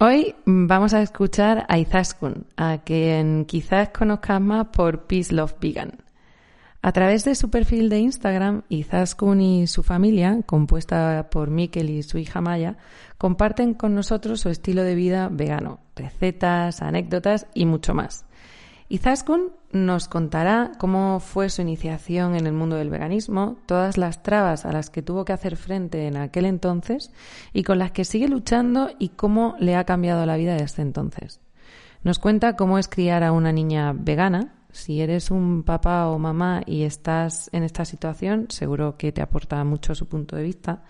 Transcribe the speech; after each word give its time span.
Hoy 0.00 0.34
vamos 0.44 0.92
a 0.92 1.02
escuchar 1.02 1.66
a 1.68 1.78
Izaskun, 1.78 2.46
a 2.56 2.78
quien 2.78 3.44
quizás 3.44 3.90
conozcas 3.90 4.40
más 4.40 4.66
por 4.72 5.06
Peace 5.06 5.32
Love 5.32 5.54
Vegan. 5.60 5.92
A 6.82 6.90
través 6.90 7.24
de 7.24 7.36
su 7.36 7.48
perfil 7.48 7.88
de 7.88 8.00
Instagram, 8.00 8.62
Izaskun 8.68 9.40
y 9.40 9.68
su 9.68 9.84
familia, 9.84 10.40
compuesta 10.46 11.28
por 11.30 11.48
Mikel 11.50 11.90
y 11.90 12.02
su 12.02 12.18
hija 12.18 12.40
Maya, 12.40 12.76
comparten 13.18 13.72
con 13.74 13.94
nosotros 13.94 14.40
su 14.40 14.48
estilo 14.48 14.82
de 14.82 14.96
vida 14.96 15.28
vegano, 15.30 15.78
recetas, 15.94 16.82
anécdotas 16.82 17.46
y 17.54 17.64
mucho 17.64 17.94
más. 17.94 18.26
Izaskun 18.88 19.52
nos 19.74 20.08
contará 20.08 20.72
cómo 20.78 21.20
fue 21.20 21.50
su 21.50 21.60
iniciación 21.60 22.36
en 22.36 22.46
el 22.46 22.52
mundo 22.52 22.76
del 22.76 22.90
veganismo, 22.90 23.58
todas 23.66 23.98
las 23.98 24.22
trabas 24.22 24.64
a 24.64 24.72
las 24.72 24.88
que 24.88 25.02
tuvo 25.02 25.24
que 25.24 25.32
hacer 25.32 25.56
frente 25.56 26.06
en 26.06 26.16
aquel 26.16 26.46
entonces 26.46 27.10
y 27.52 27.64
con 27.64 27.78
las 27.78 27.90
que 27.90 28.04
sigue 28.04 28.28
luchando 28.28 28.90
y 28.98 29.10
cómo 29.10 29.56
le 29.58 29.74
ha 29.74 29.84
cambiado 29.84 30.24
la 30.24 30.36
vida 30.36 30.54
desde 30.54 30.82
entonces. 30.82 31.40
Nos 32.04 32.18
cuenta 32.18 32.54
cómo 32.54 32.78
es 32.78 32.86
criar 32.86 33.24
a 33.24 33.32
una 33.32 33.50
niña 33.50 33.92
vegana. 33.92 34.54
Si 34.70 35.00
eres 35.00 35.30
un 35.30 35.62
papá 35.62 36.08
o 36.08 36.18
mamá 36.18 36.62
y 36.66 36.82
estás 36.82 37.48
en 37.52 37.64
esta 37.64 37.84
situación, 37.84 38.46
seguro 38.50 38.96
que 38.96 39.10
te 39.10 39.22
aporta 39.22 39.62
mucho 39.64 39.94
su 39.94 40.06
punto 40.06 40.36
de 40.36 40.42
vista. 40.42 40.84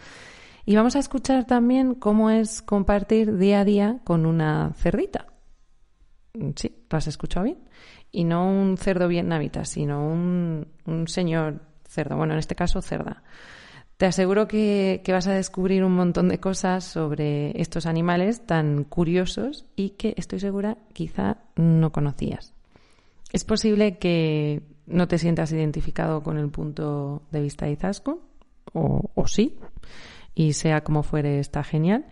Y 0.66 0.76
vamos 0.76 0.96
a 0.96 0.98
escuchar 0.98 1.46
también 1.46 1.94
cómo 1.94 2.30
es 2.30 2.62
compartir 2.62 3.36
día 3.38 3.60
a 3.60 3.64
día 3.64 4.00
con 4.04 4.26
una 4.26 4.72
cerdita. 4.76 5.26
Sí, 6.56 6.84
¿lo 6.90 6.98
has 6.98 7.06
escuchado 7.06 7.44
bien? 7.44 7.58
Y 8.14 8.22
no 8.22 8.48
un 8.48 8.78
cerdo 8.78 9.08
vietnamita, 9.08 9.64
sino 9.64 10.06
un, 10.06 10.66
señor 11.06 11.60
cerdo, 11.84 12.16
bueno, 12.16 12.34
en 12.34 12.38
este 12.38 12.54
caso 12.54 12.80
cerda. 12.80 13.24
Te 13.96 14.06
aseguro 14.06 14.46
que, 14.46 15.02
vas 15.08 15.26
a 15.26 15.32
descubrir 15.32 15.82
un 15.82 15.96
montón 15.96 16.28
de 16.28 16.38
cosas 16.38 16.84
sobre 16.84 17.60
estos 17.60 17.86
animales 17.86 18.46
tan 18.46 18.84
curiosos 18.84 19.66
y 19.74 19.90
que 19.90 20.14
estoy 20.16 20.38
segura 20.38 20.78
quizá 20.92 21.38
no 21.56 21.90
conocías. 21.90 22.54
Es 23.32 23.44
posible 23.44 23.98
que 23.98 24.62
no 24.86 25.08
te 25.08 25.18
sientas 25.18 25.50
identificado 25.50 26.22
con 26.22 26.38
el 26.38 26.50
punto 26.50 27.22
de 27.32 27.42
vista 27.42 27.66
de 27.66 27.72
Izaskun, 27.72 28.20
o, 28.72 29.10
o 29.12 29.26
sí, 29.26 29.58
y 30.36 30.52
sea 30.52 30.84
como 30.84 31.02
fuere, 31.02 31.40
está 31.40 31.64
genial. 31.64 32.06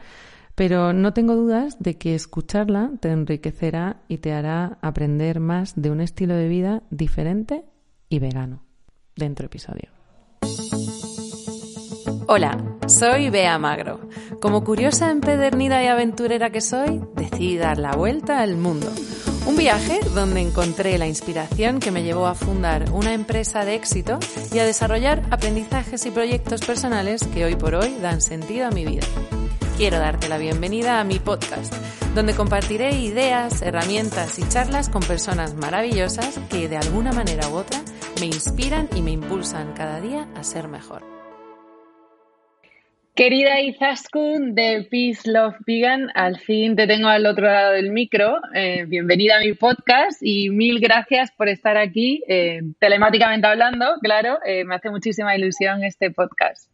Pero 0.55 0.93
no 0.93 1.15
tengo 1.15 1.35
dudas 1.35 1.79
de 1.79 1.97
que 1.97 2.15
escucharla 2.15 2.91
te 3.01 3.11
enriquecerá 3.11 4.03
y 4.09 4.19
te 4.19 4.33
hará 4.33 4.79
aprender 4.83 5.41
más 5.41 5.75
de 5.77 5.91
un 5.91 6.01
estilo 6.01 6.35
de 6.35 6.49
vida 6.49 6.83
diferente 6.91 7.65
y 8.09 8.19
vegano. 8.19 8.63
Dentro 9.17 9.47
episodio. 9.47 9.89
Hola, 12.29 12.79
soy 12.87 13.31
Bea 13.31 13.59
Magro. 13.59 14.09
Como 14.41 14.65
curiosa 14.65 15.11
empedernida 15.11 15.83
y 15.83 15.87
aventurera 15.87 16.51
que 16.51 16.61
soy, 16.61 17.03
decidí 17.15 17.57
dar 17.57 17.79
la 17.79 17.93
vuelta 17.93 18.41
al 18.41 18.57
mundo. 18.57 18.89
Un 19.47 19.57
viaje 19.57 20.01
donde 20.15 20.41
encontré 20.41 20.99
la 20.99 21.09
inspiración 21.09 21.81
que 21.81 21.91
me 21.91 22.05
llevó 22.05 22.27
a 22.27 22.35
fundar 22.35 22.91
una 22.93 23.13
empresa 23.13 23.65
de 23.65 23.75
éxito 23.75 24.19
y 24.53 24.61
a 24.61 24.65
desarrollar 24.65 25.23
aprendizajes 25.31 26.07
y 26.07 26.11
proyectos 26.11 26.65
personales 26.65 27.27
que 27.27 27.45
hoy 27.45 27.57
por 27.57 27.75
hoy 27.75 27.97
dan 28.01 28.21
sentido 28.21 28.69
a 28.69 28.71
mi 28.71 28.85
vida 28.85 29.03
quiero 29.83 29.99
darte 29.99 30.29
la 30.29 30.39
bienvenida 30.39 31.01
a 31.01 31.05
mi 31.05 31.19
podcast, 31.19 31.75
donde 32.15 32.37
compartiré 32.37 32.93
ideas, 33.01 33.63
herramientas 33.63 34.39
y 34.39 34.49
charlas 34.49 34.89
con 34.89 35.03
personas 35.03 35.57
maravillosas 35.57 36.39
que 36.49 36.69
de 36.69 36.77
alguna 36.77 37.11
manera 37.11 37.49
u 37.49 37.55
otra 37.55 37.81
me 38.21 38.27
inspiran 38.27 38.89
y 38.95 39.03
me 39.03 39.11
impulsan 39.11 39.73
cada 39.73 40.01
día 40.01 40.29
a 40.37 40.45
ser 40.45 40.69
mejor. 40.69 41.03
Querida 43.17 43.61
Izaskun 43.61 44.55
de 44.55 44.87
Peace 44.89 45.29
Love 45.29 45.57
Vegan, 45.67 46.11
al 46.15 46.39
fin 46.39 46.77
te 46.77 46.87
tengo 46.87 47.09
al 47.09 47.27
otro 47.27 47.47
lado 47.47 47.73
del 47.73 47.91
micro. 47.91 48.37
Eh, 48.55 48.85
bienvenida 48.87 49.39
a 49.39 49.41
mi 49.41 49.55
podcast 49.55 50.23
y 50.23 50.49
mil 50.51 50.79
gracias 50.79 51.33
por 51.33 51.49
estar 51.49 51.77
aquí, 51.77 52.23
eh, 52.29 52.61
telemáticamente 52.79 53.49
hablando, 53.49 53.97
claro. 54.01 54.39
Eh, 54.47 54.63
me 54.63 54.77
hace 54.77 54.91
muchísima 54.91 55.35
ilusión 55.37 55.83
este 55.83 56.13
podcast. 56.13 56.73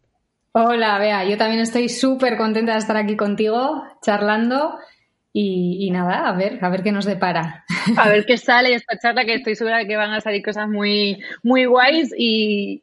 Hola, 0.51 0.97
Bea. 0.97 1.25
Yo 1.25 1.37
también 1.37 1.61
estoy 1.61 1.89
súper 1.89 2.35
contenta 2.35 2.73
de 2.73 2.79
estar 2.79 2.97
aquí 2.97 3.15
contigo, 3.15 3.83
charlando. 4.01 4.77
Y, 5.31 5.89
nada, 5.91 6.27
a 6.27 6.35
ver, 6.35 6.57
a 6.61 6.69
ver 6.69 6.81
qué 6.81 6.91
nos 6.91 7.05
depara. 7.05 7.63
A 7.97 8.09
ver 8.09 8.25
qué 8.25 8.37
sale 8.37 8.73
esta 8.73 8.97
charla, 8.97 9.25
que 9.25 9.35
estoy 9.35 9.55
segura 9.55 9.77
de 9.77 9.87
que 9.87 9.95
van 9.95 10.11
a 10.11 10.21
salir 10.21 10.43
cosas 10.43 10.67
muy, 10.67 11.19
muy 11.43 11.65
guays 11.65 12.13
y, 12.17 12.81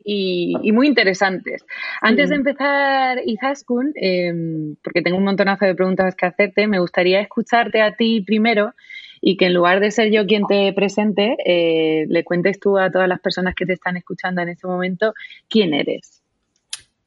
muy 0.73 0.87
interesantes. 0.87 1.67
Antes 2.01 2.31
de 2.31 2.37
empezar, 2.37 3.21
Izaskun, 3.27 3.93
em, 3.97 4.77
porque 4.83 5.03
tengo 5.03 5.19
un 5.19 5.25
montonazo 5.25 5.65
de 5.65 5.75
preguntas 5.75 6.15
que 6.15 6.27
hacerte, 6.27 6.69
me 6.69 6.79
gustaría 6.79 7.21
escucharte 7.21 7.83
a 7.83 7.95
ti 7.97 8.21
primero 8.21 8.75
y 9.21 9.37
que 9.37 9.47
en 9.47 9.55
lugar 9.55 9.81
de 9.81 9.91
ser 9.91 10.13
yo 10.13 10.25
quien 10.27 10.47
te 10.47 10.73
presente, 10.73 11.37
eh, 11.45 12.07
le 12.09 12.25
cuentes 12.25 12.61
tú 12.61 12.79
a 12.79 12.91
todas 12.91 13.09
las 13.09 13.21
personas 13.21 13.55
que 13.55 13.67
te 13.67 13.73
están 13.73 13.97
escuchando 13.97 14.41
en 14.43 14.51
este 14.51 14.67
momento 14.67 15.15
quién 15.49 15.75
eres. 15.75 16.16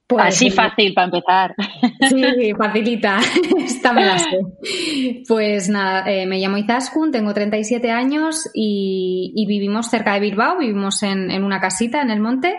Pues, 0.10 0.26
Así 0.26 0.50
fácil 0.50 0.96
para 0.96 1.06
empezar. 1.06 1.56
Sí, 2.10 2.52
facilita. 2.58 3.20
Esta 3.64 3.94
me 3.94 4.04
la 4.04 4.18
sé. 4.18 4.40
Pues 5.28 5.70
nada, 5.70 6.12
eh, 6.12 6.26
me 6.26 6.40
llamo 6.40 6.58
Izaskun, 6.58 7.12
tengo 7.12 7.32
37 7.32 7.92
años 7.92 8.50
y, 8.56 9.46
vivimos 9.48 9.86
cerca 9.86 10.16
de 10.16 10.22
Bilbao, 10.22 10.58
vivimos 10.58 11.04
en, 11.04 11.30
en 11.30 11.44
una 11.44 11.60
casita 11.60 12.02
en 12.02 12.10
el 12.10 12.22
monte. 12.22 12.58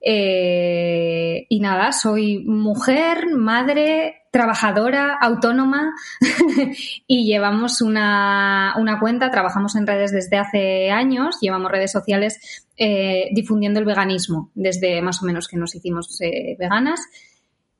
Eh, 0.00 1.44
y 1.50 1.60
nada, 1.60 1.92
soy 1.92 2.38
mujer, 2.46 3.26
madre, 3.36 4.19
trabajadora, 4.30 5.18
autónoma 5.20 5.92
y 7.06 7.26
llevamos 7.26 7.82
una, 7.82 8.74
una, 8.78 9.00
cuenta, 9.00 9.30
trabajamos 9.30 9.74
en 9.74 9.86
redes 9.86 10.12
desde 10.12 10.36
hace 10.36 10.90
años, 10.90 11.38
llevamos 11.40 11.70
redes 11.70 11.90
sociales 11.90 12.68
eh, 12.76 13.28
difundiendo 13.32 13.80
el 13.80 13.86
veganismo 13.86 14.50
desde 14.54 15.02
más 15.02 15.22
o 15.22 15.26
menos 15.26 15.48
que 15.48 15.56
nos 15.56 15.74
hicimos 15.74 16.20
eh, 16.20 16.56
veganas 16.58 17.00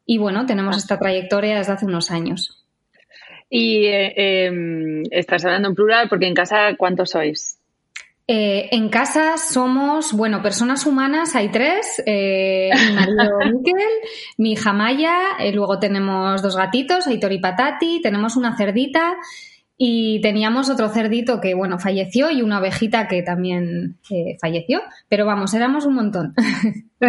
y 0.05 0.19
bueno, 0.19 0.45
tenemos 0.45 0.77
esta 0.77 0.99
trayectoria 0.99 1.57
desde 1.57 1.73
hace 1.73 1.87
unos 1.87 2.11
años. 2.11 2.57
Y 3.49 3.87
em, 3.87 5.03
estás 5.11 5.45
hablando 5.45 5.69
en 5.69 5.75
plural 5.77 6.09
porque 6.09 6.27
en 6.27 6.35
casa, 6.35 6.75
¿cuántos 6.77 7.11
sois? 7.11 7.60
Eh, 8.33 8.69
en 8.71 8.91
casa 8.91 9.37
somos, 9.39 10.13
bueno, 10.13 10.41
personas 10.41 10.87
humanas, 10.87 11.35
hay 11.35 11.49
tres, 11.49 12.01
eh, 12.07 12.71
mi 12.73 12.95
marido 12.95 13.39
Miquel, 13.53 13.91
mi 14.37 14.53
hija 14.53 14.73
Maya, 14.73 15.17
eh, 15.41 15.51
luego 15.51 15.81
tenemos 15.81 16.41
dos 16.41 16.55
gatitos, 16.55 17.09
Aitor 17.09 17.33
y 17.33 17.41
Patati, 17.41 18.01
tenemos 18.01 18.37
una 18.37 18.57
cerdita 18.57 19.17
y 19.83 20.21
teníamos 20.21 20.69
otro 20.69 20.91
cerdito 20.91 21.41
que, 21.41 21.55
bueno, 21.55 21.79
falleció 21.79 22.31
y 22.31 22.43
una 22.43 22.59
ovejita 22.59 23.09
que 23.09 23.23
también 23.23 23.97
eh, 24.11 24.37
falleció. 24.39 24.83
Pero 25.09 25.25
vamos, 25.25 25.55
éramos 25.55 25.87
un 25.87 25.95
montón. 25.95 26.35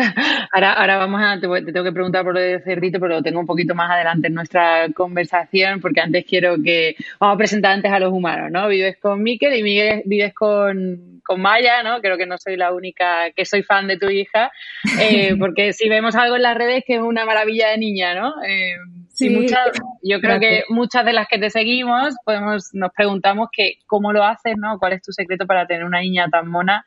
ahora, 0.53 0.71
ahora 0.71 0.95
vamos 0.95 1.21
a, 1.21 1.37
te, 1.37 1.49
tengo 1.65 1.83
que 1.83 1.91
preguntar 1.91 2.23
por 2.23 2.37
el 2.37 2.63
cerdito, 2.63 2.97
pero 3.01 3.15
lo 3.15 3.21
tengo 3.21 3.41
un 3.41 3.45
poquito 3.45 3.75
más 3.75 3.91
adelante 3.91 4.27
en 4.27 4.35
nuestra 4.35 4.87
conversación, 4.93 5.81
porque 5.81 5.99
antes 5.99 6.23
quiero 6.25 6.55
que, 6.63 6.95
vamos 7.19 7.35
a 7.35 7.37
presentar 7.37 7.73
antes 7.73 7.91
a 7.91 7.99
los 7.99 8.13
humanos, 8.13 8.49
¿no? 8.51 8.69
Vives 8.69 8.95
con 9.01 9.21
Miquel 9.21 9.53
y 9.53 9.63
Miguel, 9.63 10.03
vives 10.05 10.33
con, 10.33 11.19
con 11.25 11.41
Maya, 11.41 11.83
¿no? 11.83 11.99
Creo 11.99 12.17
que 12.17 12.25
no 12.25 12.37
soy 12.37 12.55
la 12.55 12.71
única 12.71 13.31
que 13.35 13.43
soy 13.43 13.63
fan 13.63 13.87
de 13.87 13.97
tu 13.97 14.09
hija, 14.09 14.49
eh, 14.97 15.35
porque 15.39 15.73
si 15.73 15.89
vemos 15.89 16.15
algo 16.15 16.37
en 16.37 16.43
las 16.43 16.55
redes 16.55 16.85
que 16.87 16.95
es 16.95 17.01
una 17.01 17.25
maravilla 17.25 17.71
de 17.71 17.79
niña, 17.79 18.15
¿no? 18.15 18.41
Eh, 18.47 18.75
Sí, 19.27 19.29
muchas, 19.29 19.69
yo 20.01 20.19
creo 20.19 20.39
que 20.39 20.63
muchas 20.69 21.05
de 21.05 21.13
las 21.13 21.27
que 21.27 21.37
te 21.37 21.49
seguimos 21.49 22.15
podemos 22.25 22.69
nos 22.73 22.91
preguntamos 22.91 23.49
que 23.51 23.75
cómo 23.85 24.13
lo 24.13 24.23
haces, 24.23 24.55
¿no? 24.57 24.79
¿Cuál 24.79 24.93
es 24.93 25.01
tu 25.01 25.11
secreto 25.11 25.45
para 25.45 25.67
tener 25.67 25.83
una 25.83 26.01
niña 26.01 26.27
tan 26.29 26.47
mona? 26.47 26.85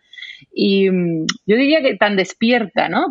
Y 0.52 0.90
mm, 0.90 1.26
yo 1.46 1.56
diría 1.56 1.80
que 1.80 1.96
tan 1.96 2.16
despierta, 2.16 2.88
¿no? 2.88 3.06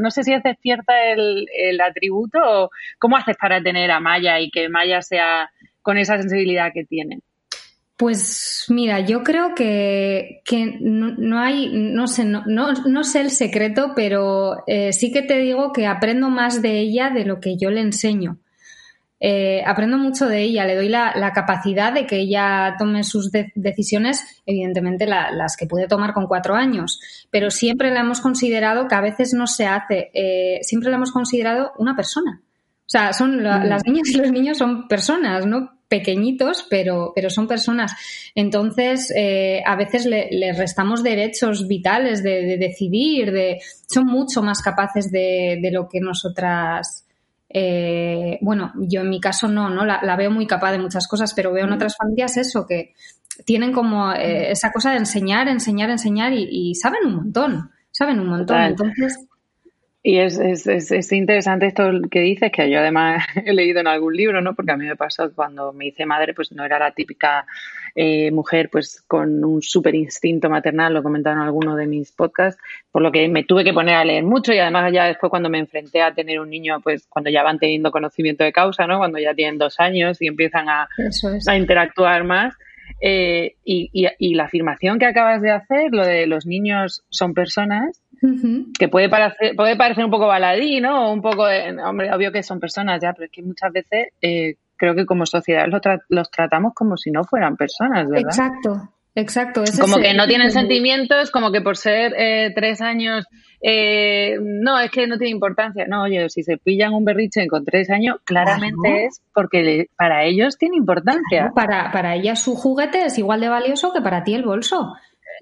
no 0.00 0.10
sé 0.10 0.24
si 0.24 0.32
es 0.32 0.42
despierta 0.42 1.12
el, 1.12 1.46
el 1.56 1.80
atributo 1.80 2.38
o 2.42 2.70
cómo 2.98 3.16
haces 3.16 3.36
para 3.36 3.62
tener 3.62 3.90
a 3.90 4.00
Maya 4.00 4.40
y 4.40 4.50
que 4.50 4.68
Maya 4.68 5.02
sea 5.02 5.50
con 5.82 5.98
esa 5.98 6.18
sensibilidad 6.18 6.72
que 6.72 6.84
tiene. 6.84 7.20
Pues 8.02 8.64
mira, 8.68 8.98
yo 8.98 9.22
creo 9.22 9.54
que, 9.54 10.40
que 10.44 10.76
no, 10.80 11.38
hay, 11.38 11.70
no 11.72 12.08
sé, 12.08 12.24
no, 12.24 12.42
no, 12.46 13.04
sé 13.04 13.20
el 13.20 13.30
secreto, 13.30 13.92
pero 13.94 14.64
eh, 14.66 14.92
sí 14.92 15.12
que 15.12 15.22
te 15.22 15.38
digo 15.38 15.72
que 15.72 15.86
aprendo 15.86 16.28
más 16.28 16.62
de 16.62 16.80
ella 16.80 17.10
de 17.10 17.24
lo 17.24 17.38
que 17.38 17.56
yo 17.56 17.70
le 17.70 17.80
enseño. 17.80 18.38
Eh, 19.24 19.62
aprendo 19.64 19.98
mucho 19.98 20.26
de 20.26 20.42
ella, 20.42 20.64
le 20.64 20.74
doy 20.74 20.88
la, 20.88 21.32
capacidad 21.32 21.92
de 21.92 22.06
que 22.06 22.16
ella 22.16 22.74
tome 22.76 23.04
sus 23.04 23.30
decisiones, 23.54 24.42
evidentemente 24.46 25.06
las 25.06 25.56
que 25.56 25.66
puede 25.66 25.86
tomar 25.86 26.12
con 26.12 26.26
cuatro 26.26 26.56
años, 26.56 26.98
pero 27.30 27.48
siempre 27.48 27.92
la 27.92 28.00
hemos 28.00 28.20
considerado 28.20 28.88
que 28.88 28.96
a 28.96 29.00
veces 29.00 29.32
no 29.32 29.46
se 29.46 29.66
hace, 29.66 30.10
eh, 30.12 30.58
siempre 30.62 30.90
la 30.90 30.96
hemos 30.96 31.12
considerado 31.12 31.70
una 31.78 31.94
persona. 31.94 32.42
O 32.80 32.90
sea, 32.92 33.12
son 33.12 33.36
mm. 33.36 33.42
las 33.42 33.86
niñas 33.86 34.08
y 34.08 34.16
los 34.16 34.32
niños 34.32 34.58
son 34.58 34.88
personas, 34.88 35.46
¿no? 35.46 35.70
pequeñitos, 35.86 36.66
pero, 36.68 37.12
pero 37.14 37.30
son 37.30 37.46
personas. 37.46 37.94
Entonces, 38.34 39.12
eh, 39.14 39.62
a 39.64 39.76
veces 39.76 40.06
le, 40.06 40.52
restamos 40.54 41.04
derechos 41.04 41.68
vitales 41.68 42.24
de, 42.24 42.56
decidir, 42.56 43.30
de, 43.30 43.60
son 43.86 44.06
mucho 44.06 44.42
más 44.42 44.62
capaces 44.62 45.12
de, 45.12 45.60
de 45.62 45.70
lo 45.70 45.88
que 45.88 46.00
nosotras. 46.00 47.06
Eh, 47.54 48.38
bueno, 48.40 48.72
yo 48.76 49.02
en 49.02 49.10
mi 49.10 49.20
caso 49.20 49.48
no, 49.48 49.68
¿no? 49.68 49.84
La, 49.84 50.16
veo 50.16 50.30
muy 50.30 50.46
capaz 50.46 50.72
de 50.72 50.78
muchas 50.78 51.06
cosas, 51.06 51.34
pero 51.34 51.52
veo 51.52 51.66
en 51.66 51.72
otras 51.72 51.96
familias 51.96 52.36
eso, 52.36 52.66
que 52.66 52.94
tienen 53.44 53.72
como 53.72 54.12
eh, 54.12 54.50
esa 54.50 54.72
cosa 54.72 54.92
de 54.92 54.98
enseñar, 54.98 55.48
enseñar, 55.48 55.90
enseñar 55.90 56.32
y, 56.32 56.74
saben 56.74 57.06
un 57.06 57.16
montón, 57.16 57.70
saben 57.90 58.20
un 58.20 58.28
montón. 58.28 58.60
Entonces, 58.62 59.26
y 60.02 60.18
es, 60.18 60.38
es, 60.38 60.66
es, 60.66 61.12
interesante 61.12 61.66
esto 61.66 61.84
que 62.10 62.20
dices, 62.20 62.50
que 62.50 62.68
yo 62.68 62.80
además 62.80 63.24
he 63.44 63.52
leído 63.52 63.80
en 63.80 63.86
algún 63.86 64.16
libro, 64.16 64.40
¿no? 64.40 64.54
Porque 64.54 64.72
a 64.72 64.76
mí 64.76 64.86
me 64.86 64.96
pasó 64.96 65.32
cuando 65.32 65.72
me 65.72 65.86
hice 65.86 66.06
madre, 66.06 66.34
pues 66.34 66.52
no 66.52 66.64
era 66.64 66.78
la 66.78 66.92
típica 66.92 67.46
eh, 67.94 68.30
mujer 68.30 68.68
pues 68.70 69.02
con 69.06 69.44
un 69.44 69.62
súper 69.62 69.94
instinto 69.94 70.48
maternal, 70.48 70.94
lo 70.94 71.02
comentaron 71.02 71.40
en 71.40 71.46
alguno 71.46 71.76
de 71.76 71.86
mis 71.86 72.12
podcasts, 72.12 72.60
por 72.90 73.02
lo 73.02 73.12
que 73.12 73.28
me 73.28 73.44
tuve 73.44 73.64
que 73.64 73.72
poner 73.72 73.94
a 73.94 74.04
leer 74.04 74.24
mucho 74.24 74.52
y 74.52 74.58
además 74.58 74.92
ya 74.92 75.04
después 75.04 75.30
cuando 75.30 75.48
me 75.48 75.58
enfrenté 75.58 76.02
a 76.02 76.14
tener 76.14 76.40
un 76.40 76.50
niño, 76.50 76.80
pues 76.82 77.06
cuando 77.08 77.30
ya 77.30 77.42
van 77.42 77.58
teniendo 77.58 77.90
conocimiento 77.90 78.44
de 78.44 78.52
causa, 78.52 78.86
¿no? 78.86 78.98
Cuando 78.98 79.18
ya 79.18 79.34
tienen 79.34 79.58
dos 79.58 79.78
años 79.80 80.20
y 80.20 80.26
empiezan 80.26 80.68
a, 80.68 80.88
a 81.46 81.56
interactuar 81.56 82.24
más. 82.24 82.54
Eh, 83.00 83.56
y, 83.64 83.90
y, 83.92 84.06
y 84.18 84.34
la 84.34 84.44
afirmación 84.44 84.98
que 84.98 85.06
acabas 85.06 85.40
de 85.42 85.50
hacer, 85.50 85.92
lo 85.92 86.04
de 86.06 86.26
los 86.26 86.46
niños 86.46 87.02
son 87.08 87.34
personas, 87.34 88.00
que 88.78 88.88
puede 88.88 89.08
parecer, 89.08 89.56
puede 89.56 89.74
parecer 89.74 90.04
un 90.04 90.12
poco 90.12 90.28
baladí, 90.28 90.80
¿no? 90.80 91.12
Un 91.12 91.20
poco, 91.20 91.46
hombre, 91.84 92.12
obvio 92.12 92.30
que 92.30 92.44
son 92.44 92.60
personas 92.60 93.00
ya, 93.02 93.12
pero 93.12 93.24
es 93.24 93.32
que 93.32 93.42
muchas 93.42 93.72
veces 93.72 94.08
eh, 94.20 94.54
creo 94.82 94.96
que 94.96 95.06
como 95.06 95.26
sociedad 95.26 95.68
los, 95.68 95.80
los 96.08 96.28
tratamos 96.28 96.74
como 96.74 96.96
si 96.96 97.12
no 97.12 97.22
fueran 97.22 97.56
personas, 97.56 98.08
¿verdad? 98.08 98.32
Exacto, 98.32 98.88
Exacto. 99.14 99.62
como 99.80 99.98
que 99.98 100.12
no 100.12 100.26
tienen 100.26 100.50
sentimientos, 100.50 101.30
como 101.30 101.52
que 101.52 101.60
por 101.60 101.76
ser 101.76 102.12
eh, 102.18 102.50
tres 102.52 102.80
años, 102.80 103.24
eh, 103.60 104.36
no, 104.40 104.80
es 104.80 104.90
que 104.90 105.06
no 105.06 105.18
tiene 105.18 105.30
importancia. 105.30 105.86
No, 105.86 106.02
oye, 106.02 106.28
si 106.30 106.42
se 106.42 106.56
pillan 106.56 106.94
un 106.94 107.04
berriche 107.04 107.46
con 107.46 107.64
tres 107.64 107.90
años, 107.90 108.16
claramente 108.24 109.04
es 109.04 109.22
porque 109.32 109.86
para 109.96 110.24
ellos 110.24 110.58
tiene 110.58 110.78
importancia. 110.78 111.52
para, 111.54 111.92
para 111.92 112.16
ellas 112.16 112.42
su 112.42 112.56
juguete 112.56 113.04
es 113.04 113.16
igual 113.18 113.40
de 113.40 113.50
valioso 113.50 113.92
que 113.92 114.00
para 114.00 114.24
ti 114.24 114.34
el 114.34 114.42
bolso. 114.42 114.94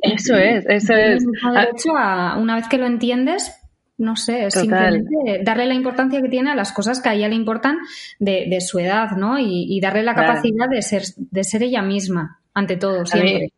Eso 0.03 0.37
es, 0.37 0.67
eso 0.69 0.93
es. 0.93 1.25
Derecho 1.25 1.97
a, 1.97 2.37
una 2.37 2.57
vez 2.57 2.69
que 2.69 2.77
lo 2.77 2.85
entiendes, 2.85 3.59
no 4.01 4.17
sé, 4.17 4.51
simplemente 4.51 5.41
darle 5.43 5.67
la 5.67 5.75
importancia 5.75 6.21
que 6.21 6.29
tiene 6.29 6.51
a 6.51 6.55
las 6.55 6.73
cosas 6.73 7.01
que 7.01 7.09
a 7.09 7.15
ella 7.15 7.29
le 7.29 7.35
importan 7.35 7.79
de, 8.19 8.61
su 8.61 8.79
edad, 8.79 9.13
¿no? 9.13 9.39
Y, 9.39 9.79
darle 9.81 10.03
la 10.03 10.15
capacidad 10.15 10.69
de 10.69 10.83
ser, 10.83 11.03
de 11.17 11.45
ser 11.45 11.63
ella 11.63 11.83
misma, 11.83 12.41
ante 12.55 12.77
todo, 12.77 13.07
siempre 13.07 13.53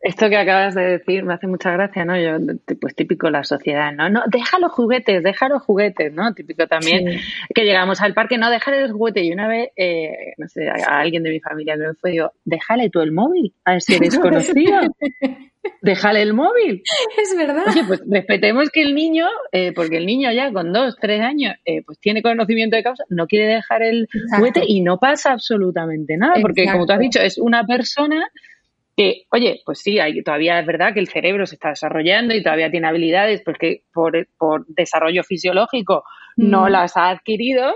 esto 0.00 0.28
que 0.28 0.36
acabas 0.36 0.74
de 0.74 0.82
decir 0.82 1.24
me 1.24 1.34
hace 1.34 1.46
mucha 1.46 1.72
gracia, 1.72 2.04
¿no? 2.04 2.16
Yo, 2.18 2.38
pues 2.80 2.94
típico 2.94 3.30
la 3.30 3.42
sociedad, 3.42 3.92
¿no? 3.92 4.08
No, 4.08 4.22
deja 4.30 4.58
los 4.58 4.72
juguetes, 4.72 5.22
deja 5.22 5.48
los 5.48 5.62
juguetes, 5.62 6.12
¿no? 6.12 6.34
Típico 6.34 6.66
también 6.66 7.20
que 7.54 7.64
llegamos 7.64 8.00
al 8.00 8.14
parque, 8.14 8.38
no, 8.38 8.50
déjale 8.50 8.82
los 8.82 8.92
juguetes. 8.92 9.24
Y 9.24 9.32
una 9.32 9.48
vez, 9.48 9.70
eh, 9.76 10.34
no 10.36 10.48
sé, 10.48 10.68
a 10.68 11.00
alguien 11.00 11.22
de 11.22 11.30
mi 11.30 11.40
familia 11.40 11.76
me 11.76 11.94
fue, 11.94 12.12
digo, 12.12 12.32
déjale 12.44 12.90
tú 12.90 13.00
el 13.00 13.12
móvil 13.12 13.52
a 13.64 13.76
ese 13.76 13.98
desconocido. 14.00 14.80
déjale 15.82 16.22
el 16.22 16.34
móvil. 16.34 16.82
Es 17.22 17.36
verdad. 17.36 17.64
Oye, 17.68 17.84
pues 17.86 18.02
respetemos 18.08 18.70
que 18.70 18.82
el 18.82 18.94
niño, 18.94 19.26
eh, 19.52 19.72
porque 19.72 19.96
el 19.96 20.06
niño 20.06 20.30
ya 20.32 20.52
con 20.52 20.72
dos, 20.72 20.96
tres 21.00 21.20
años, 21.20 21.54
eh, 21.64 21.82
pues 21.84 21.98
tiene 21.98 22.22
conocimiento 22.22 22.76
de 22.76 22.82
causa, 22.82 23.04
no 23.08 23.26
quiere 23.26 23.46
dejar 23.46 23.82
el 23.82 24.08
juguete 24.34 24.62
y 24.66 24.80
no 24.82 24.98
pasa 24.98 25.32
absolutamente 25.32 26.16
nada, 26.16 26.34
porque 26.40 26.64
como 26.70 26.86
tú 26.86 26.92
has 26.92 27.00
dicho, 27.00 27.20
es 27.20 27.38
una 27.38 27.66
persona 27.66 28.28
que, 28.96 29.22
oye, 29.30 29.60
pues 29.64 29.80
sí, 29.80 30.00
hay, 30.00 30.22
todavía 30.22 30.58
es 30.58 30.66
verdad 30.66 30.92
que 30.92 31.00
el 31.00 31.08
cerebro 31.08 31.46
se 31.46 31.54
está 31.54 31.70
desarrollando 31.70 32.34
y 32.34 32.42
todavía 32.42 32.70
tiene 32.70 32.88
habilidades 32.88 33.42
porque 33.44 33.82
por, 33.92 34.26
por 34.36 34.66
desarrollo 34.66 35.22
fisiológico 35.22 36.04
no 36.36 36.64
mm. 36.64 36.68
las 36.68 36.96
ha 36.96 37.10
adquirido, 37.10 37.74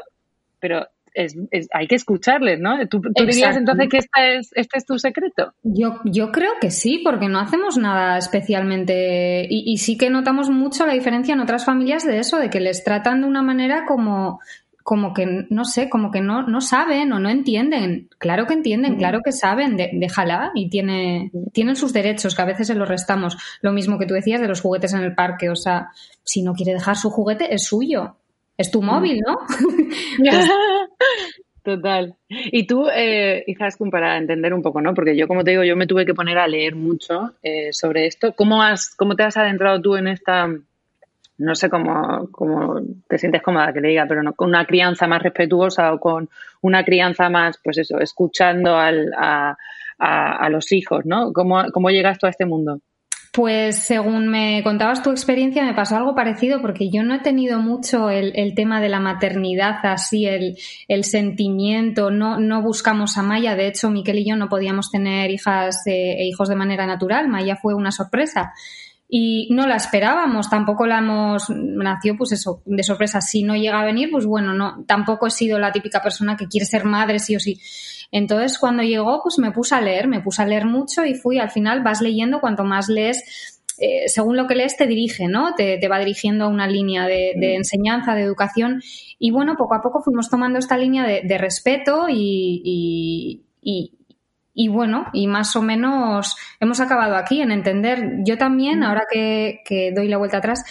pero 0.59 0.89
es, 1.15 1.37
hay 1.73 1.87
que 1.87 1.95
escucharles, 1.95 2.61
¿no? 2.61 2.87
¿Tú, 2.89 3.01
dirías 3.15 3.57
entonces 3.57 3.89
que 3.89 3.99
esta 3.99 4.29
es, 4.29 4.51
este 4.55 4.79
es 4.79 4.87
tu 4.87 4.99
secreto? 4.99 5.53
Yo, 5.63 6.01
yo 6.05 6.33
creo 6.33 6.53
que 6.61 6.71
sí, 6.71 7.01
porque 7.05 7.29
no 7.29 7.39
hacemos 7.39 7.77
nada 7.77 8.19
especialmente 8.19 9.47
y, 9.49 9.73
y, 9.73 9.79
sí 9.79 9.97
que 9.97 10.11
notamos 10.11 10.51
mucho 10.51 10.87
la 10.87 10.95
diferencia 10.95 11.35
en 11.35 11.41
otras 11.41 11.65
familias 11.65 12.07
de 12.07 12.19
eso, 12.19 12.39
de 12.39 12.51
que 12.51 12.61
les 12.61 12.85
tratan 12.85 13.23
de 13.23 13.29
una 13.29 13.43
manera 13.43 13.85
como 13.87 14.41
como 14.83 15.15
que, 15.15 15.47
no 15.49 15.65
sé, 15.65 15.89
como 15.89 16.11
que 16.11 16.21
no, 16.21 16.43
no 16.43 16.61
saben 16.61 17.13
o 17.13 17.19
no 17.19 17.29
entienden. 17.29 18.09
Claro 18.19 18.47
que 18.47 18.55
entienden, 18.55 18.97
claro 18.97 19.21
que 19.25 19.33
saben, 19.33 19.77
déjala 19.77 20.51
y 20.55 20.69
tiene, 20.71 21.31
tienen 21.53 21.77
sus 21.77 21.93
derechos, 21.93 22.35
que 22.35 22.43
a 22.43 22.47
veces 22.47 22.67
se 22.67 22.75
los 22.75 22.89
restamos. 22.89 23.37
Lo 23.61 23.73
mismo 23.73 23.99
que 23.99 24.07
tú 24.07 24.15
decías 24.15 24.41
de 24.41 24.49
los 24.49 24.61
juguetes 24.61 24.93
en 24.93 25.01
el 25.01 25.15
parque, 25.15 25.51
o 25.51 25.57
sea, 25.57 25.91
si 26.25 26.43
no 26.43 26.53
quiere 26.55 26.73
dejar 26.73 26.97
su 26.97 27.11
juguete, 27.11 27.55
es 27.55 27.65
suyo. 27.65 28.17
Es 28.57 28.71
tu 28.71 28.83
móvil, 28.83 29.21
¿no? 29.27 29.39
Total. 31.63 32.17
Y 32.29 32.67
tú, 32.67 32.89
eh, 32.93 33.45
para 33.91 34.19
entender 34.19 34.53
un 34.53 34.63
poco, 34.63 34.81
¿no? 34.81 34.95
Porque 34.95 35.17
yo, 35.17 35.29
como 35.29 35.45
te 35.45 35.53
digo, 35.53 35.63
yo 35.63 35.77
me 35.77 35.87
tuve 35.87 36.05
que 36.05 36.15
poner 36.15 36.39
a 36.39 36.49
leer 36.49 36.75
mucho 36.75 37.35
eh, 37.43 37.73
sobre 37.73 38.07
esto. 38.07 38.35
¿Cómo, 38.35 38.63
has, 38.63 38.95
¿Cómo 38.97 39.15
te 39.15 39.23
has 39.23 39.37
adentrado 39.37 39.81
tú 39.81 39.97
en 39.97 40.09
esta 40.09 40.49
no 41.39 41.55
sé 41.55 41.69
cómo, 41.71 42.29
cómo, 42.31 42.81
te 43.09 43.19
sientes 43.19 43.43
cómoda 43.43 43.73
que 43.73 43.81
le 43.81 43.89
diga, 43.89 44.07
pero 44.07 44.23
no, 44.23 44.33
con 44.35 44.49
una 44.49 44.65
crianza 44.65 45.09
más 45.09 45.23
respetuosa 45.23 45.93
o 45.93 45.99
con 45.99 46.29
una 46.61 46.85
crianza 46.85 47.29
más, 47.31 47.59
pues 47.63 47.79
eso, 47.79 47.99
escuchando 47.99 48.77
al, 48.77 49.13
a, 49.17 49.57
a, 49.99 50.49
los 50.51 50.71
hijos, 50.73 51.05
¿no? 51.05 51.33
¿Cómo, 51.33 51.65
¿Cómo 51.73 51.91
llegas 51.91 52.19
tú 52.19 52.27
a 52.27 52.31
este 52.31 52.47
mundo? 52.47 52.81
Pues 53.33 53.79
según 53.79 54.29
me 54.29 54.63
contabas 54.63 55.03
tu 55.03 55.11
experiencia, 55.11 55.65
me 55.65 55.73
pasó 55.73 55.97
algo 55.97 56.15
parecido 56.15 56.61
porque 56.61 56.91
yo 56.91 57.03
no 57.03 57.15
he 57.15 57.21
tenido 57.21 57.61
mucho 57.61 58.11
el, 58.11 58.33
el 58.37 58.55
tema 58.55 58.79
de 58.79 58.91
la 58.91 59.01
maternidad, 59.01 59.77
así 59.85 60.27
el, 60.27 60.59
el, 60.87 61.03
sentimiento, 61.05 62.11
no, 62.11 62.39
no 62.39 62.61
buscamos 62.61 63.17
a 63.17 63.23
Maya, 63.23 63.57
de 63.57 63.69
hecho 63.69 63.89
Miquel 63.89 64.19
y 64.19 64.29
yo 64.29 64.37
no 64.37 64.51
podíamos 64.51 64.91
tener 64.91 65.31
hijas 65.31 65.87
e 65.87 66.27
hijos 66.27 66.51
de 66.51 66.57
manera 66.57 66.87
natural, 66.87 67.29
Maya 67.29 67.57
fue 67.57 67.73
una 67.73 67.91
sorpresa. 67.91 68.53
Y 69.09 69.49
no 69.51 69.67
la 69.67 69.77
esperábamos, 69.77 70.51
tampoco 70.51 70.87
la 70.87 70.99
hemos, 70.99 71.49
nació 71.49 72.17
pues 72.19 72.33
eso, 72.33 72.63
de 72.67 72.83
sorpresa, 72.83 73.23
si 73.23 73.45
no 73.45 73.57
llega 73.57 73.81
a 73.81 73.85
venir, 73.85 74.11
pues 74.11 74.27
bueno, 74.27 74.53
no, 74.53 74.85
tampoco 74.87 75.27
he 75.27 75.31
sido 75.31 75.59
la 75.59 75.73
típica 75.73 76.03
persona 76.03 76.37
que 76.37 76.49
quiere 76.49 76.67
ser 76.67 76.85
madre 76.85 77.19
sí 77.19 77.37
o 77.37 77.41
sí. 77.41 77.59
Entonces 78.13 78.59
cuando 78.59 78.85
llegó, 78.85 79.21
pues 79.23 79.39
me 79.39 79.51
puse 79.51 79.75
a 79.75 79.81
leer, 79.81 80.07
me 80.07 80.21
puse 80.21 80.43
a 80.43 80.47
leer 80.47 80.67
mucho 80.67 81.05
y 81.05 81.15
fui, 81.15 81.39
al 81.41 81.51
final 81.51 81.83
vas 81.83 82.01
leyendo, 82.01 82.41
cuanto 82.41 82.63
más 82.63 82.89
lees, 82.89 83.61
eh, 83.79 84.07
según 84.07 84.37
lo 84.37 84.47
que 84.47 84.55
lees 84.55 84.77
te 84.77 84.87
dirige, 84.87 85.27
¿no? 85.27 85.55
Te, 85.57 85.79
te 85.79 85.89
va 85.89 85.99
dirigiendo 85.99 86.45
a 86.45 86.49
una 86.49 86.69
línea 86.69 87.07
de, 87.07 87.33
de, 87.37 87.55
mm. 87.55 87.57
enseñanza, 87.57 88.15
de 88.15 88.23
educación 88.23 88.81
y 89.19 89.33
bueno, 89.33 89.57
poco 89.57 89.75
a 89.75 89.83
poco 89.83 90.03
fuimos 90.03 90.31
tomando 90.31 90.61
esta 90.61 90.77
línea 90.77 91.05
de, 91.05 91.23
de 91.25 91.39
respeto 91.39 92.07
y, 92.09 93.43
y 93.61 93.93
y 94.55 94.69
bueno, 94.69 95.07
y 95.13 95.27
más 95.27 95.57
o 95.57 95.63
menos 95.63 96.37
hemos 96.61 96.81
acabado 96.81 97.17
aquí 97.17 97.41
en 97.41 97.53
entender. 97.53 98.19
Yo 98.25 98.37
también, 98.37 98.83
ahora 98.83 99.05
que, 99.11 99.93
doy 99.95 100.09
la 100.09 100.19
vuelta 100.19 100.39
atrás, 100.39 100.65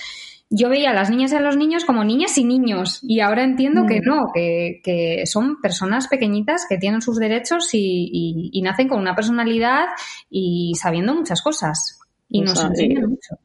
yo 0.53 0.67
veía 0.67 0.91
a 0.91 0.93
las 0.93 1.09
niñas 1.09 1.31
y 1.31 1.35
a 1.37 1.39
los 1.39 1.55
niños 1.55 1.85
como 1.85 2.03
niñas 2.03 2.37
y 2.37 2.43
niños 2.43 2.99
y 3.01 3.21
ahora 3.21 3.43
entiendo 3.43 3.85
que 3.87 4.01
mm. 4.01 4.03
no, 4.03 4.31
que, 4.33 5.23
son 5.25 5.61
personas 5.61 6.09
pequeñitas 6.09 6.65
que 6.67 6.77
tienen 6.77 7.01
sus 7.01 7.17
derechos 7.17 7.69
y, 7.71 8.61
nacen 8.61 8.89
con 8.89 8.99
una 8.99 9.15
personalidad 9.15 9.85
y 10.29 10.73
sabiendo 10.75 11.15
muchas 11.15 11.41
cosas 11.41 11.99
y 12.29 12.41
nos 12.41 12.63
enseñan 12.63 13.09
mucho. 13.09 13.37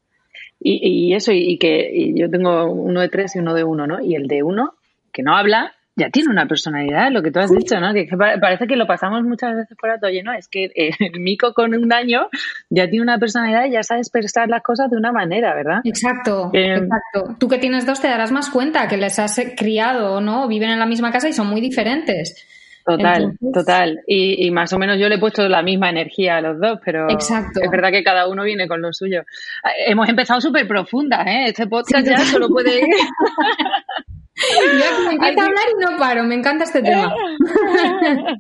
Y, 0.59 1.15
eso, 1.15 1.31
y 1.33 1.59
que 1.59 2.13
yo 2.17 2.29
tengo 2.29 2.73
uno 2.73 3.01
de 3.01 3.09
tres 3.09 3.37
y 3.37 3.39
uno 3.39 3.55
de 3.55 3.63
uno, 3.63 3.87
¿no? 3.87 4.03
Y 4.03 4.17
el 4.17 4.27
de 4.27 4.43
uno, 4.43 4.75
que 5.13 5.23
no 5.23 5.37
habla, 5.37 5.75
ya 5.97 6.11
tiene 6.11 6.31
una 6.31 6.47
personalidad, 6.47 7.11
lo 7.11 7.23
que 7.23 7.31
tú 7.31 7.41
has 7.41 7.51
dicho, 7.51 7.81
¿no? 7.81 7.95
Que, 7.95 8.07
parece 8.41 8.67
que 8.67 8.77
lo 8.77 8.87
pasamos 8.87 9.23
muchas 9.23 9.57
veces 9.57 9.77
por 9.81 9.91
alto. 9.91 10.07
Oye, 10.07 10.23
no, 10.23 10.33
es 10.35 10.47
que 10.47 10.71
eh, 10.75 10.91
el 11.01 11.21
mico 11.21 11.55
con 11.55 11.75
un 11.75 11.93
año 11.93 12.29
ya 12.69 12.89
tiene 12.89 13.03
una 13.03 13.19
personalidad 13.19 13.65
y 13.65 13.73
ya 13.73 13.83
sabe 13.83 14.01
expresar 14.01 14.49
las 14.49 14.63
cosas 14.63 14.91
de 14.91 14.99
una 14.99 15.11
manera, 15.11 15.55
¿verdad? 15.55 15.81
Exacto, 15.85 16.51
exacto. 16.53 17.37
Tú 17.39 17.49
que 17.49 17.59
tienes 17.59 17.87
dos 17.87 18.01
te 18.01 18.09
darás 18.09 18.31
más 18.31 18.51
cuenta 18.51 18.87
que 18.89 18.99
les 18.99 19.19
has 19.19 19.41
criado, 19.57 20.21
¿no? 20.21 20.47
Viven 20.49 20.71
en 20.71 20.79
la 20.79 20.87
misma 20.87 21.11
casa 21.11 21.29
y 21.29 21.33
son 21.33 21.49
muy 21.49 21.63
diferentes. 21.63 22.47
Total, 22.85 23.37
total. 23.53 24.01
Y, 24.07 24.49
más 24.53 24.73
o 24.73 24.79
menos 24.79 24.97
yo 25.01 25.09
le 25.09 25.17
he 25.17 25.19
puesto 25.19 25.49
la 25.49 25.61
misma 25.61 25.91
energía 25.91 26.37
a 26.37 26.41
los 26.41 26.61
dos, 26.61 26.79
pero 26.85 27.11
Exacto. 27.11 27.61
es 27.61 27.69
verdad 27.69 27.91
que 27.91 28.05
cada 28.05 28.29
uno 28.29 28.45
viene 28.45 28.69
con 28.69 28.81
lo 28.81 28.93
suyo. 28.93 29.25
Ah, 29.65 29.71
hemos 29.89 30.09
empezado 30.09 30.41
súper 30.41 30.69
profunda, 30.69 31.23
¿eh? 31.23 31.49
Este 31.49 31.67
podcast 31.67 32.07
ya 32.07 32.19
solo 32.19 32.49
puede 32.49 32.79
ir. 32.79 32.85
Yo 34.37 35.09
me 35.09 35.15
encanta 35.15 35.45
hablar 35.45 35.65
y 35.71 35.85
no 35.85 35.99
paro, 35.99 36.25
me 36.25 36.35
encanta 36.35 36.65
este 36.65 36.83
tema. 36.83 37.15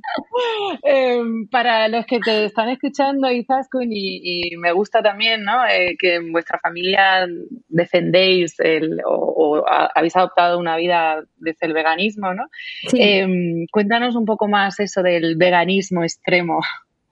Em, 0.82 1.48
para 1.48 1.88
los 1.88 2.04
que 2.04 2.20
te 2.20 2.44
están 2.44 2.68
escuchando, 2.68 3.30
Izaskun, 3.30 3.90
y, 3.90 4.50
y 4.52 4.56
me 4.58 4.72
gusta 4.72 5.02
también 5.02 5.36
¿no? 5.44 5.66
Eh, 5.66 5.96
que 5.98 6.16
en 6.16 6.32
vuestra 6.32 6.58
familia 6.58 7.26
defendéis 7.68 8.58
el, 8.60 9.00
o, 9.04 9.64
habéis 9.66 10.16
adoptado 10.16 10.58
una 10.58 10.76
vida 10.76 11.22
desde 11.36 11.66
el 11.66 11.72
veganismo, 11.72 12.34
¿no? 12.34 12.44
Em, 12.92 13.66
cuéntanos 13.70 14.14
un 14.16 14.24
poco 14.24 14.48
más 14.48 14.78
eso 14.80 15.02
del 15.02 15.36
veganismo 15.36 16.02
extremo 16.02 16.60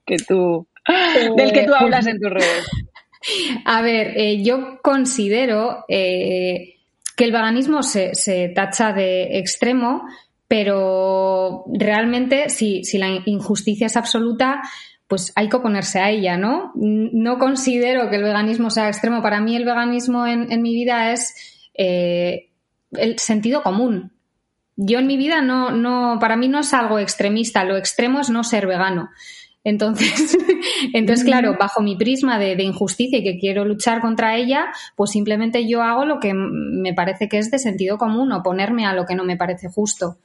que 0.07 0.17
tú, 0.17 0.67
del 1.37 1.53
que 1.53 1.65
tú 1.65 1.73
eh, 1.73 1.77
hablas 1.79 2.07
en 2.07 2.21
tus 2.21 2.31
redes. 2.31 2.71
A 3.65 3.81
ver, 3.81 4.13
eh, 4.17 4.43
yo 4.43 4.81
considero 4.83 5.87
que 7.17 7.25
el 7.25 7.33
veganismo 7.33 7.83
se, 7.83 8.15
se 8.15 8.49
tacha 8.49 8.93
de 8.93 9.39
extremo 9.39 10.05
pero 10.47 11.65
realmente 11.67 12.49
si, 12.51 12.85
si, 12.85 12.99
la 12.99 13.09
injusticia 13.25 13.87
es 13.87 13.97
absoluta, 13.97 14.61
pues 15.09 15.33
hay 15.37 15.49
que 15.49 15.57
oponerse 15.57 16.01
a 16.01 16.11
ella, 16.11 16.37
¿no? 16.37 16.73
No 16.75 17.39
considero 17.39 18.11
que 18.11 18.17
el 18.17 18.23
veganismo 18.23 18.71
sea 18.71 18.89
extremo. 18.89 19.23
Para 19.23 19.41
mí 19.41 19.57
el 19.57 19.65
veganismo 19.65 20.27
en, 20.27 20.63
mi 20.63 20.75
vida 20.75 21.13
es 21.13 21.35
eh, 21.75 22.51
el 22.93 23.19
sentido 23.19 23.63
común. 23.63 24.13
Yo 24.77 24.99
en 24.99 25.07
mi 25.07 25.17
vida 25.17 25.41
no, 25.41 25.71
no, 25.71 26.19
para 26.21 26.37
mí 26.37 26.49
no 26.49 26.61
es 26.61 26.75
algo 26.75 26.99
extremista, 26.99 27.65
lo 27.65 27.77
extremo 27.77 28.21
es 28.21 28.31
no 28.31 28.45
ser 28.45 28.67
vegano. 28.67 29.11
Entonces, 29.65 30.37
entonces 30.93 31.25
claro, 31.25 31.57
bajo 31.59 31.83
mi 31.83 31.97
prisma 31.97 32.39
de, 32.39 32.63
injusticia 32.63 33.19
y 33.19 33.25
que 33.25 33.39
quiero 33.39 33.65
luchar 33.65 34.01
contra 34.01 34.37
ella, 34.37 34.67
pues 34.95 35.11
simplemente 35.11 35.67
yo 35.67 35.83
hago 35.83 36.05
lo 36.05 36.21
que 36.21 36.33
me 36.35 36.95
parece 36.95 37.29
que 37.29 37.39
es 37.39 37.51
de 37.51 37.59
sentido 37.59 37.99
común, 37.99 38.31
oponerme 38.33 38.87
a 38.87 38.95
lo 38.95 39.07
que 39.07 39.15
no 39.15 39.25
me 39.25 39.37
parece 39.37 39.69
justo 39.69 40.19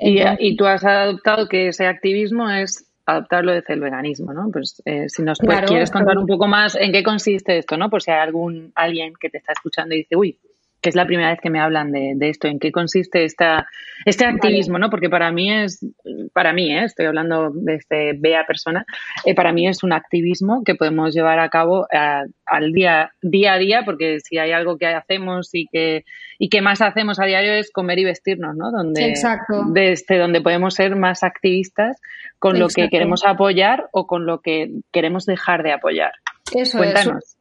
y, 0.00 0.56
tú 0.56 0.66
has 0.66 0.84
adoptado 0.84 1.48
que 1.48 1.68
ese 1.68 1.86
activismo 1.86 2.50
es 2.50 2.86
adaptarlo 3.04 3.52
desde 3.52 3.74
el 3.74 3.80
veganismo, 3.80 4.32
¿no? 4.32 4.50
Pues 4.50 4.82
eh, 4.84 5.08
si 5.08 5.22
nos 5.22 5.38
quieres 5.38 5.90
contar 5.90 6.18
un 6.18 6.26
poco 6.26 6.48
más 6.48 6.74
en 6.74 6.92
qué 6.92 7.02
consiste 7.02 7.58
esto, 7.58 7.76
¿no? 7.76 7.88
Por 7.88 8.02
si 8.02 8.10
hay 8.10 8.18
algún 8.18 8.72
alguien 8.74 9.14
que 9.20 9.28
te 9.28 9.38
está 9.38 9.52
escuchando 9.52 9.94
y 9.94 9.98
dice, 9.98 10.16
uy, 10.16 10.38
que 10.80 10.90
es 10.90 10.94
la 10.94 11.06
primera 11.06 11.30
vez 11.30 11.40
que 11.40 11.50
me 11.50 11.60
hablan 11.60 11.90
de, 11.90 12.16
esto, 12.20 12.48
en 12.48 12.58
qué 12.58 12.70
consiste 12.70 13.24
esta, 13.24 13.66
este 14.04 14.24
activismo, 14.24 14.78
¿no? 14.78 14.90
Porque 14.90 15.08
para 15.08 15.32
mí 15.32 15.52
es, 15.52 15.84
para 16.32 16.52
mí, 16.52 16.72
¿eh? 16.72 16.84
estoy 16.84 17.06
hablando 17.06 17.50
de 17.52 17.74
este 17.74 18.12
bea 18.16 18.44
persona, 18.46 18.84
eh, 19.24 19.34
para 19.34 19.52
mí 19.52 19.66
es 19.66 19.82
un 19.82 19.92
activismo 19.92 20.62
que 20.64 20.74
podemos 20.74 21.14
llevar 21.14 21.38
a 21.38 21.48
cabo 21.48 21.86
al 21.90 22.72
día, 22.72 23.10
día 23.22 23.54
a 23.54 23.58
día, 23.58 23.82
porque 23.84 24.20
si 24.20 24.38
hay 24.38 24.52
algo 24.52 24.76
que 24.76 24.86
hacemos 24.86 25.50
y 25.52 25.66
que, 25.66 26.04
y 26.38 26.48
que 26.48 26.60
más 26.60 26.80
hacemos 26.82 27.18
a 27.18 27.24
diario 27.24 27.54
es 27.54 27.72
comer 27.72 27.98
y 27.98 28.04
vestirnos, 28.04 28.54
¿no? 28.56 28.70
Donde, 28.70 29.08
Exacto. 29.08 29.64
Desde 29.72 30.18
donde 30.18 30.40
podemos 30.40 30.74
ser 30.74 30.94
más 30.94 31.22
activistas 31.24 32.00
con 32.38 32.58
lo 32.58 32.68
que 32.68 32.88
queremos 32.90 33.24
apoyar 33.24 33.88
o 33.92 34.06
con 34.06 34.26
lo 34.26 34.40
que 34.40 34.70
queremos 34.92 35.26
dejar 35.26 35.62
de 35.62 35.72
apoyar. 35.72 36.12
Eso 36.54 36.78
Cuéntanos. 36.78 37.35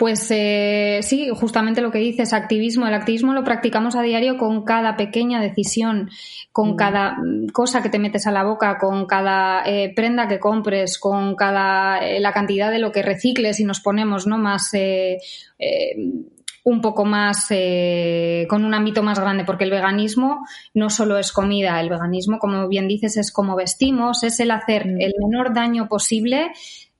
Pues 0.00 0.30
eh, 0.30 1.00
sí, 1.02 1.28
justamente 1.28 1.82
lo 1.82 1.90
que 1.90 1.98
dices, 1.98 2.32
activismo. 2.32 2.86
El 2.86 2.94
activismo 2.94 3.34
lo 3.34 3.44
practicamos 3.44 3.96
a 3.96 4.02
diario 4.02 4.38
con 4.38 4.64
cada 4.64 4.96
pequeña 4.96 5.42
decisión, 5.42 6.08
con 6.52 6.70
mm. 6.70 6.76
cada 6.76 7.18
cosa 7.52 7.82
que 7.82 7.90
te 7.90 7.98
metes 7.98 8.26
a 8.26 8.30
la 8.30 8.42
boca, 8.42 8.78
con 8.78 9.04
cada 9.04 9.62
eh, 9.66 9.92
prenda 9.94 10.26
que 10.26 10.40
compres, 10.40 10.98
con 10.98 11.36
cada 11.36 11.98
eh, 11.98 12.18
la 12.18 12.32
cantidad 12.32 12.70
de 12.70 12.78
lo 12.78 12.92
que 12.92 13.02
recicles 13.02 13.60
y 13.60 13.64
nos 13.64 13.80
ponemos, 13.80 14.26
¿no? 14.26 14.38
Más 14.38 14.70
un 16.62 16.80
poco 16.80 17.04
más 17.04 17.48
con 18.48 18.64
un 18.64 18.72
ámbito 18.72 19.02
más 19.02 19.20
grande, 19.20 19.44
porque 19.44 19.64
el 19.64 19.70
veganismo 19.70 20.46
no 20.72 20.88
solo 20.88 21.18
es 21.18 21.30
comida, 21.30 21.78
el 21.78 21.90
veganismo, 21.90 22.38
como 22.38 22.68
bien 22.68 22.88
dices, 22.88 23.18
es 23.18 23.30
como 23.30 23.54
vestimos, 23.54 24.22
es 24.22 24.40
el 24.40 24.50
hacer 24.50 24.86
mm. 24.86 24.98
el 24.98 25.12
menor 25.18 25.52
daño 25.52 25.88
posible 25.88 26.52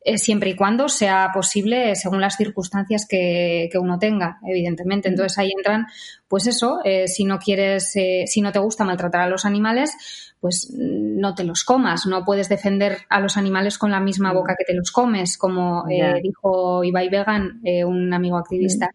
eh, 0.02 0.16
siempre 0.16 0.49
y 0.49 0.57
cuando 0.57 0.88
sea 0.88 1.30
posible 1.35 1.95
según 1.95 2.23
las 2.23 2.37
circunstancias 2.37 3.07
que, 3.07 3.69
uno 3.78 3.99
tenga, 3.99 4.40
evidentemente. 4.47 5.09
Entonces 5.09 5.37
ahí 5.38 5.50
entran, 5.54 5.87
pues 6.26 6.47
eso, 6.47 6.78
eh, 6.85 7.07
si 7.07 7.25
no 7.25 7.38
quieres, 7.38 7.95
eh, 7.97 8.25
si 8.26 8.40
no 8.40 8.50
te 8.50 8.59
gusta 8.59 8.85
maltratar 8.85 9.21
a 9.21 9.28
los 9.28 9.45
animales, 9.45 9.92
pues 10.40 10.73
no 10.75 11.35
te 11.35 11.45
los 11.45 11.64
comas, 11.64 12.07
no 12.07 12.25
puedes 12.25 12.49
defender 12.49 12.99
a 13.11 13.21
los 13.21 13.37
animales 13.37 13.76
con 13.76 13.90
la 13.90 14.00
misma 14.00 14.33
boca 14.33 14.54
que 14.57 14.64
te 14.64 14.73
los 14.73 14.90
comes, 14.90 15.37
como 15.37 15.85
dijo 16.23 16.83
Ibai 16.83 17.11
Vegan, 17.11 17.61
un 17.85 18.14
amigo 18.14 18.38
activista. 18.38 18.90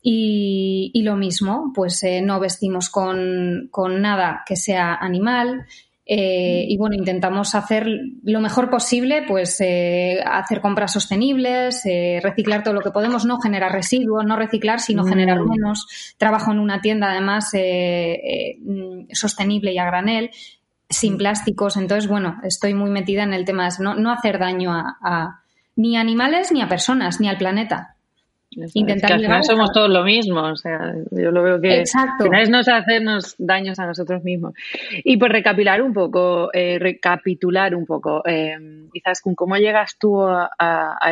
Y, 0.00 0.92
y, 0.94 1.02
lo 1.02 1.16
mismo, 1.16 1.72
pues 1.74 2.04
no 2.22 2.38
vestimos 2.38 2.88
con, 2.90 3.68
con, 3.72 4.00
nada 4.00 4.44
que 4.46 4.54
sea 4.54 4.94
animal, 4.94 5.66
eh, 6.10 6.64
y 6.66 6.78
bueno, 6.78 6.96
intentamos 6.96 7.54
hacer 7.54 7.86
lo 8.22 8.40
mejor 8.40 8.70
posible, 8.70 9.24
pues 9.28 9.60
eh, 9.60 10.18
hacer 10.24 10.62
compras 10.62 10.94
sostenibles, 10.94 11.84
eh, 11.84 12.18
reciclar 12.22 12.62
todo 12.62 12.72
lo 12.72 12.80
que 12.80 12.90
podemos, 12.90 13.26
no 13.26 13.38
generar 13.38 13.72
residuos, 13.72 14.24
no 14.24 14.34
reciclar, 14.36 14.80
sino 14.80 15.04
mm. 15.04 15.06
generar 15.06 15.40
menos. 15.44 16.14
Trabajo 16.16 16.50
en 16.50 16.60
una 16.60 16.80
tienda 16.80 17.10
además 17.10 17.52
mm, 17.52 19.12
sostenible 19.12 19.74
y 19.74 19.78
a 19.78 19.84
granel, 19.84 20.30
sin 20.88 21.14
mm. 21.14 21.18
plásticos. 21.18 21.76
Entonces, 21.76 22.08
bueno, 22.08 22.40
estoy 22.42 22.72
muy 22.72 22.88
metida 22.88 23.22
en 23.24 23.34
el 23.34 23.44
tema 23.44 23.68
de 23.68 23.74
no, 23.80 23.94
no 23.94 24.10
hacer 24.10 24.38
daño 24.38 24.72
a, 24.72 25.42
ni 25.76 25.98
a 25.98 26.00
animales 26.00 26.52
ni 26.52 26.62
a 26.62 26.68
personas, 26.68 27.20
ni 27.20 27.28
al 27.28 27.36
planeta. 27.36 27.97
Intentar 28.50 29.08
que 29.08 29.14
al 29.14 29.20
final 29.20 29.44
somos 29.44 29.72
todos 29.72 29.90
lo 29.90 30.02
mismo, 30.04 30.40
o 30.40 30.56
sea, 30.56 30.94
yo 31.10 31.30
lo 31.30 31.42
veo 31.42 31.60
que 31.60 31.80
Exacto. 31.80 32.24
al 32.24 32.30
final 32.30 32.42
es 32.42 32.50
nos 32.50 32.68
hacernos 32.68 33.34
daños 33.38 33.78
a 33.78 33.86
nosotros 33.86 34.24
mismos. 34.24 34.54
Y 35.04 35.18
por 35.18 35.30
recapitular 35.30 35.82
un 35.82 35.92
poco, 35.92 36.48
eh, 36.54 36.78
recapitular 36.78 37.74
un 37.74 37.84
poco, 37.84 38.22
eh, 38.26 38.56
quizás 38.92 39.20
cómo 39.36 39.56
llegas 39.56 39.98
tú 39.98 40.22
a, 40.22 40.48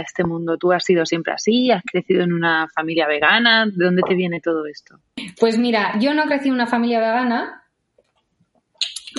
este 0.01 0.25
mundo. 0.25 0.57
¿Tú 0.57 0.73
has 0.73 0.85
sido 0.85 1.05
siempre 1.05 1.35
así? 1.35 1.71
¿Has 1.71 1.83
crecido 1.83 2.23
en 2.23 2.33
una 2.33 2.69
familia 2.75 3.07
vegana? 3.07 3.67
¿De 3.67 3.85
dónde 3.85 4.03
te 4.03 4.15
viene 4.15 4.41
todo 4.41 4.67
esto? 4.67 4.99
Pues 5.39 5.59
mira, 5.59 5.99
yo 6.01 6.15
no 6.15 6.25
crecí 6.25 6.49
en 6.49 6.55
una 6.55 6.67
familia 6.67 7.01
vegana. 7.01 7.63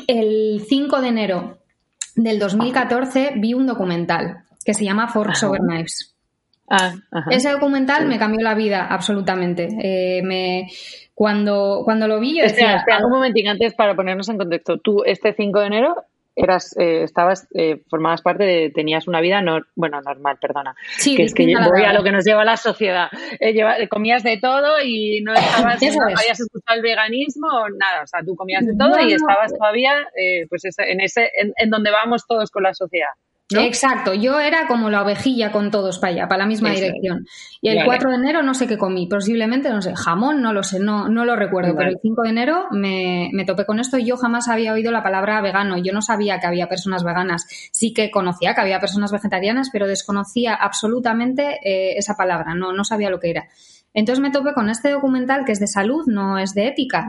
El 0.07 0.61
5 0.67 1.01
de 1.01 1.07
enero 1.07 1.57
del 2.15 2.39
2014 2.39 3.33
vi 3.37 3.53
un 3.53 3.67
documental 3.67 4.43
que 4.65 4.73
se 4.73 4.83
llama 4.83 5.07
Forks 5.07 5.43
Over 5.43 5.61
Knives. 5.61 6.16
Ah, 6.69 6.93
Ese 7.31 7.49
documental 7.49 8.07
me 8.07 8.19
cambió 8.19 8.41
la 8.41 8.53
vida 8.53 8.85
absolutamente. 8.87 9.69
Eh, 9.81 10.21
me, 10.21 10.67
cuando, 11.13 11.81
cuando 11.85 12.07
lo 12.07 12.19
vi, 12.19 12.37
yo 12.37 12.43
decía. 12.43 12.77
Espera, 12.77 13.05
un 13.05 13.11
momentín 13.11 13.47
antes 13.47 13.73
para 13.73 13.95
ponernos 13.95 14.27
en 14.29 14.37
contexto. 14.37 14.77
Tú, 14.77 15.03
este 15.05 15.33
5 15.33 15.59
de 15.61 15.65
enero, 15.65 15.95
eras, 16.35 16.75
eh, 16.77 17.03
estabas, 17.03 17.47
eh, 17.53 17.81
formabas 17.89 18.21
parte 18.21 18.43
de, 18.43 18.69
tenías 18.69 19.07
una 19.07 19.21
vida, 19.21 19.41
no, 19.41 19.61
bueno, 19.75 20.01
normal, 20.01 20.37
perdona. 20.41 20.75
Sí, 20.97 21.15
que 21.15 21.23
es 21.23 21.33
que 21.33 21.45
voy 21.45 21.83
a 21.83 21.93
lo 21.93 22.03
que 22.03 22.11
nos 22.11 22.25
lleva 22.25 22.43
la 22.43 22.57
sociedad. 22.57 23.07
comías 23.89 24.23
de 24.23 24.37
todo 24.37 24.81
y 24.83 25.21
no 25.21 25.33
estabas, 25.35 25.81
no 25.81 26.03
habías 26.03 26.39
escuchado 26.39 26.75
el 26.75 26.81
veganismo 26.81 27.47
o 27.47 27.69
nada. 27.69 28.03
O 28.03 28.07
sea, 28.07 28.21
tú 28.25 28.35
comías 28.35 28.65
de 28.65 28.75
todo 28.77 28.99
y 28.99 29.13
estabas 29.13 29.53
todavía, 29.57 30.05
pues, 30.49 30.63
en 30.79 30.99
ese, 30.99 31.31
en 31.33 31.69
donde 31.69 31.91
vamos 31.91 32.25
todos 32.27 32.51
con 32.51 32.63
la 32.63 32.73
sociedad. 32.73 33.13
Exacto, 33.49 34.13
yo 34.13 34.39
era 34.39 34.67
como 34.67 34.89
la 34.89 35.03
ovejilla 35.03 35.53
con 35.53 35.71
todos 35.71 35.99
para 35.99 36.11
allá, 36.11 36.27
para 36.27 36.39
la 36.39 36.47
misma 36.47 36.71
dirección. 36.71 37.25
Y 37.61 37.69
el 37.69 37.85
4 37.85 38.09
de 38.09 38.15
enero 38.17 38.43
no 38.43 38.53
sé 38.53 38.67
qué 38.67 38.77
comí, 38.77 39.07
posiblemente, 39.07 39.69
no 39.69 39.81
sé, 39.81 39.95
jamón, 39.95 40.41
no 40.41 40.51
lo 40.51 40.63
sé, 40.63 40.79
no, 40.79 41.07
no 41.07 41.23
lo 41.23 41.37
recuerdo, 41.37 41.73
pero 41.75 41.89
el 41.89 41.97
5 42.01 42.23
de 42.23 42.29
enero 42.29 42.65
me, 42.71 43.29
me, 43.31 43.45
topé 43.45 43.65
con 43.65 43.79
esto. 43.79 43.97
Y 43.97 44.05
yo 44.05 44.17
jamás 44.17 44.49
había 44.49 44.73
oído 44.73 44.91
la 44.91 45.01
palabra 45.01 45.39
vegano, 45.41 45.77
yo 45.77 45.93
no 45.93 46.01
sabía 46.01 46.39
que 46.39 46.47
había 46.47 46.67
personas 46.67 47.05
veganas, 47.05 47.45
sí 47.71 47.93
que 47.93 48.11
conocía 48.11 48.53
que 48.53 48.61
había 48.61 48.81
personas 48.81 49.13
vegetarianas, 49.13 49.69
pero 49.71 49.87
desconocía 49.87 50.53
absolutamente 50.53 51.59
eh, 51.63 51.97
esa 51.97 52.15
palabra, 52.15 52.53
no, 52.53 52.73
no 52.73 52.83
sabía 52.83 53.09
lo 53.09 53.19
que 53.19 53.29
era. 53.29 53.47
Entonces 53.93 54.21
me 54.21 54.29
topé 54.29 54.53
con 54.53 54.69
este 54.69 54.91
documental 54.91 55.45
que 55.45 55.53
es 55.53 55.59
de 55.59 55.67
salud, 55.67 56.03
no 56.05 56.37
es 56.37 56.53
de 56.53 56.67
ética 56.67 57.07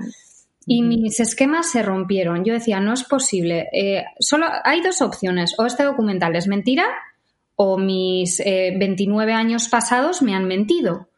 y 0.69 0.83
mis 0.83 1.19
esquemas 1.19 1.71
se 1.71 1.83
rompieron. 1.83 2.45
Yo 2.45 2.53
decía, 2.53 2.79
no 2.79 2.93
es 2.93 3.03
posible. 3.03 3.69
Eh, 3.73 4.05
solo 4.21 4.47
hay 4.65 4.83
dos 4.83 5.01
opciones. 5.01 5.55
O 5.59 5.65
este 5.65 5.83
documental 5.83 6.37
es 6.37 6.47
mentira 6.47 6.85
o 7.57 7.79
mis 7.79 8.39
29 8.39 9.33
eh, 9.33 9.35
años 9.35 9.69
pasados 9.69 10.23
me 10.23 10.35
han 10.35 10.45
mentido. 10.45 11.09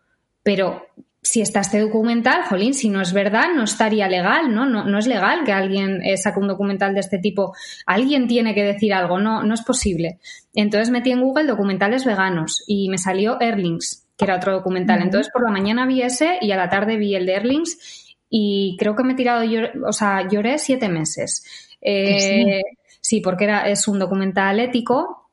Pero 0.42 0.86
si 1.22 1.42
está 1.42 1.60
este 1.60 1.80
documental, 1.80 2.44
jolín, 2.44 2.74
si 2.74 2.88
no 2.88 3.02
es 3.02 3.12
verdad, 3.12 3.48
no 3.54 3.64
estaría 3.64 4.08
legal, 4.08 4.54
¿no? 4.54 4.66
No, 4.66 4.84
no 4.84 4.98
es 4.98 5.06
legal 5.06 5.44
que 5.44 5.52
alguien 5.52 6.00
eh, 6.02 6.16
saque 6.16 6.40
un 6.40 6.48
documental 6.48 6.94
de 6.94 7.00
este 7.00 7.18
tipo. 7.18 7.52
Alguien 7.86 8.26
tiene 8.26 8.54
que 8.54 8.62
decir 8.62 8.94
algo, 8.94 9.18
no, 9.18 9.42
no 9.42 9.54
es 9.54 9.62
posible. 9.62 10.18
Entonces 10.54 10.90
metí 10.90 11.10
en 11.10 11.20
Google 11.20 11.46
documentales 11.46 12.04
veganos 12.04 12.64
y 12.66 12.88
me 12.88 12.98
salió 12.98 13.38
Erlings, 13.40 14.06
que 14.16 14.24
era 14.24 14.36
otro 14.36 14.52
documental. 14.52 15.02
Entonces 15.02 15.30
por 15.32 15.44
la 15.44 15.50
mañana 15.50 15.86
vi 15.86 16.02
ese 16.02 16.38
y 16.40 16.52
a 16.52 16.56
la 16.56 16.70
tarde 16.70 16.96
vi 16.96 17.14
el 17.14 17.26
de 17.26 17.34
Erlings 17.34 17.99
y 18.30 18.76
creo 18.78 18.94
que 18.94 19.02
me 19.02 19.12
he 19.14 19.16
tirado, 19.16 19.44
o 19.84 19.92
sea, 19.92 20.28
lloré 20.28 20.58
siete 20.58 20.88
meses. 20.88 21.44
Eh, 21.82 22.62
sí. 23.00 23.20
porque 23.20 23.44
era, 23.44 23.68
es 23.68 23.88
un 23.88 23.98
documental 23.98 24.60
ético. 24.60 25.28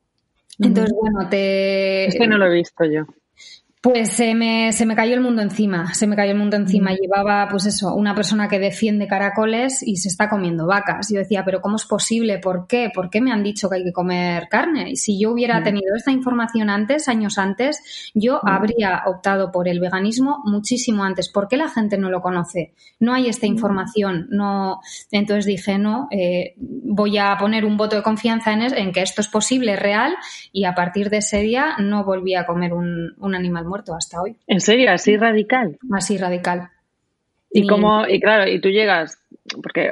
Entonces, 0.60 0.94
bueno, 1.00 1.30
te... 1.30 2.08
Este 2.08 2.28
no 2.28 2.40
lo 2.40 2.48
he 2.48 2.56
visto 2.56 2.84
yo. 2.86 3.06
Pues 3.80 4.14
se 4.14 4.34
me, 4.34 4.74
se 4.74 4.88
me 4.88 4.96
cayó 4.96 5.14
el 5.14 5.22
mundo 5.22 5.44
encima, 5.44 5.94
se 5.94 6.08
me 6.08 6.16
cayó 6.16 6.32
el 6.32 6.38
mundo 6.38 6.58
encima. 6.58 6.92
Mm. 6.92 6.96
Llevaba, 6.96 7.48
pues 7.48 7.68
eso, 7.68 7.94
una 7.94 8.16
persona 8.16 8.48
que 8.48 8.58
defiende 8.58 9.08
caracoles 9.08 9.84
y 9.84 9.98
se 9.98 10.10
está 10.10 10.28
comiendo 10.30 10.66
vacas. 10.66 11.10
Yo 11.12 11.20
decía, 11.20 11.46
pero 11.46 11.62
¿cómo 11.62 11.76
es 11.76 11.86
posible? 11.86 12.40
¿Por 12.40 12.66
qué? 12.66 12.90
¿Por 12.94 13.12
qué 13.12 13.22
me 13.22 13.32
han 13.32 13.44
dicho 13.44 13.70
que 13.70 13.76
hay 13.78 13.84
que 13.84 13.94
comer 13.94 14.48
carne? 14.50 14.90
Y 14.90 14.96
si 14.96 15.20
yo 15.20 15.32
hubiera 15.32 15.60
mm. 15.60 15.64
tenido 15.64 15.96
esta 15.96 16.12
información 16.12 16.72
antes, 16.72 17.08
años 17.08 17.38
antes, 17.38 18.12
yo 18.16 18.42
mm. 18.42 18.48
habría 18.48 19.04
optado 19.06 19.52
por 19.52 19.68
el 19.68 19.80
veganismo 19.80 20.42
muchísimo 20.44 21.04
antes. 21.04 21.30
¿Por 21.30 21.48
qué 21.48 21.56
la 21.56 21.70
gente 21.70 22.00
no 22.00 22.10
lo 22.10 22.22
conoce? 22.22 22.74
No 23.00 23.14
hay 23.14 23.28
esta 23.28 23.46
información. 23.46 24.28
No. 24.32 24.82
Entonces 25.12 25.46
dije, 25.46 25.78
no, 25.78 26.08
eh, 26.10 26.56
voy 26.58 27.20
a 27.20 27.38
poner 27.38 27.64
un 27.64 27.78
voto 27.78 27.96
de 27.96 28.02
confianza 28.02 28.54
en, 28.54 28.62
en, 28.62 28.92
que 28.92 29.02
esto 29.02 29.22
es 29.22 29.28
posible, 29.28 29.76
real, 29.76 30.16
y 30.52 30.66
a 30.66 30.74
partir 30.74 31.12
de 31.12 31.18
ese 31.18 31.42
día 31.42 31.76
no 31.78 32.04
volví 32.04 32.34
a 32.34 32.48
comer 32.48 32.74
un, 32.74 33.14
un 33.20 33.36
animal 33.36 33.67
muerto 33.68 33.94
hasta 33.94 34.22
hoy. 34.22 34.36
¿En 34.48 34.60
serio? 34.60 34.92
¿Así 34.92 35.18
radical? 35.18 35.78
Así 35.94 36.18
radical. 36.18 36.70
Y, 37.52 37.66
cómo, 37.66 38.06
y 38.08 38.20
claro, 38.20 38.50
y 38.50 38.60
tú 38.60 38.70
llegas, 38.70 39.18
porque 39.64 39.92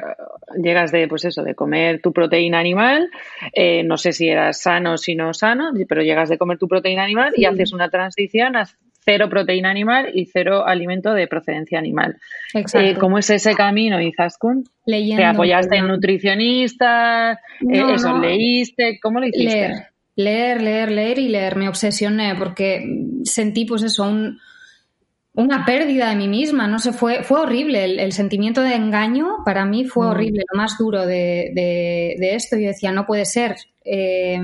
llegas 0.62 0.92
de, 0.92 1.08
pues 1.08 1.24
eso, 1.24 1.42
de 1.42 1.54
comer 1.54 2.00
tu 2.02 2.12
proteína 2.12 2.58
animal, 2.58 3.10
eh, 3.52 3.82
no 3.82 3.96
sé 3.96 4.12
si 4.12 4.28
eras 4.28 4.60
sano 4.60 4.94
o 4.94 4.98
si 4.98 5.14
no 5.14 5.32
sano, 5.32 5.70
pero 5.88 6.02
llegas 6.02 6.28
de 6.28 6.38
comer 6.38 6.58
tu 6.58 6.68
proteína 6.68 7.04
animal 7.04 7.32
y 7.36 7.46
haces 7.46 7.72
una 7.72 7.88
transición 7.88 8.56
a 8.56 8.68
cero 9.06 9.28
proteína 9.30 9.70
animal 9.70 10.10
y 10.12 10.26
cero 10.26 10.66
alimento 10.66 11.14
de 11.14 11.28
procedencia 11.28 11.78
animal. 11.78 12.16
Exacto. 12.52 12.86
Eh, 12.86 12.96
¿Cómo 12.98 13.18
es 13.18 13.30
ese 13.30 13.54
camino, 13.54 14.00
Izaskun? 14.00 14.64
Leyendo. 14.84 15.22
¿Te 15.22 15.26
apoyaste 15.26 15.76
en 15.76 15.86
nutricionistas? 15.86 17.38
Eh, 17.60 17.94
¿Eso 17.94 18.18
leíste? 18.18 18.98
¿Cómo 19.00 19.20
lo 19.20 19.28
hiciste? 19.28 19.54
leer, 19.54 19.86
leer, 20.16 20.90
leer 20.90 21.18
y 21.18 21.28
leer. 21.28 21.56
Me 21.56 21.68
obsesioné 21.68 22.34
porque 22.34 22.84
sentí, 23.22 23.64
pues 23.64 23.82
eso, 23.82 24.10
una 25.34 25.64
pérdida 25.64 26.10
de 26.10 26.16
mí 26.16 26.26
misma. 26.26 26.66
No 26.66 26.78
sé, 26.78 26.92
fue, 26.92 27.22
fue 27.22 27.40
horrible. 27.40 28.02
El, 28.02 28.12
sentimiento 28.12 28.62
de 28.62 28.74
engaño 28.74 29.44
para 29.44 29.64
mí 29.64 29.84
fue 29.84 30.06
mm. 30.06 30.10
horrible, 30.10 30.44
lo 30.52 30.58
más 30.58 30.76
duro 30.78 31.06
de, 31.06 31.52
de, 31.54 32.34
esto. 32.34 32.56
Yo 32.56 32.68
decía, 32.68 32.90
no 32.90 33.06
puede 33.06 33.24
ser. 33.24 33.56
Eh, 33.84 34.40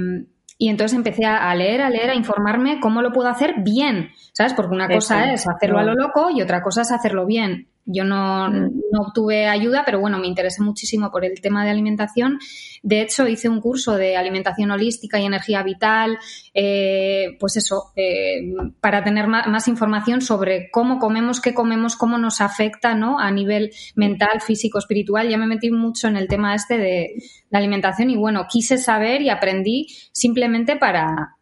y 0.59 0.69
entonces 0.69 0.97
empecé 0.97 1.25
a 1.25 1.53
leer, 1.57 1.81
a 1.81 1.91
leer, 1.91 2.11
a 2.11 2.15
informarme 2.15 2.79
cómo 2.79 3.03
lo 3.03 3.11
puedo 3.11 3.29
hacer 3.29 3.55
bien, 3.65 4.11
¿sabes? 4.33 4.55
Porque 4.55 4.73
una 4.73 4.89
cosa 4.89 5.33
es 5.33 5.49
hacerlo 5.49 5.81
a 5.81 5.83
lo 5.83 5.95
loco 5.95 6.31
y 6.31 6.41
otra 6.41 6.63
cosa 6.63 6.83
es 6.83 6.93
hacerlo 6.93 7.27
bien. 7.27 7.72
Yo 7.85 8.05
no, 8.05 8.49
mm. 8.49 8.81
no, 8.93 9.01
obtuve 9.01 9.49
ayuda, 9.49 9.83
pero 9.85 9.99
bueno, 9.99 10.19
me 10.19 10.29
interesé 10.29 10.63
muchísimo 10.63 11.11
por 11.11 11.25
el 11.25 11.41
tema 11.41 11.65
de 11.65 11.71
alimentación. 11.71 12.39
De 12.83 13.01
hecho, 13.01 13.27
hice 13.27 13.49
un 13.49 13.61
curso 13.61 13.97
de 13.97 14.17
alimentación 14.17 14.71
holística 14.71 15.19
y 15.19 15.25
energía 15.25 15.63
vital, 15.63 16.19
eh, 16.55 17.37
pues 17.41 17.57
eso, 17.57 17.93
eh, 17.97 18.55
para 18.81 19.03
tener 19.03 19.27
más, 19.27 19.67
información 19.69 20.21
sobre 20.21 20.71
cómo 20.71 20.99
comemos, 20.99 21.41
qué 21.41 21.55
comemos, 21.55 21.97
cómo 21.97 22.19
nos 22.19 22.41
afecta, 22.41 22.95
¿no? 22.95 23.19
A 23.19 23.31
nivel 23.31 23.73
mental, 23.95 24.41
físico, 24.41 24.79
espiritual. 24.79 25.29
Ya 25.29 25.39
me 25.39 25.47
metí 25.47 25.71
mucho 25.71 26.09
en 26.09 26.17
el 26.17 26.29
tema 26.29 26.55
este 26.55 26.79
de 26.79 27.15
la 27.51 27.59
alimentación 27.59 28.11
y 28.11 28.17
bueno, 28.17 28.47
quise 28.49 28.79
saber 28.79 29.23
y 29.23 29.31
aprendí 29.31 29.87
simplemente 30.13 30.77
para, 30.77 31.37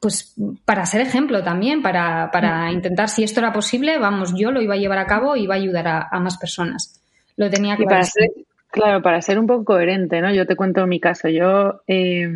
pues 0.00 0.34
para 0.64 0.86
ser 0.86 1.02
ejemplo 1.02 1.42
también, 1.42 1.82
para, 1.82 2.30
para, 2.30 2.72
intentar, 2.72 3.08
si 3.08 3.24
esto 3.24 3.40
era 3.40 3.52
posible, 3.52 3.98
vamos, 3.98 4.34
yo 4.36 4.50
lo 4.50 4.60
iba 4.60 4.74
a 4.74 4.78
llevar 4.78 4.98
a 4.98 5.06
cabo 5.06 5.36
y 5.36 5.44
iba 5.44 5.54
a 5.54 5.58
ayudar 5.58 5.86
a, 5.88 6.20
más 6.20 6.38
personas. 6.38 7.00
Lo 7.36 7.50
tenía 7.50 7.76
que 7.76 7.84
para 7.84 8.04
ser, 8.04 8.30
Claro, 8.74 9.02
para 9.02 9.22
ser 9.22 9.38
un 9.38 9.46
poco 9.46 9.64
coherente, 9.64 10.20
¿no? 10.20 10.34
Yo 10.34 10.46
te 10.46 10.56
cuento 10.56 10.84
mi 10.84 10.98
caso. 10.98 11.28
Yo, 11.28 11.82
eh, 11.86 12.26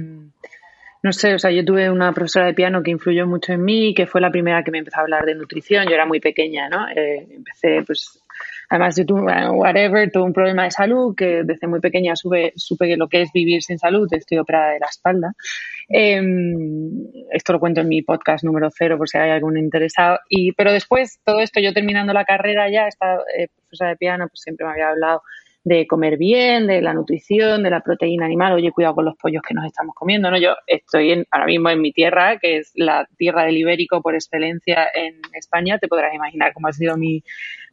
no 1.03 1.13
sé, 1.13 1.35
o 1.35 1.39
sea, 1.39 1.51
yo 1.51 1.65
tuve 1.65 1.91
una 1.91 2.13
profesora 2.13 2.47
de 2.47 2.55
piano 2.55 2.81
que 2.81 2.93
influyó 2.93 3.27
mucho 3.27 3.53
en 3.53 3.65
mí, 3.65 3.93
que 3.93 4.07
fue 4.07 4.21
la 4.21 4.31
primera 4.31 4.63
que 4.63 4.71
me 4.71 4.79
empezó 4.79 4.99
a 4.99 5.03
hablar 5.03 5.25
de 5.25 5.35
nutrición. 5.35 5.87
Yo 5.89 5.95
era 5.95 6.07
muy 6.07 6.21
pequeña, 6.21 6.69
¿no? 6.69 6.89
Eh, 6.91 7.27
empecé, 7.31 7.83
pues, 7.85 8.23
Además, 8.71 8.97
yo 8.97 9.07
tuve, 9.07 9.51
whatever, 9.51 10.11
tuve 10.11 10.25
un 10.25 10.33
problema 10.33 10.65
de 10.65 10.71
salud 10.71 11.15
que 11.17 11.43
desde 11.45 11.67
muy 11.67 11.81
pequeña 11.81 12.15
supe, 12.17 12.53
supe 12.57 12.97
lo 12.97 13.09
que 13.09 13.23
es 13.23 13.33
vivir 13.33 13.63
sin 13.63 13.79
salud. 13.79 14.07
Estoy 14.11 14.39
operada 14.39 14.73
de 14.73 14.81
la 14.81 14.87
espalda. 14.87 15.33
Em, 15.89 17.07
esto 17.31 17.55
lo 17.55 17.61
cuento 17.61 17.81
en 17.81 17.89
mi 17.89 18.03
podcast 18.03 18.45
número 18.45 18.69
cero 18.71 18.99
por 18.99 19.09
si 19.09 19.17
hay 19.17 19.31
algún 19.31 19.57
interesado. 19.57 20.19
Y, 20.29 20.53
pero 20.53 20.73
después, 20.73 21.19
todo 21.25 21.41
esto, 21.41 21.61
yo 21.61 21.73
terminando 21.73 22.13
la 22.13 22.25
carrera 22.25 22.71
ya, 22.71 22.87
esta 22.87 23.17
eh, 23.37 23.49
profesora 23.57 23.91
de 23.91 23.97
piano, 23.97 24.29
pues 24.29 24.41
siempre 24.43 24.67
me 24.67 24.73
había 24.73 24.91
hablado 24.91 25.23
de 25.69 25.87
comer 25.87 26.17
bien, 26.17 26.67
de 26.67 26.81
la 26.81 26.95
nutrición, 26.95 27.63
de 27.63 27.71
la 27.71 27.81
proteína 27.81 28.25
animal. 28.25 28.55
Oye, 28.55 28.73
cuidado 28.73 28.95
con 28.95 29.05
los 29.05 29.17
pollos 29.17 29.43
que 29.47 29.55
nos 29.55 29.67
estamos 29.67 29.95
comiendo, 29.95 30.31
¿no? 30.31 30.39
Yo 30.39 30.55
estoy 30.67 31.13
en, 31.13 31.27
ahora 31.31 31.47
mismo 31.47 31.69
en 31.69 31.81
mi 31.81 31.93
tierra, 31.93 32.39
que 32.39 32.57
es 32.57 32.73
la 32.75 33.07
tierra 33.19 33.45
del 33.45 33.59
ibérico 33.59 34.01
por 34.01 34.15
excelencia 34.15 34.89
en 34.95 35.21
España. 35.35 35.79
Te 35.79 35.87
podrás 35.87 36.15
imaginar 36.15 36.55
cómo 36.55 36.69
ha 36.69 36.73
sido 36.73 36.97
mi, 36.97 37.23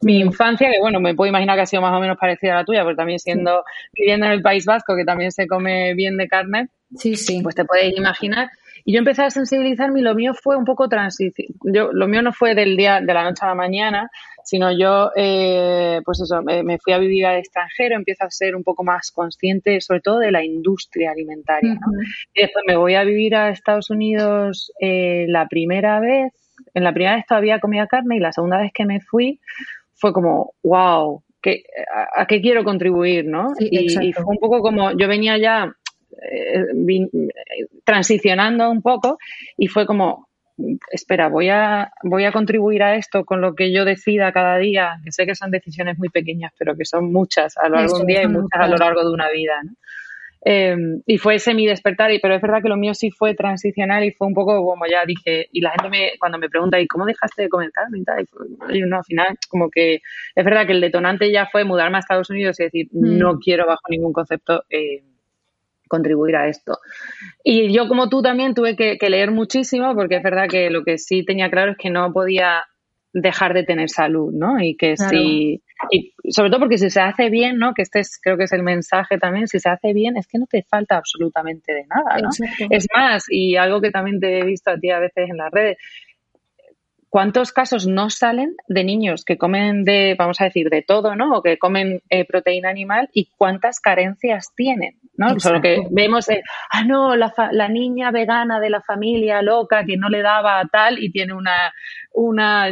mi 0.02 0.20
infancia, 0.20 0.70
que 0.70 0.78
bueno, 0.78 1.00
me 1.00 1.14
puedo 1.14 1.30
imaginar 1.30 1.56
que 1.56 1.62
ha 1.62 1.66
sido 1.66 1.80
más 1.80 1.94
o 1.94 2.00
menos 2.00 2.18
parecida 2.18 2.52
a 2.52 2.56
la 2.56 2.64
tuya, 2.64 2.84
pero 2.84 2.96
también 2.96 3.18
siendo, 3.18 3.64
viviendo 3.94 4.26
en 4.26 4.32
el 4.32 4.42
País 4.42 4.66
Vasco, 4.66 4.94
que 4.94 5.04
también 5.04 5.32
se 5.32 5.46
come 5.46 5.94
bien 5.94 6.18
de 6.18 6.28
carne. 6.28 6.68
Sí, 6.96 7.16
sí. 7.16 7.40
Pues 7.42 7.54
te 7.54 7.64
puedes 7.64 7.96
imaginar. 7.96 8.50
Y 8.84 8.92
yo 8.92 8.98
empecé 8.98 9.22
a 9.22 9.30
sensibilizarme 9.30 10.00
y 10.00 10.02
lo 10.02 10.14
mío 10.14 10.34
fue 10.34 10.56
un 10.56 10.64
poco 10.64 10.88
transición. 10.88 11.48
Yo, 11.64 11.90
lo 11.92 12.06
mío 12.06 12.22
no 12.22 12.32
fue 12.32 12.54
del 12.54 12.76
día, 12.76 13.00
de 13.00 13.14
la 13.14 13.24
noche 13.24 13.44
a 13.44 13.48
la 13.48 13.54
mañana, 13.54 14.10
sino 14.46 14.70
yo, 14.70 15.10
eh, 15.16 16.00
pues 16.04 16.20
eso, 16.20 16.40
me, 16.40 16.78
fui 16.78 16.92
a 16.92 16.98
vivir 16.98 17.26
al 17.26 17.38
extranjero, 17.38 17.96
empiezo 17.96 18.24
a 18.24 18.30
ser 18.30 18.54
un 18.54 18.62
poco 18.62 18.84
más 18.84 19.10
consciente, 19.10 19.80
sobre 19.80 20.00
todo 20.00 20.20
de 20.20 20.30
la 20.30 20.44
industria 20.44 21.10
alimentaria. 21.10 21.74
¿no? 21.74 21.80
Y 22.32 22.42
después 22.42 22.64
me 22.64 22.76
voy 22.76 22.94
a 22.94 23.02
vivir 23.02 23.34
a 23.34 23.50
Estados 23.50 23.90
Unidos 23.90 24.72
eh, 24.80 25.26
la 25.28 25.48
primera 25.48 25.98
vez, 25.98 26.32
en 26.74 26.84
la 26.84 26.92
primera 26.92 27.16
vez 27.16 27.26
todavía 27.26 27.58
comía 27.58 27.88
carne 27.88 28.16
y 28.16 28.20
la 28.20 28.30
segunda 28.30 28.58
vez 28.58 28.70
que 28.72 28.86
me 28.86 29.00
fui 29.00 29.40
fue 29.94 30.12
como, 30.12 30.52
wow, 30.62 31.24
a, 32.14 32.26
qué 32.26 32.40
quiero 32.40 32.62
contribuir, 32.62 33.24
¿no? 33.26 33.52
y, 33.58 34.12
fue 34.12 34.24
un 34.26 34.38
poco 34.38 34.60
como, 34.60 34.92
yo 34.92 35.08
venía 35.08 35.38
ya 35.38 35.74
eh, 36.22 37.08
transicionando 37.82 38.70
un 38.70 38.80
poco 38.80 39.18
y 39.56 39.66
fue 39.66 39.86
como, 39.86 40.25
espera, 40.90 41.28
voy 41.28 41.48
a, 41.48 41.92
voy 42.02 42.24
a 42.24 42.32
contribuir 42.32 42.82
a 42.82 42.96
esto 42.96 43.24
con 43.24 43.40
lo 43.40 43.54
que 43.54 43.72
yo 43.72 43.84
decida 43.84 44.32
cada 44.32 44.56
día, 44.58 44.98
que 45.04 45.12
sé 45.12 45.26
que 45.26 45.34
son 45.34 45.50
decisiones 45.50 45.98
muy 45.98 46.08
pequeñas, 46.08 46.52
pero 46.58 46.76
que 46.76 46.84
son 46.84 47.12
muchas 47.12 47.56
a 47.56 47.68
lo 47.68 47.76
largo 47.76 47.96
de 47.96 48.00
un 48.00 48.06
día 48.06 48.22
y 48.22 48.28
muchas 48.28 48.60
a 48.60 48.68
lo 48.68 48.76
largo 48.76 49.02
de 49.02 49.12
una 49.12 49.30
vida. 49.30 49.54
¿no? 49.64 49.72
Em, 50.48 51.02
y 51.06 51.18
fue 51.18 51.34
ese 51.34 51.54
mi 51.54 51.66
despertar, 51.66 52.12
y, 52.12 52.20
pero 52.20 52.36
es 52.36 52.40
verdad 52.40 52.62
que 52.62 52.68
lo 52.68 52.76
mío 52.76 52.94
sí 52.94 53.10
fue 53.10 53.34
transicional 53.34 54.04
y 54.04 54.12
fue 54.12 54.28
un 54.28 54.34
poco 54.34 54.64
como 54.64 54.86
ya 54.86 55.04
dije, 55.04 55.48
y 55.50 55.60
la 55.60 55.70
gente 55.70 55.88
me, 55.88 56.12
cuando 56.20 56.38
me 56.38 56.48
pregunta, 56.48 56.78
¿y 56.78 56.86
cómo 56.86 57.04
dejaste 57.04 57.42
de 57.42 57.48
comer 57.48 57.72
carne 57.72 57.98
y 57.98 58.04
tal? 58.04 58.28
Y, 58.72 58.80
no, 58.82 58.98
al 58.98 59.04
final, 59.04 59.36
como 59.48 59.68
que 59.68 59.96
es 59.96 60.44
verdad 60.44 60.64
que 60.64 60.72
el 60.72 60.80
detonante 60.80 61.32
ya 61.32 61.46
fue 61.46 61.64
mudarme 61.64 61.96
a 61.96 61.98
Estados 61.98 62.30
Unidos 62.30 62.60
y 62.60 62.62
decir, 62.62 62.86
mm. 62.92 63.18
no 63.18 63.40
quiero 63.40 63.66
bajo 63.66 63.82
ningún 63.88 64.12
concepto. 64.12 64.62
Eh, 64.70 65.02
contribuir 65.88 66.36
a 66.36 66.48
esto. 66.48 66.78
Y 67.44 67.72
yo 67.72 67.88
como 67.88 68.08
tú 68.08 68.22
también 68.22 68.54
tuve 68.54 68.76
que, 68.76 68.98
leer 69.08 69.30
muchísimo 69.30 69.94
porque 69.94 70.16
es 70.16 70.22
verdad 70.22 70.48
que 70.48 70.70
lo 70.70 70.84
que 70.84 70.98
sí 70.98 71.24
tenía 71.24 71.50
claro 71.50 71.72
es 71.72 71.78
que 71.78 71.90
no 71.90 72.12
podía 72.12 72.64
dejar 73.12 73.54
de 73.54 73.64
tener 73.64 73.88
salud, 73.88 74.30
¿no? 74.32 74.60
Y 74.60 74.76
que 74.76 74.96
si, 74.96 75.62
y 75.90 76.14
sobre 76.30 76.50
todo 76.50 76.60
porque 76.60 76.76
si 76.76 76.90
se 76.90 77.00
hace 77.00 77.30
bien, 77.30 77.56
¿no? 77.56 77.72
Que 77.72 77.82
este 77.82 78.00
es, 78.00 78.18
creo 78.22 78.36
que 78.36 78.44
es 78.44 78.52
el 78.52 78.62
mensaje 78.62 79.16
también, 79.16 79.48
si 79.48 79.58
se 79.58 79.70
hace 79.70 79.94
bien 79.94 80.18
es 80.18 80.26
que 80.26 80.38
no 80.38 80.46
te 80.46 80.62
falta 80.62 80.96
absolutamente 80.96 81.72
de 81.72 81.86
nada, 81.86 82.18
¿no? 82.20 82.28
Es 82.68 82.86
más, 82.94 83.24
y 83.30 83.56
algo 83.56 83.80
que 83.80 83.90
también 83.90 84.20
te 84.20 84.40
he 84.40 84.44
visto 84.44 84.70
a 84.70 84.76
ti 84.76 84.90
a 84.90 84.98
veces 84.98 85.30
en 85.30 85.38
las 85.38 85.50
redes, 85.50 85.78
¿cuántos 87.08 87.52
casos 87.52 87.86
no 87.86 88.10
salen 88.10 88.56
de 88.68 88.84
niños 88.84 89.24
que 89.24 89.38
comen 89.38 89.84
de, 89.84 90.14
vamos 90.18 90.40
a 90.40 90.44
decir, 90.44 90.68
de 90.70 90.82
todo, 90.82 91.16
¿no? 91.16 91.36
O 91.36 91.42
que 91.42 91.58
comen 91.58 92.02
eh, 92.10 92.24
proteína 92.24 92.68
animal 92.68 93.08
y 93.12 93.30
cuántas 93.36 93.80
carencias 93.80 94.52
tienen, 94.54 94.96
¿no? 95.16 95.38
Solo 95.40 95.60
que 95.60 95.86
vemos, 95.90 96.28
ah, 96.70 96.84
no, 96.84 97.16
la, 97.16 97.32
la, 97.52 97.68
niña 97.68 98.10
vegana 98.10 98.60
de 98.60 98.70
la 98.70 98.80
familia 98.80 99.42
loca 99.42 99.84
que 99.84 99.96
no 99.96 100.08
le 100.08 100.22
daba 100.22 100.62
tal 100.70 100.98
y 100.98 101.10
tiene 101.10 101.32
una, 101.32 101.72
una 102.12 102.70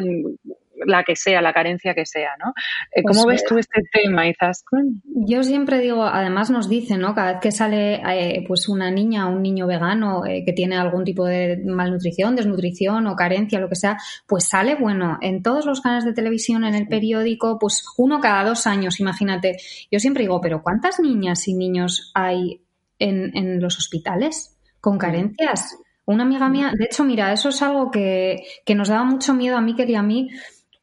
la 0.86 1.04
que 1.04 1.16
sea, 1.16 1.40
la 1.40 1.52
carencia 1.52 1.94
que 1.94 2.06
sea, 2.06 2.30
¿no? 2.42 2.52
Eh, 2.92 3.02
¿Cómo 3.02 3.24
pues, 3.24 3.42
ves 3.42 3.44
tú 3.48 3.58
este 3.58 3.82
tema, 3.92 4.28
Izaskun? 4.28 5.02
Yo 5.04 5.42
siempre 5.42 5.78
digo, 5.80 6.04
además 6.04 6.50
nos 6.50 6.68
dicen, 6.68 7.00
¿no? 7.00 7.14
Cada 7.14 7.32
vez 7.32 7.40
que 7.40 7.52
sale 7.52 8.02
eh, 8.06 8.44
pues 8.46 8.68
una 8.68 8.90
niña 8.90 9.28
o 9.28 9.32
un 9.32 9.42
niño 9.42 9.66
vegano 9.66 10.24
eh, 10.26 10.42
que 10.44 10.52
tiene 10.52 10.76
algún 10.76 11.04
tipo 11.04 11.24
de 11.24 11.62
malnutrición, 11.64 12.36
desnutrición 12.36 13.06
o 13.06 13.16
carencia, 13.16 13.60
lo 13.60 13.68
que 13.68 13.76
sea, 13.76 13.96
pues 14.26 14.48
sale, 14.48 14.74
bueno, 14.74 15.18
en 15.20 15.42
todos 15.42 15.66
los 15.66 15.80
canales 15.80 16.04
de 16.04 16.12
televisión, 16.12 16.64
en 16.64 16.74
el 16.74 16.88
periódico, 16.88 17.58
pues 17.58 17.84
uno 17.96 18.20
cada 18.20 18.44
dos 18.44 18.66
años, 18.66 19.00
imagínate. 19.00 19.56
Yo 19.90 19.98
siempre 19.98 20.22
digo, 20.22 20.40
pero 20.40 20.62
¿cuántas 20.62 21.00
niñas 21.00 21.46
y 21.48 21.54
niños 21.54 22.10
hay 22.14 22.60
en, 22.98 23.36
en 23.36 23.60
los 23.60 23.78
hospitales 23.78 24.58
con 24.80 24.98
carencias? 24.98 25.78
Una 26.06 26.24
amiga 26.24 26.50
mía, 26.50 26.72
de 26.76 26.84
hecho, 26.84 27.02
mira, 27.02 27.32
eso 27.32 27.48
es 27.48 27.62
algo 27.62 27.90
que, 27.90 28.44
que 28.66 28.74
nos 28.74 28.88
daba 28.88 29.04
mucho 29.04 29.32
miedo 29.32 29.56
a 29.56 29.62
mí 29.62 29.74
y 29.78 29.94
a 29.94 30.02
mí, 30.02 30.28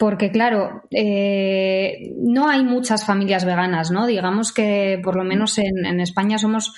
porque 0.02 0.32
claro, 0.32 0.82
eh, 0.90 2.12
no 2.18 2.50
hay 2.50 2.64
muchas 2.64 3.06
familias 3.06 3.46
veganas, 3.46 3.92
¿no? 3.92 4.08
Digamos 4.08 4.52
que 4.52 5.00
por 5.04 5.16
lo 5.16 5.24
menos 5.24 5.60
en, 5.60 6.00
España 6.00 6.40
somos 6.40 6.74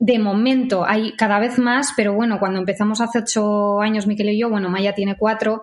de 0.00 0.18
momento 0.18 0.84
hay 0.84 1.14
cada 1.14 1.38
vez 1.38 1.60
más, 1.60 1.92
pero 1.96 2.14
bueno, 2.14 2.40
cuando 2.40 2.58
empezamos 2.58 3.00
hace 3.00 3.20
ocho 3.20 3.80
años, 3.80 4.08
Miquel 4.08 4.30
y 4.30 4.40
yo, 4.40 4.50
bueno, 4.50 4.70
Maya 4.70 4.92
tiene 4.92 5.16
cuatro, 5.16 5.62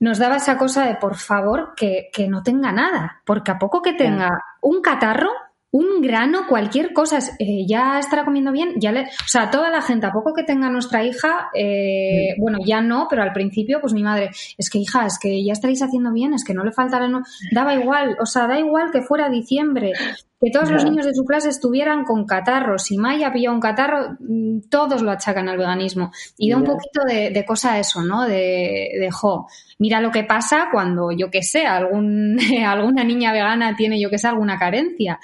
nos 0.00 0.18
daba 0.18 0.38
esa 0.38 0.58
cosa 0.58 0.88
de 0.88 0.96
por 0.96 1.14
favor 1.14 1.74
que, 1.76 2.08
que 2.12 2.26
no 2.26 2.42
tenga 2.42 2.72
nada, 2.72 3.22
porque 3.24 3.52
a 3.52 3.58
poco 3.60 3.80
que 3.80 3.92
tenga 3.92 4.42
un 4.60 4.82
catarro, 4.82 5.30
un 5.70 6.00
grano, 6.00 6.46
cualquier 6.48 6.92
cosa, 6.92 7.18
eh, 7.38 7.66
ya 7.66 7.98
estará 7.98 8.24
comiendo 8.24 8.52
bien, 8.52 8.74
ya 8.76 8.90
le, 8.90 9.02
o 9.02 9.28
sea, 9.28 9.50
toda 9.50 9.70
la 9.70 9.82
gente, 9.82 10.06
a 10.06 10.12
poco 10.12 10.32
que 10.32 10.42
tenga 10.42 10.70
nuestra 10.70 11.04
hija, 11.04 11.50
eh, 11.54 12.34
bueno, 12.38 12.58
ya 12.64 12.80
no, 12.80 13.06
pero 13.10 13.22
al 13.22 13.32
principio, 13.32 13.80
pues 13.80 13.92
mi 13.92 14.02
madre, 14.02 14.30
es 14.56 14.70
que 14.70 14.78
hija, 14.78 15.04
es 15.06 15.18
que 15.18 15.44
ya 15.44 15.52
estaréis 15.52 15.82
haciendo 15.82 16.12
bien, 16.12 16.32
es 16.32 16.44
que 16.44 16.54
no 16.54 16.64
le 16.64 16.72
faltará, 16.72 17.08
no, 17.08 17.22
daba 17.52 17.74
igual, 17.74 18.16
o 18.20 18.26
sea, 18.26 18.46
da 18.46 18.58
igual 18.58 18.90
que 18.90 19.02
fuera 19.02 19.28
diciembre, 19.28 19.92
que 20.40 20.50
todos 20.52 20.70
los 20.70 20.84
niños 20.84 21.04
de 21.04 21.14
su 21.14 21.24
clase 21.24 21.48
estuvieran 21.48 22.04
con 22.04 22.24
catarro. 22.24 22.78
Si 22.78 22.96
Maya 22.96 23.32
pillado 23.32 23.54
un 23.54 23.60
catarro, 23.60 24.16
mm, 24.20 24.68
todos 24.70 25.02
lo 25.02 25.10
achacan 25.10 25.48
al 25.48 25.58
veganismo. 25.58 26.12
Y 26.36 26.50
da 26.50 26.56
un 26.56 26.64
poquito 26.64 27.02
de, 27.06 27.30
de, 27.30 27.44
cosa 27.44 27.78
eso, 27.78 28.02
¿no? 28.02 28.24
De, 28.24 28.90
de, 29.00 29.08
jo, 29.10 29.48
mira 29.78 30.00
lo 30.00 30.12
que 30.12 30.22
pasa 30.22 30.68
cuando, 30.70 31.10
yo 31.10 31.30
que 31.30 31.42
sé, 31.42 31.66
algún, 31.66 32.38
alguna 32.66 33.02
niña 33.02 33.32
vegana 33.32 33.74
tiene, 33.76 34.00
yo 34.00 34.10
que 34.10 34.18
sé, 34.18 34.28
alguna 34.28 34.58
carencia. 34.58 35.18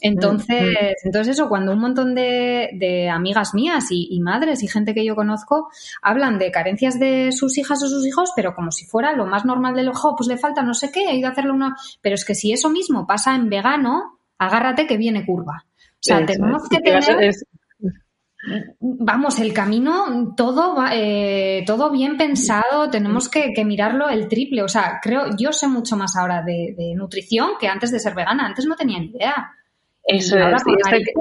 Entonces, 0.00 0.94
entonces 1.02 1.34
eso, 1.34 1.48
cuando 1.48 1.72
un 1.72 1.80
montón 1.80 2.14
de, 2.14 2.70
de 2.74 3.08
amigas 3.08 3.52
mías 3.52 3.86
y, 3.90 4.06
y, 4.10 4.20
madres 4.20 4.62
y 4.62 4.68
gente 4.68 4.94
que 4.94 5.04
yo 5.04 5.16
conozco 5.16 5.68
hablan 6.02 6.38
de 6.38 6.52
carencias 6.52 7.00
de 7.00 7.32
sus 7.32 7.58
hijas 7.58 7.82
o 7.82 7.88
sus 7.88 8.06
hijos, 8.06 8.30
pero 8.36 8.54
como 8.54 8.70
si 8.70 8.86
fuera 8.86 9.12
lo 9.12 9.26
más 9.26 9.44
normal 9.44 9.74
del 9.74 9.88
ojo, 9.88 10.14
pues 10.16 10.28
le 10.28 10.36
falta 10.36 10.62
no 10.62 10.74
sé 10.74 10.92
qué, 10.92 11.06
he 11.06 11.16
ido 11.16 11.28
a 11.28 11.32
hacerle 11.32 11.50
una... 11.50 11.76
Pero 12.00 12.14
es 12.14 12.24
que 12.24 12.36
si 12.36 12.52
eso 12.52 12.70
mismo 12.70 13.06
pasa 13.08 13.34
en 13.34 13.48
vegano, 13.48 14.15
agárrate 14.38 14.86
que 14.86 14.96
viene 14.96 15.24
curva. 15.24 15.64
O 15.64 15.98
sea, 16.00 16.24
tenemos 16.24 16.68
que 16.68 16.80
tener... 16.80 17.32
Vamos, 18.78 19.40
el 19.40 19.52
camino 19.52 20.34
todo 20.36 20.76
eh, 20.92 21.64
todo 21.66 21.90
bien 21.90 22.16
pensado, 22.16 22.88
tenemos 22.88 23.28
que, 23.28 23.52
que, 23.52 23.64
mirarlo 23.64 24.08
el 24.08 24.28
triple. 24.28 24.62
O 24.62 24.68
sea, 24.68 25.00
creo, 25.02 25.36
yo 25.36 25.52
sé 25.52 25.66
mucho 25.66 25.96
más 25.96 26.14
ahora 26.16 26.42
de, 26.42 26.74
de 26.76 26.94
nutrición 26.94 27.52
que 27.58 27.66
antes 27.66 27.90
de 27.90 27.98
ser 27.98 28.14
vegana. 28.14 28.46
Antes 28.46 28.66
no 28.66 28.76
tenía 28.76 29.00
ni 29.00 29.06
idea. 29.06 29.52
Eso 30.04 30.38
es. 30.38 30.62
Este 30.64 31.12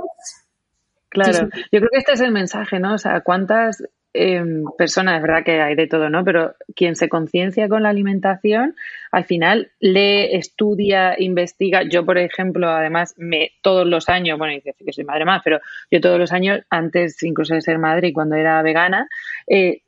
claro, 1.10 1.34
sí, 1.34 1.40
sí. 1.52 1.62
yo 1.72 1.80
creo 1.80 1.90
que 1.92 1.98
este 1.98 2.14
es 2.14 2.22
el 2.22 2.32
mensaje, 2.32 2.80
¿no? 2.80 2.94
O 2.94 2.98
sea, 3.00 3.22
cuántas 3.22 3.82
eh, 4.16 4.44
personas, 4.78 5.18
es 5.18 5.22
verdad 5.22 5.44
que 5.44 5.62
hay 5.62 5.76
de 5.76 5.88
todo, 5.88 6.10
¿no? 6.10 6.24
Pero 6.24 6.56
quien 6.76 6.96
se 6.96 7.10
conciencia 7.10 7.68
con 7.68 7.84
la 7.84 7.90
alimentación, 7.90 8.76
al 9.12 9.26
final 9.26 9.72
lee, 9.80 10.30
estudia, 10.32 11.16
investiga. 11.20 11.84
Yo, 11.84 12.06
por 12.06 12.18
ejemplo, 12.18 12.70
además, 12.70 13.14
me 13.18 13.52
todos 13.62 13.86
los 13.86 14.10
años, 14.10 14.38
bueno, 14.38 14.54
dice 14.54 14.74
que 14.84 14.94
soy 14.94 15.04
madre 15.04 15.26
más, 15.26 15.42
pero 15.44 15.60
yo 15.92 16.02
todos 16.02 16.20
los 16.20 16.32
años, 16.32 16.62
antes 16.70 17.22
incluso 17.24 17.54
de 17.54 17.62
ser 17.62 17.78
madre 17.78 18.08
y 18.08 18.14
cuando 18.14 18.36
era 18.36 18.62
vegana, 18.62 19.08
eh, 19.48 19.82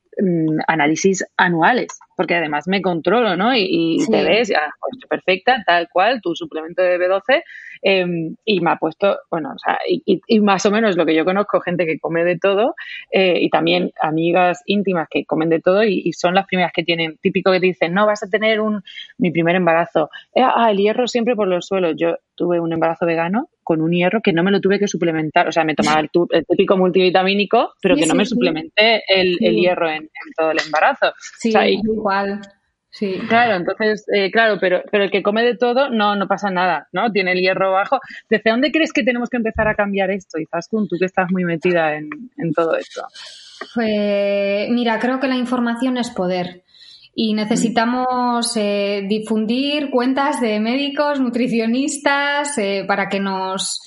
análisis 0.67 1.25
anuales, 1.37 1.99
porque 2.17 2.33
además 2.33 2.67
me 2.67 2.81
controlo, 2.81 3.37
¿no? 3.37 3.55
Y, 3.55 3.67
y 3.69 3.99
sí. 3.99 4.11
te 4.11 4.23
ves, 4.23 4.49
ya, 4.49 4.73
pues, 4.81 5.05
perfecta, 5.07 5.63
tal 5.65 5.87
cual, 5.87 6.19
tu 6.19 6.35
suplemento 6.35 6.81
de 6.81 6.97
B12, 6.97 7.43
eh, 7.83 8.05
y 8.43 8.59
me 8.59 8.71
ha 8.71 8.77
puesto, 8.77 9.19
bueno, 9.29 9.51
o 9.55 9.59
sea, 9.59 9.77
y, 9.87 10.19
y, 10.27 10.39
más 10.39 10.65
o 10.65 10.71
menos 10.71 10.97
lo 10.97 11.05
que 11.05 11.13
yo 11.13 11.23
conozco, 11.25 11.61
gente 11.61 11.85
que 11.85 11.99
come 11.99 12.23
de 12.23 12.39
todo, 12.39 12.73
eh, 13.11 13.37
y 13.39 13.51
también 13.51 13.91
amigas 14.01 14.63
íntimas 14.65 15.07
que 15.11 15.25
comen 15.25 15.49
de 15.49 15.61
todo, 15.61 15.83
y, 15.83 16.11
son 16.13 16.33
las 16.33 16.47
primeras 16.47 16.71
que 16.73 16.83
tienen, 16.83 17.17
típico 17.21 17.51
que 17.51 17.59
te 17.59 17.67
dicen, 17.67 17.93
no, 17.93 18.07
vas 18.07 18.23
a 18.23 18.29
tener 18.29 18.61
un, 18.61 18.81
mi 19.19 19.29
primer 19.29 19.55
embarazo, 19.55 20.09
eh, 20.33 20.41
ah, 20.41 20.71
el 20.71 20.77
hierro 20.77 21.07
siempre 21.07 21.35
por 21.35 21.47
los 21.47 21.67
suelos, 21.67 21.93
yo 21.95 22.17
tuve 22.33 22.59
un 22.59 22.73
embarazo 22.73 23.05
vegano 23.05 23.49
con 23.67 23.81
un 23.81 23.91
hierro 23.91 24.21
que 24.21 24.31
no 24.31 24.43
me 24.43 24.51
lo 24.51 24.61
tuve 24.61 24.79
que 24.79 24.87
suplementar. 24.87 25.49
O 25.49 25.51
sea, 25.51 25.65
me 25.65 25.75
tomaba 25.75 25.99
el, 25.99 26.09
el 26.29 26.45
típico 26.45 26.77
multivitamínico, 26.77 27.73
pero 27.81 27.95
sí, 27.95 28.01
que 28.01 28.07
no 28.07 28.13
sí, 28.13 28.17
me 28.19 28.25
suplementé 28.25 29.03
el, 29.09 29.37
el, 29.41 29.55
hierro 29.57 29.89
en, 29.89 30.03
en, 30.03 30.33
todo 30.37 30.51
el 30.51 30.59
embarazo. 30.65 31.11
Sí, 31.37 31.49
o 31.49 31.51
sea, 31.51 31.69
y, 31.69 31.81
Sí. 32.89 33.19
Claro, 33.27 33.55
entonces, 33.55 34.05
eh, 34.11 34.31
claro, 34.31 34.57
pero, 34.59 34.81
pero 34.91 35.03
el 35.03 35.11
que 35.11 35.21
come 35.21 35.43
de 35.43 35.55
todo 35.55 35.89
no, 35.89 36.15
no 36.15 36.27
pasa 36.27 36.49
nada, 36.49 36.87
¿no? 36.93 37.11
Tiene 37.11 37.33
el 37.33 37.41
hierro 37.41 37.71
bajo. 37.71 37.99
¿Desde 38.29 38.49
dónde 38.49 38.71
crees 38.71 38.91
que 38.91 39.03
tenemos 39.03 39.29
que 39.29 39.37
empezar 39.37 39.67
a 39.67 39.75
cambiar 39.75 40.09
esto? 40.09 40.39
Y 40.39 40.45
tú 40.71 40.97
que 40.99 41.05
estás 41.05 41.29
muy 41.29 41.43
metida 41.43 41.95
en, 41.95 42.09
en 42.37 42.53
todo 42.53 42.75
esto. 42.75 43.03
Pues, 43.75 44.69
mira, 44.69 44.99
creo 44.99 45.19
que 45.19 45.27
la 45.27 45.35
información 45.35 45.97
es 45.97 46.09
poder 46.09 46.63
y 47.19 47.33
necesitamos 47.33 48.55
eh, 48.57 49.03
difundir 49.09 49.89
cuentas 49.89 50.39
de 50.39 50.59
médicos, 50.59 51.19
nutricionistas, 51.19 52.55
eh, 52.59 52.85
para 52.87 53.09
que 53.09 53.19
nos 53.19 53.81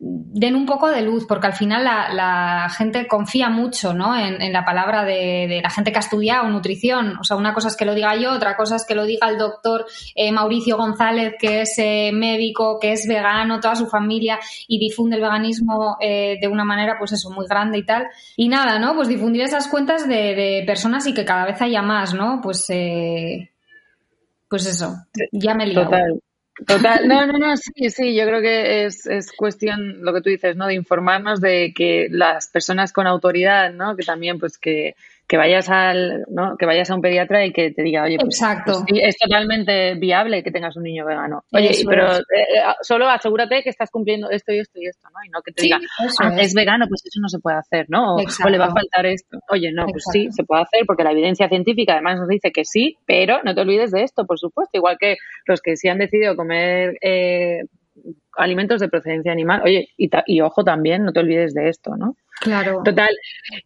den 0.00 0.54
un 0.54 0.64
poco 0.64 0.88
de 0.88 1.02
luz, 1.02 1.26
porque 1.26 1.48
al 1.48 1.54
final 1.54 1.82
la, 1.82 2.12
la 2.14 2.68
gente 2.70 3.08
confía 3.08 3.48
mucho 3.48 3.94
¿no? 3.94 4.16
en, 4.16 4.40
en 4.40 4.52
la 4.52 4.64
palabra 4.64 5.04
de, 5.04 5.60
la 5.60 5.70
gente 5.70 5.90
que 5.90 5.98
ha 5.98 6.00
estudiado 6.00 6.48
nutrición. 6.48 7.16
O 7.18 7.24
sea, 7.24 7.36
una 7.36 7.52
cosa 7.52 7.66
es 7.66 7.76
que 7.76 7.84
lo 7.84 7.94
diga 7.94 8.14
yo, 8.16 8.32
otra 8.32 8.56
cosa 8.56 8.76
es 8.76 8.86
que 8.86 8.94
lo 8.94 9.04
diga 9.04 9.28
el 9.28 9.38
doctor 9.38 9.86
eh, 10.14 10.30
Mauricio 10.30 10.76
González, 10.76 11.34
que 11.40 11.62
es 11.62 11.76
eh, 11.78 12.12
médico, 12.14 12.78
que 12.80 12.92
es 12.92 13.08
vegano, 13.08 13.58
toda 13.58 13.74
su 13.74 13.88
familia, 13.88 14.38
y 14.68 14.78
difunde 14.78 15.16
el 15.16 15.22
veganismo 15.22 15.96
eh, 16.00 16.38
de 16.40 16.46
una 16.46 16.64
manera, 16.64 16.94
pues 16.96 17.12
eso, 17.12 17.30
muy 17.30 17.46
grande 17.48 17.78
y 17.78 17.84
tal. 17.84 18.06
Y 18.36 18.48
nada, 18.48 18.78
¿no? 18.78 18.94
Pues 18.94 19.08
difundir 19.08 19.42
esas 19.42 19.66
cuentas 19.66 20.06
de, 20.08 20.62
personas 20.64 21.06
y 21.08 21.14
que 21.14 21.24
cada 21.24 21.44
vez 21.44 21.60
haya 21.60 21.82
más, 21.82 22.14
¿no? 22.14 22.40
Pues, 22.40 22.70
eh, 22.70 23.50
pues 24.48 24.64
eso, 24.66 24.94
ya 25.32 25.54
me 25.54 25.66
liado. 25.66 25.86
Total. 25.86 26.22
Total, 26.66 27.06
no, 27.06 27.24
no, 27.26 27.38
no, 27.38 27.56
sí, 27.56 27.88
sí, 27.90 28.16
yo 28.16 28.24
creo 28.24 28.40
que 28.40 28.84
es, 28.84 29.06
es 29.06 29.32
cuestión, 29.32 30.02
lo 30.04 30.12
que 30.12 30.20
tú 30.20 30.30
dices, 30.30 30.56
¿no? 30.56 30.66
De 30.66 30.74
informarnos 30.74 31.40
de 31.40 31.72
que 31.74 32.08
las 32.10 32.48
personas 32.48 32.92
con 32.92 33.06
autoridad, 33.06 33.72
¿no? 33.72 33.94
Que 33.96 34.04
también, 34.04 34.38
pues, 34.40 34.58
que, 34.58 34.96
que 35.28 35.36
vayas 35.36 35.68
al, 35.68 36.24
¿no? 36.28 36.56
Que 36.56 36.64
vayas 36.64 36.90
a 36.90 36.94
un 36.94 37.02
pediatra 37.02 37.44
y 37.44 37.52
que 37.52 37.70
te 37.70 37.82
diga, 37.82 38.02
oye, 38.04 38.16
pues, 38.18 38.40
Exacto. 38.40 38.82
Pues, 38.88 39.02
es 39.04 39.18
totalmente 39.18 39.94
viable 39.96 40.42
que 40.42 40.50
tengas 40.50 40.74
un 40.76 40.84
niño 40.84 41.04
vegano. 41.04 41.44
Oye, 41.52 41.70
eso 41.70 41.86
pero 41.86 42.10
es. 42.12 42.20
eh, 42.20 42.62
solo 42.80 43.06
asegúrate 43.08 43.62
que 43.62 43.68
estás 43.68 43.90
cumpliendo 43.90 44.30
esto 44.30 44.52
y 44.52 44.60
esto 44.60 44.78
y 44.80 44.86
esto, 44.86 45.06
¿no? 45.10 45.18
Y 45.26 45.28
no 45.28 45.42
que 45.42 45.52
te 45.52 45.62
sí, 45.62 45.66
diga, 45.66 45.80
ah, 46.20 46.34
es. 46.38 46.46
es. 46.46 46.54
vegano, 46.54 46.86
pues 46.88 47.02
eso 47.04 47.20
no 47.20 47.28
se 47.28 47.40
puede 47.40 47.58
hacer, 47.58 47.84
¿no? 47.90 48.16
O, 48.16 48.20
o, 48.20 48.48
le 48.48 48.56
va 48.58 48.66
a 48.66 48.72
faltar 48.72 49.04
esto. 49.04 49.38
Oye, 49.50 49.70
no, 49.70 49.84
pues 49.86 50.04
sí, 50.10 50.28
se 50.30 50.44
puede 50.44 50.62
hacer 50.62 50.80
porque 50.86 51.04
la 51.04 51.12
evidencia 51.12 51.46
científica 51.48 51.92
además 51.92 52.20
nos 52.20 52.28
dice 52.28 52.50
que 52.50 52.64
sí, 52.64 52.96
pero 53.04 53.40
no 53.44 53.54
te 53.54 53.60
olvides 53.60 53.90
de 53.90 54.04
esto, 54.04 54.24
por 54.24 54.38
supuesto. 54.38 54.78
Igual 54.78 54.96
que 54.98 55.16
los 55.44 55.60
que 55.60 55.76
sí 55.76 55.88
han 55.88 55.98
decidido 55.98 56.36
comer 56.36 56.96
eh, 57.02 57.64
alimentos 58.38 58.80
de 58.80 58.88
procedencia 58.88 59.32
animal. 59.32 59.62
Oye, 59.64 59.88
y, 59.96 60.10
y, 60.26 60.40
ojo 60.40 60.64
también, 60.64 61.04
no 61.04 61.12
te 61.12 61.20
olvides 61.20 61.54
de 61.54 61.68
esto, 61.68 61.96
¿no? 61.96 62.16
Claro. 62.40 62.82
Total. 62.84 63.10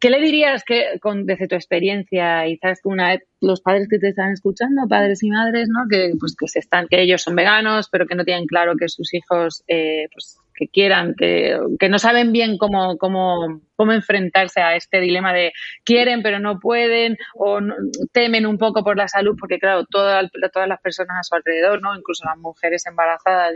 ¿Qué 0.01 0.11
le 0.11 0.21
dirías 0.21 0.65
que, 0.65 0.99
con, 1.01 1.27
desde 1.27 1.47
tu 1.47 1.55
experiencia, 1.55 2.45
quizás 2.47 2.81
una 2.85 3.19
los 3.41 3.61
padres 3.61 3.87
que 3.89 3.99
te 3.99 4.09
están 4.09 4.33
escuchando, 4.33 4.89
padres 4.89 5.23
y 5.23 5.31
madres, 5.31 5.69
¿no? 5.69 5.81
Que, 5.91 6.13
pues, 6.19 6.35
que 6.39 6.49
se 6.49 6.61
están, 6.61 6.89
que 6.89 7.03
ellos 7.03 7.23
son 7.23 7.37
veganos, 7.37 7.89
pero 7.91 8.07
que 8.07 8.15
no 8.15 8.25
tienen 8.25 8.47
claro 8.47 8.75
que 8.79 8.89
sus 8.89 9.13
hijos, 9.13 9.63
eh, 9.69 10.07
pues, 10.13 10.39
que 10.55 10.69
quieran, 10.69 11.15
que, 11.17 11.59
que 11.79 11.89
no 11.89 11.99
saben 11.99 12.33
bien 12.33 12.59
cómo, 12.59 12.97
cómo, 12.99 13.61
cómo 13.75 13.93
enfrentarse 13.93 14.61
a 14.61 14.77
este 14.77 15.01
dilema 15.01 15.33
de 15.33 15.53
quieren 15.85 16.23
pero 16.23 16.39
no 16.39 16.61
pueden 16.61 17.17
o 17.35 17.61
no, 17.61 17.75
temen 18.13 18.47
un 18.47 18.59
poco 18.59 18.85
por 18.85 18.97
la 18.97 19.09
salud, 19.09 19.37
porque 19.39 19.59
claro, 19.59 19.85
toda, 19.87 20.29
todas 20.53 20.69
las 20.69 20.81
personas 20.81 21.17
a 21.19 21.23
su 21.23 21.35
alrededor, 21.35 21.81
¿no? 21.83 21.97
Incluso 21.97 22.25
las 22.27 22.39
mujeres 22.39 22.87
embarazadas, 22.87 23.55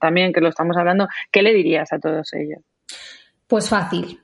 también 0.00 0.32
que 0.32 0.40
lo 0.40 0.48
estamos 0.48 0.76
hablando, 0.76 1.08
¿qué 1.30 1.42
le 1.42 1.52
dirías 1.52 1.92
a 1.92 1.98
todos 1.98 2.32
ellos? 2.34 2.60
Pues 3.46 3.68
fácil. 3.68 4.20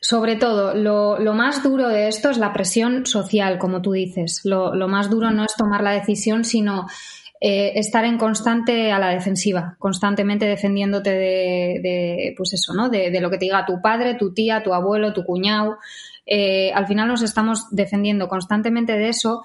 Sobre 0.00 0.36
todo, 0.36 0.74
lo, 0.74 1.18
lo, 1.18 1.34
más 1.34 1.62
duro 1.62 1.88
de 1.88 2.08
esto 2.08 2.30
es 2.30 2.38
la 2.38 2.52
presión 2.52 3.04
social, 3.04 3.58
como 3.58 3.82
tú 3.82 3.92
dices. 3.92 4.40
Lo, 4.44 4.74
lo 4.74 4.88
más 4.88 5.10
duro 5.10 5.30
no 5.30 5.44
es 5.44 5.54
tomar 5.56 5.82
la 5.82 5.92
decisión, 5.92 6.44
sino 6.44 6.86
eh, 7.46 7.78
estar 7.78 8.06
en 8.06 8.16
constante 8.16 8.90
a 8.90 8.98
la 8.98 9.10
defensiva, 9.10 9.76
constantemente 9.78 10.46
defendiéndote 10.46 11.10
de, 11.10 11.80
de 11.82 12.34
pues 12.38 12.54
eso, 12.54 12.72
¿no? 12.72 12.88
De, 12.88 13.20
lo 13.20 13.28
que 13.30 13.36
te 13.36 13.44
diga 13.44 13.66
tu 13.66 13.82
padre, 13.82 14.14
tu 14.14 14.32
tía, 14.32 14.62
tu 14.62 14.72
abuelo, 14.72 15.12
tu 15.12 15.24
cuñado. 15.24 15.76
Eh, 16.24 16.72
al 16.72 16.86
final 16.86 17.08
nos 17.08 17.20
estamos 17.20 17.66
defendiendo 17.70 18.28
constantemente 18.28 18.94
de 18.94 19.10
eso 19.10 19.42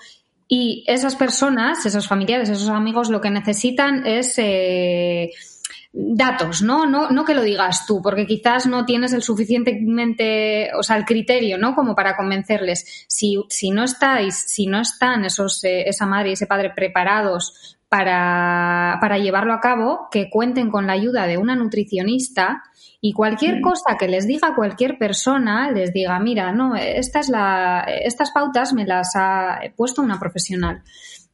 y 0.47 0.85
esas 0.87 1.17
personas, 1.17 1.85
esos 1.85 2.07
familiares, 2.07 2.47
esos 2.47 2.69
amigos, 2.69 3.09
lo 3.09 3.19
que 3.19 3.31
necesitan 3.31 4.07
es 4.07 4.35
eh, 4.37 5.31
datos, 5.91 6.61
¿no? 6.61 6.85
¿no? 6.85 7.09
No 7.09 7.25
que 7.25 7.33
lo 7.33 7.41
digas 7.41 7.85
tú, 7.85 8.01
porque 8.01 8.25
quizás 8.25 8.67
no 8.67 8.85
tienes 8.85 9.13
el 9.13 9.23
suficientemente, 9.23 10.69
o 10.75 10.83
sea, 10.83 10.97
el 10.97 11.05
criterio, 11.05 11.57
¿no? 11.57 11.75
Como 11.75 11.95
para 11.95 12.15
convencerles. 12.15 13.05
Si, 13.07 13.43
si 13.49 13.71
no 13.71 13.83
estáis, 13.83 14.35
si 14.35 14.67
no 14.67 14.81
están 14.81 15.25
esos, 15.25 15.63
eh, 15.63 15.83
esa 15.87 16.05
madre 16.05 16.29
y 16.29 16.33
ese 16.33 16.47
padre 16.47 16.71
preparados 16.75 17.77
para, 17.89 18.97
para 19.01 19.17
llevarlo 19.17 19.53
a 19.53 19.59
cabo, 19.59 20.09
que 20.11 20.29
cuenten 20.29 20.69
con 20.69 20.85
la 20.85 20.93
ayuda 20.93 21.25
de 21.25 21.37
una 21.37 21.55
nutricionista 21.55 22.63
y 23.01 23.13
cualquier 23.13 23.61
cosa 23.61 23.95
que 23.97 24.07
les 24.07 24.27
diga 24.27 24.53
cualquier 24.55 24.97
persona, 24.97 25.71
les 25.71 25.93
diga, 25.93 26.19
mira, 26.19 26.51
no, 26.51 26.75
esta 26.75 27.19
es 27.19 27.29
la, 27.29 27.85
estas 28.03 28.31
pautas 28.31 28.73
me 28.73 28.85
las 28.85 29.15
ha 29.15 29.59
puesto 29.75 30.01
una 30.01 30.19
profesional. 30.19 30.83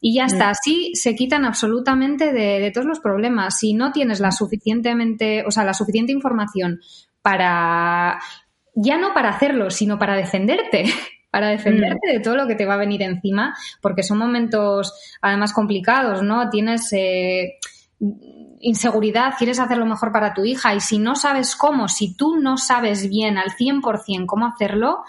Y 0.07 0.13
ya 0.13 0.25
está, 0.25 0.51
así 0.51 0.91
se 0.93 1.15
quitan 1.15 1.45
absolutamente 1.45 2.31
de, 2.31 2.59
de, 2.59 2.69
todos 2.69 2.85
los 2.85 2.99
problemas. 2.99 3.57
Si 3.57 3.73
no 3.73 3.91
tienes 3.91 4.19
la 4.19 4.31
suficientemente, 4.31 5.43
o 5.47 5.49
sea, 5.49 5.63
la 5.63 5.73
suficiente 5.73 6.11
información 6.11 6.79
para 7.23 8.19
ya 8.75 8.99
no 8.99 9.15
para 9.15 9.29
hacerlo, 9.29 9.71
sino 9.71 9.97
para 9.97 10.15
defenderte. 10.15 10.83
para 11.31 11.47
defenderte 11.47 12.11
de 12.13 12.19
todo 12.19 12.35
lo 12.35 12.45
que 12.45 12.53
te 12.53 12.67
va 12.67 12.75
a 12.75 12.77
venir 12.77 13.01
encima, 13.01 13.57
porque 13.81 14.03
son 14.03 14.19
momentos 14.19 14.93
además 15.23 15.53
complicados, 15.53 16.21
¿no? 16.21 16.51
Tienes 16.51 16.93
eh, 16.93 17.57
inseguridad, 18.59 19.33
quieres 19.35 19.59
hacer 19.59 19.79
lo 19.79 19.87
mejor 19.87 20.11
para 20.11 20.35
tu 20.35 20.45
hija 20.45 20.75
y 20.75 20.81
si 20.81 20.99
no 20.99 21.15
sabes 21.15 21.55
cómo, 21.55 21.87
si 21.87 22.15
tú 22.15 22.37
no 22.37 22.57
sabes 22.57 23.09
bien 23.09 23.39
al 23.39 23.49
100% 23.49 24.27
cómo 24.27 24.45
hacerlo, 24.45 24.99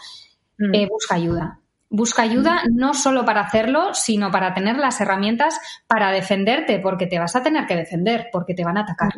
mm. 0.56 0.74
eh, 0.74 0.88
busca 0.90 1.16
ayuda. 1.16 1.60
Busca 1.88 2.22
ayuda 2.22 2.62
mm. 2.64 2.76
no 2.76 2.94
solo 2.94 3.24
para 3.24 3.42
hacerlo, 3.42 3.94
sino 3.94 4.30
para 4.30 4.54
tener 4.54 4.76
las 4.76 5.00
herramientas 5.00 5.58
para 5.86 6.10
defenderte, 6.10 6.78
porque 6.80 7.06
te 7.06 7.18
vas 7.18 7.36
a 7.36 7.42
tener 7.42 7.66
que 7.66 7.76
defender, 7.76 8.28
porque 8.32 8.54
te 8.54 8.64
van 8.64 8.78
a 8.78 8.82
atacar. 8.82 9.12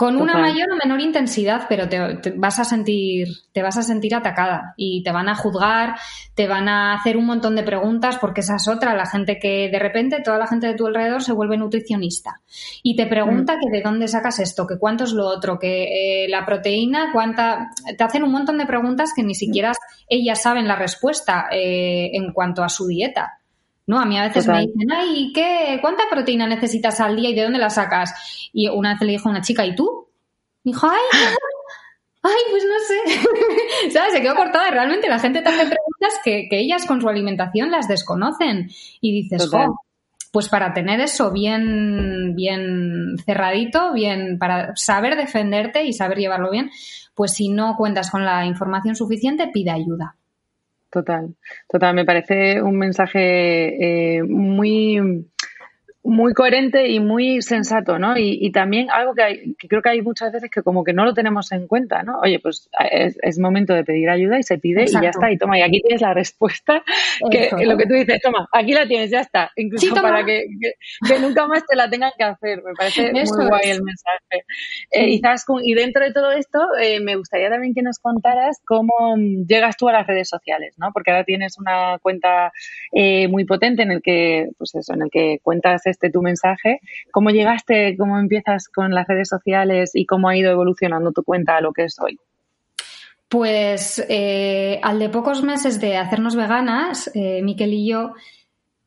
Con 0.00 0.16
una 0.16 0.38
mayor 0.38 0.72
o 0.72 0.76
menor 0.82 1.02
intensidad, 1.02 1.66
pero 1.68 1.86
te, 1.86 2.32
vas 2.34 2.58
a 2.58 2.64
sentir, 2.64 3.28
te 3.52 3.60
vas 3.60 3.76
a 3.76 3.82
sentir 3.82 4.14
atacada 4.14 4.72
y 4.78 5.02
te 5.02 5.12
van 5.12 5.28
a 5.28 5.34
juzgar, 5.34 5.96
te 6.34 6.48
van 6.48 6.70
a 6.70 6.94
hacer 6.94 7.18
un 7.18 7.26
montón 7.26 7.54
de 7.54 7.62
preguntas, 7.62 8.16
porque 8.16 8.40
esa 8.40 8.56
es 8.56 8.66
otra, 8.66 8.96
la 8.96 9.04
gente 9.04 9.38
que 9.38 9.68
de 9.68 9.78
repente 9.78 10.22
toda 10.24 10.38
la 10.38 10.46
gente 10.46 10.68
de 10.68 10.74
tu 10.74 10.86
alrededor 10.86 11.22
se 11.22 11.34
vuelve 11.34 11.58
nutricionista 11.58 12.40
y 12.82 12.96
te 12.96 13.04
pregunta 13.04 13.56
mm. 13.56 13.58
que 13.60 13.76
de 13.76 13.82
dónde 13.82 14.08
sacas 14.08 14.38
esto, 14.38 14.66
que 14.66 14.78
cuánto 14.78 15.04
es 15.04 15.12
lo 15.12 15.26
otro, 15.26 15.58
que 15.58 16.24
eh, 16.24 16.28
la 16.30 16.46
proteína, 16.46 17.10
cuánta, 17.12 17.68
te 17.98 18.02
hacen 18.02 18.22
un 18.22 18.32
montón 18.32 18.56
de 18.56 18.64
preguntas 18.64 19.12
que 19.14 19.22
ni 19.22 19.34
siquiera 19.34 19.72
ellas 20.08 20.40
saben 20.40 20.66
la 20.66 20.76
respuesta 20.76 21.48
eh, 21.52 22.12
en 22.14 22.32
cuanto 22.32 22.64
a 22.64 22.70
su 22.70 22.86
dieta. 22.86 23.39
¿No? 23.90 23.98
A 23.98 24.04
mí 24.04 24.16
a 24.16 24.28
veces 24.28 24.46
me 24.46 24.60
dicen, 24.60 24.92
ay, 24.92 25.32
¿qué, 25.34 25.78
¿cuánta 25.80 26.04
proteína 26.08 26.46
necesitas 26.46 27.00
al 27.00 27.16
día 27.16 27.30
y 27.30 27.34
de 27.34 27.42
dónde 27.42 27.58
la 27.58 27.70
sacas? 27.70 28.14
Y 28.52 28.68
una 28.68 28.92
vez 28.92 29.00
le 29.00 29.12
dijo 29.12 29.28
a 29.28 29.32
una 29.32 29.40
chica, 29.40 29.66
¿y 29.66 29.74
tú? 29.74 30.06
dijo, 30.62 30.86
ay, 30.86 31.00
ay, 32.22 32.42
pues 32.50 32.64
no 32.64 32.78
sé. 32.86 33.90
¿Sabes? 33.90 34.12
Se 34.12 34.22
quedó 34.22 34.36
cortada. 34.36 34.70
Realmente 34.70 35.08
la 35.08 35.18
gente 35.18 35.42
te 35.42 35.48
hace 35.48 35.66
preguntas 35.66 36.20
que, 36.24 36.48
ellas 36.52 36.86
con 36.86 37.00
su 37.00 37.08
alimentación 37.08 37.72
las 37.72 37.88
desconocen. 37.88 38.70
Y 39.00 39.12
dices, 39.22 39.50
pues 40.30 40.48
para 40.48 40.72
tener 40.72 41.00
eso 41.00 41.32
bien, 41.32 42.36
bien 42.36 43.16
cerradito, 43.26 43.92
bien, 43.92 44.38
para 44.38 44.76
saber 44.76 45.16
defenderte 45.16 45.82
y 45.82 45.92
saber 45.92 46.18
llevarlo 46.18 46.52
bien, 46.52 46.70
pues 47.16 47.32
si 47.32 47.48
no 47.48 47.74
cuentas 47.76 48.08
con 48.08 48.24
la 48.24 48.46
información 48.46 48.94
suficiente, 48.94 49.50
pide 49.52 49.72
ayuda. 49.72 50.14
Total, 50.92 51.36
total. 51.68 51.94
Me 51.94 52.04
parece 52.04 52.60
un 52.62 52.76
mensaje 52.76 54.16
eh, 54.18 54.22
muy 54.24 55.29
muy 56.10 56.34
coherente 56.34 56.88
y 56.88 56.98
muy 56.98 57.40
sensato, 57.40 57.98
¿no? 57.98 58.18
Y, 58.18 58.50
también 58.50 58.90
algo 58.90 59.14
que, 59.14 59.22
hay, 59.22 59.54
que 59.54 59.68
creo 59.68 59.80
que 59.80 59.90
hay 59.90 60.02
muchas 60.02 60.32
veces 60.32 60.50
que 60.50 60.62
como 60.62 60.82
que 60.82 60.92
no 60.92 61.04
lo 61.04 61.14
tenemos 61.14 61.52
en 61.52 61.68
cuenta, 61.68 62.02
¿no? 62.02 62.18
Oye, 62.18 62.40
pues 62.40 62.68
es, 62.90 63.38
momento 63.38 63.74
de 63.74 63.84
pedir 63.84 64.10
ayuda 64.10 64.36
y 64.38 64.42
se 64.42 64.58
pide 64.58 64.84
y 64.84 64.88
ya 64.88 65.10
está, 65.10 65.30
y 65.30 65.38
toma, 65.38 65.56
y 65.58 65.62
aquí 65.62 65.80
tienes 65.80 66.00
la 66.00 66.12
respuesta, 66.12 66.82
que 67.30 67.50
lo 67.64 67.76
que 67.76 67.86
tú 67.86 67.94
dices, 67.94 68.20
toma, 68.20 68.48
aquí 68.52 68.72
la 68.72 68.88
tienes, 68.88 69.10
ya 69.10 69.20
está, 69.20 69.52
incluso 69.54 69.94
para 69.94 70.24
que, 70.24 70.46
que, 71.06 71.18
nunca 71.20 71.46
más 71.46 71.64
te 71.64 71.76
la 71.76 71.88
tengan 71.88 72.10
que 72.18 72.24
hacer, 72.24 72.60
me 72.64 72.72
parece 72.74 73.12
muy 73.12 73.46
guay 73.46 73.70
el 73.70 73.82
mensaje. 73.82 74.44
Eh, 74.90 75.20
y, 75.62 75.74
dentro 75.74 76.04
de 76.04 76.12
todo 76.12 76.32
esto, 76.32 76.58
eh, 76.80 76.98
me 76.98 77.14
gustaría 77.14 77.50
también 77.50 77.72
que 77.72 77.82
nos 77.82 78.00
contaras 78.00 78.60
cómo 78.66 79.14
llegas 79.46 79.76
tú 79.76 79.88
a 79.88 79.92
las 79.92 80.06
redes 80.08 80.28
sociales, 80.28 80.74
¿no? 80.76 80.90
Porque 80.92 81.12
ahora 81.12 81.24
tienes 81.24 81.56
una 81.58 81.98
cuenta 82.02 82.52
eh, 82.92 83.28
muy 83.28 83.44
potente 83.44 83.82
en 83.82 83.92
el 83.92 84.02
que, 84.02 84.48
pues 84.58 84.74
eso, 84.74 84.92
en 84.94 85.02
el 85.02 85.10
que 85.10 85.38
cuentas 85.42 85.86
este 85.86 85.99
tu 86.08 86.22
mensaje. 86.22 86.80
¿Cómo 87.10 87.28
llegaste, 87.28 87.96
cómo 87.98 88.18
empiezas 88.18 88.68
con 88.68 88.94
las 88.94 89.06
redes 89.06 89.28
sociales 89.28 89.90
y 89.92 90.06
cómo 90.06 90.30
ha 90.30 90.36
ido 90.36 90.50
evolucionando 90.50 91.12
tu 91.12 91.22
cuenta 91.22 91.56
a 91.56 91.60
lo 91.60 91.72
que 91.72 91.84
es 91.84 91.96
hoy? 92.00 92.18
Pues 93.28 94.04
eh, 94.08 94.80
al 94.82 94.98
de 94.98 95.08
pocos 95.08 95.42
meses 95.42 95.80
de 95.80 95.98
hacernos 95.98 96.34
veganas, 96.34 97.10
eh, 97.14 97.42
Miquel 97.42 97.74
y 97.74 97.86
yo, 97.86 98.14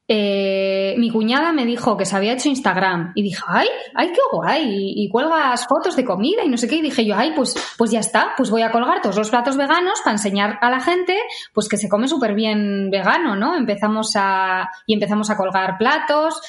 eh, 0.05 0.95
mi 0.97 1.09
cuñada 1.09 1.53
me 1.53 1.65
dijo 1.65 1.95
que 1.95 2.05
se 2.05 2.17
había 2.17 2.33
hecho 2.33 2.49
Instagram 2.49 3.13
y 3.15 3.23
dije, 3.23 3.41
ay, 3.47 3.67
ay, 3.95 4.11
qué 4.11 4.19
guay, 4.33 4.63
y, 4.65 5.03
y, 5.05 5.09
cuelgas 5.09 5.65
fotos 5.65 5.95
de 5.95 6.03
comida 6.03 6.43
y 6.43 6.49
no 6.49 6.57
sé 6.57 6.67
qué, 6.67 6.75
y 6.75 6.81
dije 6.81 7.05
yo, 7.05 7.15
ay, 7.15 7.31
pues, 7.33 7.55
pues 7.77 7.89
ya 7.91 8.01
está, 8.01 8.33
pues 8.35 8.51
voy 8.51 8.63
a 8.63 8.71
colgar 8.71 9.01
todos 9.01 9.15
los 9.15 9.29
platos 9.29 9.55
veganos 9.55 10.01
para 10.03 10.15
enseñar 10.15 10.59
a 10.61 10.69
la 10.69 10.81
gente, 10.81 11.17
pues 11.53 11.69
que 11.69 11.77
se 11.77 11.87
come 11.87 12.09
súper 12.09 12.33
bien 12.33 12.89
vegano, 12.91 13.37
¿no? 13.37 13.55
Empezamos 13.55 14.11
a, 14.15 14.69
y 14.85 14.93
empezamos 14.93 15.29
a 15.29 15.37
colgar 15.37 15.77
platos 15.77 16.41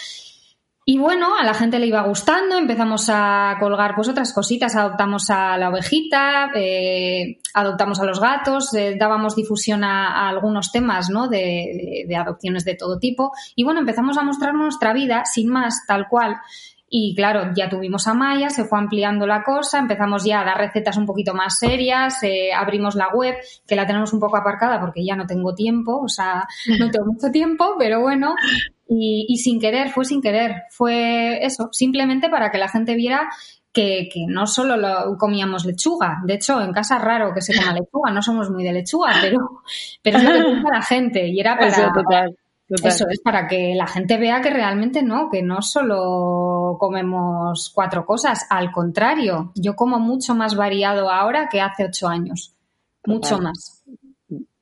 y 0.87 0.99
bueno, 0.99 1.37
a 1.39 1.45
la 1.45 1.55
gente 1.55 1.79
le 1.79 1.87
iba 1.87 2.03
gustando, 2.03 2.59
empezamos 2.59 3.09
a 3.09 3.57
colgar 3.59 3.95
pues 3.95 4.09
otras 4.09 4.35
cositas, 4.35 4.77
adoptamos 4.77 5.31
a 5.31 5.57
la 5.57 5.71
ovejita, 5.71 6.51
eh, 6.55 7.39
adoptamos 7.55 8.01
a 8.01 8.05
los 8.05 8.21
gatos, 8.21 8.75
eh, 8.75 8.95
dábamos 8.99 9.35
difusión 9.35 9.83
a, 9.83 10.29
algunos 10.29 10.73
temas 10.73 11.09
¿no? 11.09 11.29
De, 11.29 12.05
de, 12.07 12.17
adopciones 12.17 12.67
de 12.67 12.75
todo 12.75 12.99
tipo 12.99 13.33
y 13.57 13.65
bueno, 13.65 13.81
empezamos 13.81 14.19
a 14.19 14.23
mostrar 14.23 14.53
nuestra 14.53 14.93
vida 14.93 15.25
sin 15.25 15.49
más, 15.49 15.87
tal 15.87 16.07
cual. 16.09 16.37
Y 16.97 17.15
claro, 17.17 17.51
ya 17.57 17.69
tuvimos 17.69 18.07
a 18.07 18.15
Maya, 18.15 18.51
se 18.51 18.67
fue 18.67 18.79
ampliando 18.79 19.27
la 19.27 19.43
cosa, 19.43 19.79
empezamos 19.79 20.23
ya 20.23 20.43
a 20.43 20.45
dar 20.45 20.59
recetas 20.59 20.97
un 20.97 21.07
poquito 21.07 21.35
más 21.35 21.59
serias, 21.59 22.23
eh, 22.23 22.53
abrimos 22.53 22.95
la 22.95 23.09
web, 23.09 23.35
que 23.67 23.75
la 23.75 23.87
tenemos 23.87 24.13
un 24.13 24.21
poco 24.21 24.37
aparcada 24.37 24.79
porque 24.81 25.05
ya 25.05 25.17
no 25.17 25.27
tengo 25.27 25.55
tiempo, 25.55 25.99
o 25.99 26.09
sea, 26.09 26.47
no 26.79 26.91
tengo 26.91 27.07
mucho 27.07 27.31
tiempo, 27.33 27.75
pero 27.79 28.01
bueno, 28.01 28.35
y, 28.87 29.37
sin 29.39 29.61
querer, 29.61 29.91
fue 29.91 30.05
sin 30.05 30.21
querer, 30.21 30.65
fue 30.71 31.45
eso, 31.45 31.69
simplemente 31.73 32.29
para 32.29 32.51
que 32.51 32.59
la 32.59 32.69
gente 32.69 32.95
viera 32.95 33.29
que, 33.73 34.09
no 34.29 34.47
solo 34.47 34.77
lo, 34.77 35.17
comíamos 35.19 35.65
lechuga, 35.65 36.21
de 36.25 36.35
hecho 36.35 36.61
en 36.61 36.73
casa 36.73 36.97
es 36.97 37.03
raro 37.03 37.33
que 37.35 37.41
se 37.41 37.55
coma 37.57 37.73
lechuga, 37.75 38.11
no 38.13 38.23
somos 38.23 38.51
muy 38.51 38.63
de 38.63 38.73
lechuga, 38.73 39.15
pero, 39.21 39.63
pero 40.03 40.19
es 40.19 40.25
lo 40.25 40.33
que 40.33 40.55
gusta 40.55 40.71
la 40.73 40.83
gente 40.83 41.27
y 41.27 41.41
era 41.41 41.55
para... 41.59 41.69
Eso, 41.69 41.91
total, 41.93 42.37
Eso 42.69 43.07
es 43.09 43.21
para 43.21 43.49
que 43.49 43.75
la 43.75 43.87
gente 43.87 44.17
vea 44.17 44.41
que 44.41 44.51
realmente 44.51 45.03
no, 45.03 45.29
que 45.31 45.43
no 45.43 45.63
solo 45.63 46.77
comemos 46.79 47.73
cuatro 47.75 48.05
cosas, 48.05 48.47
al 48.51 48.71
contrario, 48.71 49.53
yo 49.55 49.75
como 49.75 49.99
mucho 49.99 50.35
más 50.35 50.55
variado 50.55 51.11
ahora 51.11 51.49
que 51.49 51.61
hace 51.61 51.85
ocho 51.87 52.07
años, 52.07 52.55
mucho 53.07 53.39
más. 53.39 53.83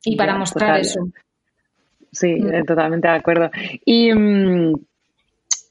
Y 0.04 0.16
para 0.16 0.36
mostrar 0.36 0.80
eso. 0.80 1.00
Sí, 2.12 2.28
eh, 2.28 2.62
totalmente 2.66 3.08
de 3.08 3.14
acuerdo. 3.14 3.50
Y 3.84 4.12
mm, 4.12 4.74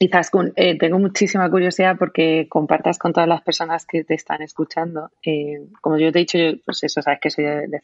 Zaskun, 0.07 0.53
eh, 0.55 0.77
tengo 0.77 0.99
muchísima 0.99 1.49
curiosidad 1.49 1.95
porque 1.97 2.47
compartas 2.49 2.97
con 2.97 3.13
todas 3.13 3.27
las 3.27 3.41
personas 3.41 3.85
que 3.85 4.03
te 4.03 4.15
están 4.15 4.41
escuchando. 4.41 5.09
Eh, 5.25 5.59
como 5.81 5.97
yo 5.97 6.11
te 6.11 6.19
he 6.19 6.21
dicho, 6.21 6.37
pues 6.65 6.83
eso, 6.83 7.01
sabes 7.01 7.19
que 7.21 7.29
soy 7.29 7.45
de, 7.45 7.67
de 7.67 7.81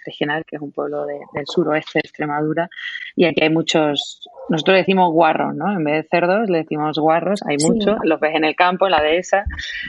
que 0.48 0.56
es 0.56 0.62
un 0.62 0.72
pueblo 0.72 1.06
del 1.06 1.46
suroeste 1.46 2.00
de 2.00 2.08
Extremadura, 2.08 2.70
y 3.16 3.26
aquí 3.26 3.44
hay 3.44 3.50
muchos, 3.50 4.22
nosotros 4.50 4.78
decimos 4.78 5.12
guarros, 5.12 5.56
¿no? 5.56 5.72
En 5.72 5.84
vez 5.84 6.04
de 6.04 6.08
cerdos 6.10 6.50
le 6.50 6.60
decimos 6.60 6.98
guarros, 6.98 7.42
hay 7.48 7.58
muchos, 7.68 7.98
los 8.04 8.20
ves 8.20 8.36
en 8.36 8.46
el 8.46 8.56
campo, 8.56 8.86
en 8.86 8.92
la 8.92 9.02
dehesa. 9.02 9.44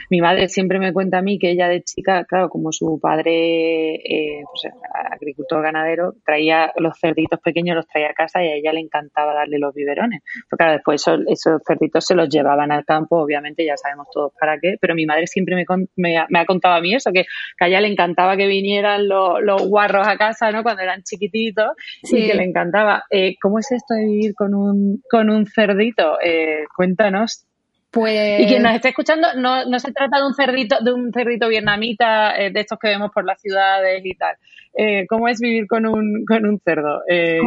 Mi 0.09 0.21
madre 0.21 0.47
siempre 0.49 0.79
me 0.79 0.93
cuenta 0.93 1.19
a 1.19 1.21
mí 1.21 1.39
que 1.39 1.51
ella 1.51 1.67
de 1.67 1.81
chica, 1.83 2.25
claro, 2.25 2.49
como 2.49 2.71
su 2.71 2.99
padre, 2.99 3.95
eh, 3.95 4.43
pues, 4.43 4.73
agricultor 5.11 5.61
ganadero, 5.63 6.15
traía 6.25 6.71
los 6.77 6.97
cerditos 6.99 7.39
pequeños, 7.39 7.75
los 7.75 7.87
traía 7.87 8.09
a 8.09 8.13
casa 8.13 8.43
y 8.43 8.47
a 8.47 8.55
ella 8.55 8.73
le 8.73 8.81
encantaba 8.81 9.33
darle 9.33 9.59
los 9.59 9.73
biberones. 9.73 10.21
Porque 10.49 10.63
claro, 10.63 10.73
después 10.73 11.01
esos, 11.01 11.21
esos 11.27 11.61
cerditos 11.65 12.05
se 12.05 12.15
los 12.19 12.29
llevaban 12.29 12.71
al 12.71 12.85
campo, 12.85 13.17
obviamente 13.17 13.65
ya 13.65 13.77
sabemos 13.77 14.07
todos 14.13 14.31
para 14.39 14.59
qué, 14.59 14.75
pero 14.79 14.95
mi 14.95 15.05
madre 15.05 15.27
siempre 15.27 15.55
me, 15.95 16.17
ha 16.17 16.45
contado 16.45 16.75
a 16.75 16.81
mí 16.81 16.93
eso, 16.93 17.11
que, 17.11 17.25
a 17.59 17.67
ella 17.67 17.81
le 17.81 17.87
encantaba 17.87 18.37
que 18.37 18.47
vinieran 18.47 19.07
los, 19.07 19.67
guarros 19.67 20.07
a 20.07 20.17
casa, 20.17 20.51
¿no? 20.51 20.63
Cuando 20.63 20.83
eran 20.83 21.03
chiquititos 21.03 21.71
y 22.03 22.27
que 22.27 22.33
le 22.33 22.43
encantaba. 22.43 23.03
Eh, 23.09 23.35
¿Cómo 23.41 23.59
es 23.59 23.71
esto 23.71 23.93
de 23.93 24.05
vivir 24.05 24.33
con 24.35 24.53
un, 24.53 25.01
con 25.09 25.29
un 25.29 25.45
cerdito? 25.45 26.17
Eh, 26.23 26.63
cuéntanos. 26.75 27.48
Pues... 27.91 28.41
Y 28.41 28.45
quien 28.45 28.61
nos 28.61 28.75
esté 28.75 28.89
escuchando, 28.89 29.27
no, 29.35 29.65
no 29.65 29.79
se 29.79 29.91
trata 29.91 30.19
de 30.19 30.27
un 30.27 30.35
cerdito, 30.35 30.77
de 30.81 30.93
un 30.93 31.11
cerdito 31.11 31.47
vietnamita, 31.47 32.37
eh, 32.37 32.51
de 32.51 32.59
estos 32.59 32.77
que 32.77 32.89
vemos 32.89 33.09
por 33.11 33.25
las 33.25 33.41
ciudades 33.41 34.01
y 34.05 34.15
tal. 34.15 34.35
Eh, 34.77 35.07
¿Cómo 35.07 35.27
es 35.27 35.39
vivir 35.39 35.65
con 35.67 35.87
un, 35.87 36.23
con 36.27 36.45
un 36.45 36.59
cerdo? 36.59 37.01
Eh, 37.09 37.39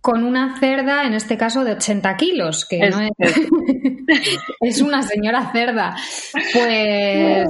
con, 0.00 0.24
una 0.24 0.58
cerda, 0.58 1.06
en 1.06 1.14
este 1.14 1.36
caso, 1.36 1.62
de 1.62 1.72
80 1.72 2.16
kilos, 2.16 2.66
que 2.66 2.90
no 2.90 3.00
es... 3.00 3.12
es 4.60 4.82
una 4.82 5.02
señora 5.02 5.52
cerda. 5.52 5.94
Pues... 6.52 7.48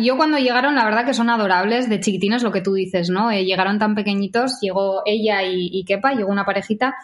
yo 0.00 0.16
cuando 0.16 0.38
llegaron, 0.38 0.74
la 0.74 0.86
verdad 0.86 1.04
que 1.04 1.12
son 1.12 1.28
adorables, 1.28 1.90
de 1.90 2.00
chiquitines, 2.00 2.42
lo 2.42 2.50
que 2.50 2.62
tú 2.62 2.72
dices, 2.72 3.10
¿no? 3.10 3.30
llegaron 3.30 3.78
tan 3.78 3.94
pequeñitos, 3.94 4.58
llegó 4.62 5.02
ella 5.04 5.42
y, 5.42 5.68
y 5.70 5.84
Kepa, 5.84 6.14
llegó 6.14 6.32
una 6.32 6.46
parejita. 6.46 6.94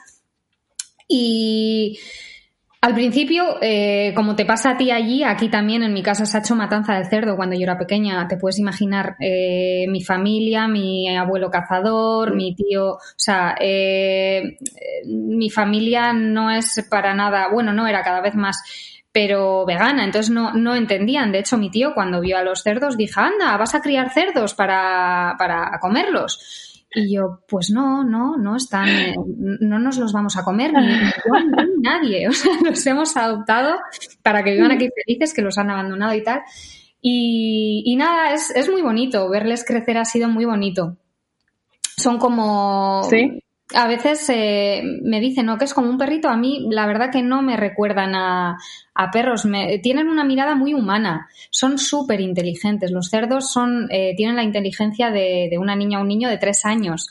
Y 1.07 1.99
al 2.85 2.93
principio, 2.93 3.57
eh, 3.63 4.13
como 4.15 4.37
te 4.37 4.45
pasa 4.45 4.73
a 4.73 4.77
ti 4.77 4.91
allí, 4.91 5.25
aquí 5.25 5.49
también 5.49 5.83
en 5.83 5.95
mi 5.95 6.03
casa 6.03 6.27
se 6.27 6.37
ha 6.37 6.41
hecho 6.41 6.55
matanza 6.55 6.93
de 6.93 7.07
cerdo 7.07 7.35
cuando 7.35 7.57
yo 7.57 7.63
era 7.63 7.79
pequeña. 7.79 8.29
Te 8.29 8.37
puedes 8.37 8.59
imaginar 8.59 9.17
eh, 9.21 9.87
mi 9.89 10.05
familia, 10.05 10.69
mi 10.69 11.09
abuelo 11.17 11.51
cazador, 11.51 12.35
mi 12.37 12.55
tío, 12.55 12.97
o 12.97 12.99
sea, 13.17 13.55
eh, 13.59 14.59
mi 15.07 15.49
familia 15.49 16.13
no 16.13 16.51
es 16.51 16.87
para 16.91 17.15
nada, 17.15 17.49
bueno, 17.51 17.73
no 17.73 17.87
era 17.87 18.03
cada 18.03 18.21
vez 18.21 18.35
más 18.35 18.63
pero 19.11 19.65
vegana, 19.65 20.05
entonces 20.05 20.31
no, 20.31 20.53
no 20.53 20.75
entendían. 20.75 21.33
De 21.33 21.39
hecho, 21.39 21.57
mi 21.57 21.71
tío 21.71 21.95
cuando 21.95 22.21
vio 22.21 22.37
a 22.37 22.43
los 22.43 22.63
cerdos 22.63 22.99
dijo, 22.99 23.19
anda, 23.19 23.57
vas 23.57 23.75
a 23.75 23.81
criar 23.81 24.13
cerdos 24.13 24.53
para, 24.53 25.37
para 25.39 25.79
comerlos. 25.81 26.74
Y 26.95 27.15
yo, 27.15 27.41
pues 27.49 27.71
no, 27.71 28.05
no, 28.05 28.37
no 28.37 28.57
están, 28.57 28.89
no 29.37 29.79
nos 29.79 29.99
los 29.99 30.13
vamos 30.13 30.37
a 30.37 30.45
comer, 30.45 30.73
ni, 30.73 30.87
ni 30.87 31.83
nadie. 31.83 32.29
O 32.29 32.33
sea, 32.33 32.53
los 32.63 32.87
hemos 32.87 33.17
adoptado 33.17 33.79
para 34.23 34.43
que 34.43 34.53
vivan 34.53 34.73
aquí 34.73 34.89
felices, 35.05 35.35
que 35.35 35.43
los 35.43 35.59
han 35.59 35.71
abandonado 35.71 36.15
y 36.15 36.23
tal. 36.23 36.43
Y, 37.01 37.83
y 37.85 37.97
nada, 37.97 38.33
es, 38.33 38.51
es 38.55 38.71
muy 38.71 38.83
bonito, 38.83 39.29
verles 39.29 39.65
crecer 39.67 39.99
ha 39.99 40.05
sido 40.05 40.29
muy 40.29 40.45
bonito. 40.45 40.97
Son 41.97 42.19
como... 42.19 43.03
Sí. 43.11 43.44
A 43.75 43.87
veces 43.89 44.29
eh, 44.29 44.83
me 45.03 45.21
dicen, 45.21 45.47
¿no? 45.47 45.59
Que 45.59 45.65
es 45.65 45.75
como 45.75 45.91
un 45.91 45.99
perrito. 45.99 46.29
A 46.29 46.37
mí, 46.37 46.67
la 46.71 46.87
verdad 46.87 47.11
que 47.11 47.23
no 47.23 47.43
me 47.43 47.57
recuerdan 47.57 48.15
a, 48.15 48.57
a 48.95 49.11
perros. 49.11 49.45
Me, 49.45 49.79
tienen 49.79 50.09
una 50.09 50.25
mirada 50.25 50.55
muy 50.55 50.75
humana. 50.75 51.29
Son 51.51 51.79
súper 51.79 52.21
inteligentes. 52.21 52.91
Los 52.91 53.09
cerdos 53.09 53.53
son, 53.53 53.89
eh, 53.91 54.15
tienen 54.17 54.37
la 54.37 54.43
inteligencia 54.43 55.11
de, 55.11 55.49
de, 55.51 55.59
una 55.59 55.77
niña 55.77 55.99
o 55.99 56.03
un 56.03 56.09
niño 56.09 56.29
de 56.29 56.39
tres 56.39 56.65
años. 56.65 57.09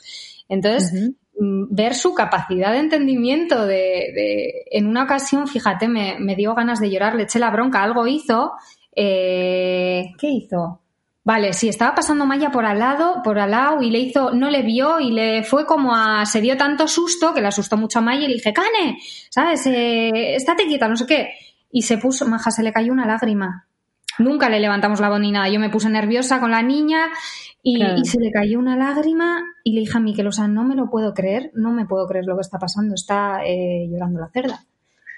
Entonces, 0.48 0.92
uh 0.92 1.12
-huh. 1.40 1.66
ver 1.70 1.94
su 1.94 2.14
capacidad 2.14 2.72
de 2.72 2.78
entendimiento 2.78 3.66
de, 3.66 4.12
de 4.14 4.64
en 4.70 4.86
una 4.86 5.04
ocasión, 5.04 5.46
fíjate, 5.48 5.88
me, 5.88 6.16
me, 6.18 6.36
dio 6.36 6.54
ganas 6.54 6.80
de 6.80 6.90
llorar, 6.90 7.14
le 7.14 7.24
eché 7.24 7.38
la 7.38 7.50
bronca, 7.50 7.82
algo 7.82 8.06
hizo. 8.06 8.52
Eh, 8.94 10.12
¿Qué 10.18 10.28
hizo? 10.28 10.80
Vale, 11.24 11.54
sí, 11.54 11.70
estaba 11.70 11.94
pasando 11.94 12.26
Maya 12.26 12.50
por 12.50 12.66
al 12.66 12.78
lado, 12.78 13.22
por 13.24 13.38
al 13.38 13.52
lado 13.52 13.80
y 13.80 13.90
le 13.90 13.98
hizo, 13.98 14.32
no 14.32 14.50
le 14.50 14.60
vio 14.60 15.00
y 15.00 15.10
le 15.10 15.42
fue 15.42 15.64
como 15.64 15.96
a, 15.96 16.26
se 16.26 16.42
dio 16.42 16.58
tanto 16.58 16.86
susto 16.86 17.32
que 17.32 17.40
le 17.40 17.46
asustó 17.46 17.78
mucho 17.78 18.00
a 18.00 18.02
Maya 18.02 18.24
y 18.24 18.28
le 18.28 18.34
dije, 18.34 18.52
Cane, 18.52 18.98
¿sabes? 19.30 19.66
Eh, 19.66 20.34
estate 20.34 20.66
quieta, 20.66 20.86
no 20.86 20.96
sé 20.96 21.06
qué. 21.06 21.30
Y 21.72 21.82
se 21.82 21.96
puso, 21.96 22.28
maja, 22.28 22.50
se 22.50 22.62
le 22.62 22.74
cayó 22.74 22.92
una 22.92 23.06
lágrima. 23.06 23.66
Nunca 24.18 24.50
le 24.50 24.60
levantamos 24.60 25.00
la 25.00 25.08
voz 25.08 25.18
ni 25.18 25.32
nada. 25.32 25.48
Yo 25.48 25.58
me 25.58 25.70
puse 25.70 25.88
nerviosa 25.88 26.40
con 26.40 26.50
la 26.50 26.62
niña 26.62 27.08
y, 27.62 27.76
claro. 27.76 27.98
y, 27.98 28.04
se 28.04 28.20
le 28.20 28.30
cayó 28.30 28.58
una 28.58 28.76
lágrima 28.76 29.42
y 29.64 29.72
le 29.72 29.80
dije 29.80 29.96
a 29.96 30.00
Miquel, 30.00 30.26
o 30.26 30.32
sea, 30.32 30.46
no 30.46 30.62
me 30.62 30.74
lo 30.74 30.90
puedo 30.90 31.14
creer, 31.14 31.50
no 31.54 31.72
me 31.72 31.86
puedo 31.86 32.06
creer 32.06 32.26
lo 32.26 32.36
que 32.36 32.42
está 32.42 32.58
pasando, 32.58 32.94
está 32.94 33.40
eh, 33.46 33.88
llorando 33.90 34.20
la 34.20 34.28
cerda. 34.28 34.62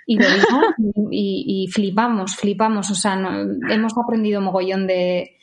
Y 0.07 0.19
lo 0.19 0.31
dijo 0.31 0.61
y, 1.11 1.65
y, 1.65 1.73
flipamos, 1.73 2.37
flipamos, 2.37 2.93
o 2.93 2.95
sea, 2.95 3.17
no, 3.17 3.41
hemos 3.69 3.93
aprendido 3.99 4.41
mogollón 4.41 4.87
de, 4.87 5.36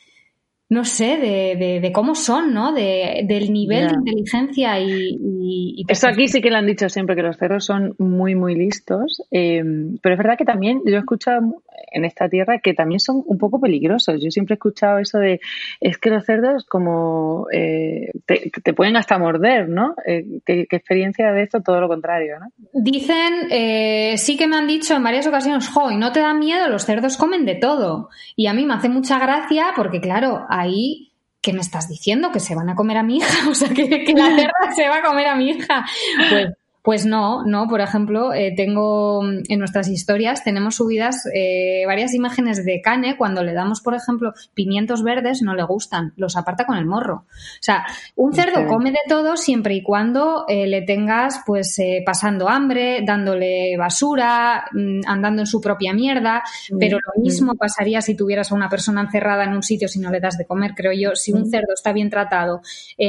no 0.70 0.84
sé, 0.84 1.18
de, 1.18 1.56
de, 1.56 1.80
de, 1.80 1.92
cómo 1.92 2.14
son, 2.14 2.54
¿no? 2.54 2.72
De, 2.72 3.24
del 3.28 3.52
nivel 3.52 3.80
yeah. 3.80 3.88
de 3.88 3.94
inteligencia 3.94 4.80
y, 4.80 4.90
y, 4.90 5.74
y, 5.76 5.84
Eso 5.88 6.08
aquí 6.08 6.26
sí 6.26 6.40
que 6.40 6.50
le 6.50 6.56
han 6.56 6.66
dicho 6.66 6.88
siempre, 6.88 7.14
que 7.14 7.22
los 7.22 7.36
cerros 7.36 7.64
son 7.64 7.94
muy, 7.98 8.34
muy 8.34 8.54
listos, 8.54 9.22
eh, 9.30 9.62
pero 10.02 10.14
es 10.14 10.18
verdad 10.18 10.38
que 10.38 10.44
también 10.44 10.80
yo 10.86 10.96
he 10.96 10.98
escuchado 10.98 11.62
en 11.94 12.04
esta 12.04 12.28
tierra 12.28 12.58
que 12.58 12.74
también 12.74 13.00
son 13.00 13.22
un 13.24 13.38
poco 13.38 13.60
peligrosos. 13.60 14.20
Yo 14.22 14.30
siempre 14.30 14.54
he 14.54 14.56
escuchado 14.56 14.98
eso 14.98 15.18
de, 15.18 15.40
es 15.80 15.96
que 15.98 16.10
los 16.10 16.24
cerdos 16.24 16.64
como 16.66 17.46
eh, 17.52 18.10
te, 18.26 18.50
te, 18.62 18.72
pueden 18.74 18.96
hasta 18.96 19.18
morder, 19.18 19.68
¿no? 19.68 19.94
Eh, 20.06 20.40
¿qué, 20.44 20.66
¿qué, 20.68 20.76
experiencia 20.76 21.32
de 21.32 21.42
esto? 21.42 21.62
Todo 21.62 21.80
lo 21.80 21.88
contrario, 21.88 22.38
¿no? 22.40 22.52
Dicen, 22.72 23.48
eh, 23.50 24.14
sí 24.18 24.36
que 24.36 24.46
me 24.46 24.56
han 24.56 24.66
dicho 24.66 24.94
en 24.94 25.02
varias 25.02 25.26
ocasiones, 25.26 25.68
jo, 25.68 25.90
y 25.90 25.96
no 25.96 26.12
te 26.12 26.20
da 26.20 26.34
miedo, 26.34 26.68
los 26.68 26.84
cerdos 26.84 27.16
comen 27.16 27.44
de 27.44 27.54
todo. 27.54 28.10
Y 28.36 28.48
a 28.48 28.52
mí 28.52 28.66
me 28.66 28.74
hace 28.74 28.88
mucha 28.88 29.18
gracia 29.18 29.66
porque, 29.76 30.00
claro, 30.00 30.44
ahí 30.48 31.12
¿qué 31.40 31.52
me 31.52 31.60
estás 31.60 31.88
diciendo? 31.88 32.32
¿Que 32.32 32.40
se 32.40 32.54
van 32.54 32.70
a 32.70 32.74
comer 32.74 32.96
a 32.96 33.02
mi 33.02 33.18
hija? 33.18 33.28
O 33.50 33.54
sea, 33.54 33.68
que, 33.68 34.04
que 34.04 34.12
la 34.14 34.34
cerda 34.34 34.74
se 34.74 34.88
va 34.88 34.96
a 34.96 35.02
comer 35.02 35.26
a 35.26 35.36
mi 35.36 35.50
hija. 35.50 35.84
Pues, 36.30 36.48
pues 36.84 37.06
no, 37.06 37.46
no. 37.46 37.66
Por 37.66 37.80
ejemplo, 37.80 38.34
eh, 38.34 38.52
tengo 38.54 39.24
en 39.24 39.58
nuestras 39.58 39.88
historias 39.88 40.44
tenemos 40.44 40.76
subidas 40.76 41.24
eh, 41.34 41.84
varias 41.86 42.12
imágenes 42.12 42.62
de 42.62 42.82
Cane 42.82 43.16
cuando 43.16 43.42
le 43.42 43.54
damos, 43.54 43.80
por 43.80 43.94
ejemplo, 43.94 44.34
pimientos 44.52 45.02
verdes, 45.02 45.40
no 45.40 45.54
le 45.54 45.62
gustan, 45.62 46.12
los 46.16 46.36
aparta 46.36 46.66
con 46.66 46.76
el 46.76 46.84
morro. 46.84 47.24
O 47.26 47.62
sea, 47.62 47.86
un 48.16 48.34
cerdo 48.34 48.60
okay. 48.60 48.66
come 48.66 48.90
de 48.90 48.98
todo 49.08 49.38
siempre 49.38 49.74
y 49.74 49.82
cuando 49.82 50.44
eh, 50.46 50.66
le 50.66 50.82
tengas, 50.82 51.40
pues, 51.46 51.78
eh, 51.78 52.02
pasando 52.04 52.50
hambre, 52.50 53.00
dándole 53.02 53.78
basura, 53.78 54.66
mmm, 54.72 55.00
andando 55.06 55.40
en 55.40 55.46
su 55.46 55.62
propia 55.62 55.94
mierda. 55.94 56.42
Mm. 56.70 56.78
Pero 56.78 56.98
lo 56.98 57.22
mismo 57.22 57.54
pasaría 57.54 58.02
si 58.02 58.14
tuvieras 58.14 58.52
a 58.52 58.54
una 58.54 58.68
persona 58.68 59.00
encerrada 59.00 59.44
en 59.44 59.54
un 59.54 59.62
sitio 59.62 59.88
si 59.88 60.00
no 60.00 60.10
le 60.10 60.20
das 60.20 60.36
de 60.36 60.44
comer, 60.44 60.74
creo 60.74 60.92
yo. 60.92 61.16
Si 61.16 61.32
un 61.32 61.48
cerdo 61.50 61.72
está 61.72 61.94
bien 61.94 62.10
tratado, 62.10 62.60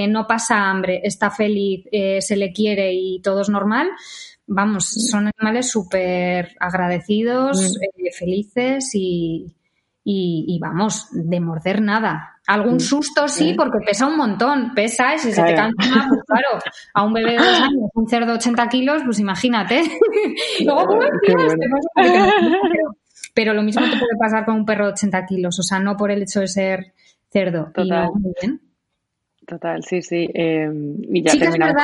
no 0.08 0.28
pasa 0.28 0.70
hambre, 0.70 1.02
está 1.04 1.30
feliz, 1.30 1.84
se 1.92 2.38
le 2.38 2.54
quiere 2.54 2.94
y 2.94 3.20
todo 3.20 3.42
es 3.42 3.50
normal 3.66 3.90
vamos, 4.48 4.86
son 5.10 5.32
animales 5.38 5.70
súper 5.70 6.56
agradecidos, 6.60 7.78
eh, 7.82 8.12
felices 8.18 8.92
y, 8.94 9.56
y, 10.04 10.46
y, 10.48 10.60
vamos, 10.60 11.08
de 11.12 11.40
morder 11.40 11.82
nada. 11.82 12.32
Algún 12.48 12.80
susto 12.80 13.28
sí, 13.28 13.56
porque 13.58 13.80
pesa 13.84 14.06
un 14.06 14.18
montón, 14.18 14.74
pesa 14.76 15.16
y 15.16 15.20
si 15.20 15.32
claro. 15.32 15.48
se 15.48 15.54
te 15.54 15.60
cansa, 15.60 16.08
pues 16.08 16.22
claro, 16.28 16.60
a 16.94 17.04
un 17.04 17.14
bebé 17.14 17.32
de 17.32 17.38
dos 17.38 17.62
años, 17.62 17.90
un 17.94 18.08
cerdo 18.08 18.28
de 18.28 18.34
80 18.34 18.70
kilos, 18.70 19.02
pues 19.04 19.20
imagínate. 19.20 19.82
Luego, 20.64 21.00
pero, 21.96 22.98
pero 23.34 23.54
lo 23.54 23.64
mismo 23.64 23.82
te 23.84 23.98
puede 23.98 24.18
pasar 24.20 24.46
con 24.46 24.56
un 24.56 24.66
perro 24.66 24.86
de 24.86 24.92
80 24.94 25.26
kilos, 25.26 25.60
o 25.60 25.64
sea, 25.64 25.80
no 25.80 25.98
por 25.98 26.12
el 26.12 26.22
hecho 26.22 26.42
de 26.42 26.48
ser 26.48 26.94
cerdo. 27.32 27.72
Total. 27.74 28.10
Y 28.16 28.20
muy 28.20 28.34
bien. 28.40 28.65
Total, 29.46 29.84
sí, 29.84 30.02
sí. 30.02 30.28
Eh, 30.34 30.70
y 31.10 31.24
ya 31.24 31.34
es 31.34 31.40
verdad, 31.40 31.76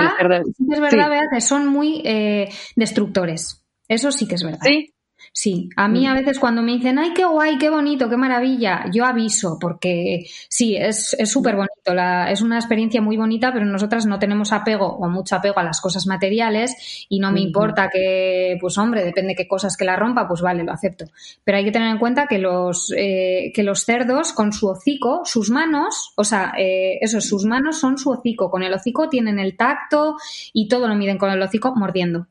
sí 0.58 0.66
es 0.72 0.80
verdad, 0.80 1.22
sí. 1.24 1.36
que 1.36 1.42
son 1.42 1.68
muy 1.68 2.02
eh, 2.04 2.50
destructores. 2.76 3.64
Eso 3.88 4.12
sí 4.12 4.28
que 4.28 4.36
es 4.36 4.44
verdad. 4.44 4.62
Sí. 4.64 4.94
Sí, 5.34 5.70
a 5.78 5.88
mí 5.88 6.06
a 6.06 6.14
veces 6.14 6.40
cuando 6.40 6.62
me 6.62 6.74
dicen, 6.74 7.00
ay, 7.00 7.14
qué 7.14 7.24
guay, 7.24 7.58
qué 7.58 7.70
bonito, 7.70 8.10
qué 8.10 8.18
maravilla, 8.18 8.86
yo 8.92 9.06
aviso, 9.06 9.58
porque 9.62 10.26
sí, 10.50 10.76
es 10.76 11.16
súper 11.24 11.56
bonito, 11.56 11.94
la, 11.94 12.30
es 12.30 12.42
una 12.42 12.58
experiencia 12.58 13.02
muy 13.02 13.16
bonita, 13.16 13.54
pero 13.54 13.66
nosotras 13.66 14.06
no 14.06 14.20
tenemos 14.20 14.52
apego 14.52 14.88
o 14.88 15.08
mucho 15.08 15.38
apego 15.38 15.60
a 15.60 15.64
las 15.64 15.80
cosas 15.80 16.06
materiales 16.06 17.06
y 17.08 17.20
no 17.20 17.32
me 17.32 17.40
uh 17.40 17.44
-huh. 17.44 17.48
importa 17.48 17.90
que, 17.90 18.58
pues 18.60 18.78
hombre, 18.78 19.06
depende 19.06 19.34
qué 19.34 19.48
cosas 19.48 19.78
que 19.78 19.86
la 19.86 19.96
rompa, 19.96 20.28
pues 20.28 20.42
vale, 20.42 20.66
lo 20.66 20.74
acepto. 20.74 21.06
Pero 21.46 21.58
hay 21.58 21.64
que 21.64 21.72
tener 21.72 21.90
en 21.90 21.98
cuenta 21.98 22.28
que 22.28 22.38
los, 22.38 22.94
eh, 22.98 23.54
que 23.56 23.64
los 23.64 23.86
cerdos 23.86 24.34
con 24.34 24.52
su 24.52 24.68
hocico, 24.68 25.22
sus 25.24 25.50
manos, 25.50 26.12
o 26.18 26.26
sea, 26.26 26.52
eh, 26.58 26.98
eso, 27.00 27.22
sus 27.22 27.46
manos 27.46 27.80
son 27.80 27.98
su 27.98 28.12
hocico, 28.12 28.52
con 28.52 28.64
el 28.64 28.74
hocico 28.74 29.08
tienen 29.08 29.40
el 29.40 29.56
tacto 29.56 30.18
y 30.52 30.68
todo 30.68 30.90
lo 30.90 30.96
miden 30.96 31.18
con 31.18 31.32
el 31.32 31.42
hocico 31.42 31.74
mordiendo. 31.74 32.28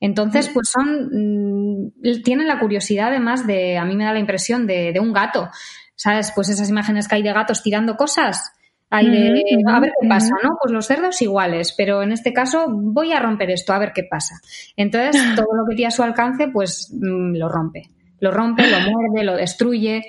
Entonces, 0.00 0.48
pues 0.48 0.70
son, 0.70 1.10
mmm, 1.12 2.22
tienen 2.24 2.46
la 2.46 2.60
curiosidad 2.60 3.08
además 3.08 3.46
de, 3.46 3.78
a 3.78 3.84
mí 3.84 3.96
me 3.96 4.04
da 4.04 4.12
la 4.12 4.20
impresión 4.20 4.66
de, 4.66 4.92
de, 4.92 5.00
un 5.00 5.12
gato, 5.12 5.48
¿sabes? 5.96 6.32
Pues 6.34 6.48
esas 6.48 6.70
imágenes 6.70 7.08
que 7.08 7.16
hay 7.16 7.22
de 7.22 7.32
gatos 7.32 7.62
tirando 7.62 7.96
cosas, 7.96 8.52
hay 8.90 9.10
de, 9.10 9.42
a 9.66 9.80
ver 9.80 9.92
qué 10.00 10.08
pasa, 10.08 10.34
¿no? 10.42 10.56
Pues 10.62 10.72
los 10.72 10.86
cerdos 10.86 11.20
iguales, 11.20 11.74
pero 11.76 12.02
en 12.02 12.12
este 12.12 12.32
caso 12.32 12.66
voy 12.70 13.12
a 13.12 13.20
romper 13.20 13.50
esto, 13.50 13.72
a 13.72 13.78
ver 13.78 13.92
qué 13.92 14.04
pasa. 14.04 14.36
Entonces, 14.76 15.20
todo 15.36 15.54
lo 15.54 15.66
que 15.68 15.74
tiene 15.74 15.88
a 15.88 15.90
su 15.90 16.02
alcance, 16.02 16.48
pues 16.48 16.90
mmm, 16.92 17.34
lo 17.34 17.48
rompe. 17.48 17.90
Lo 18.20 18.32
rompe, 18.32 18.64
lo 18.68 18.80
muerde, 18.80 19.22
lo 19.22 19.36
destruye. 19.36 20.02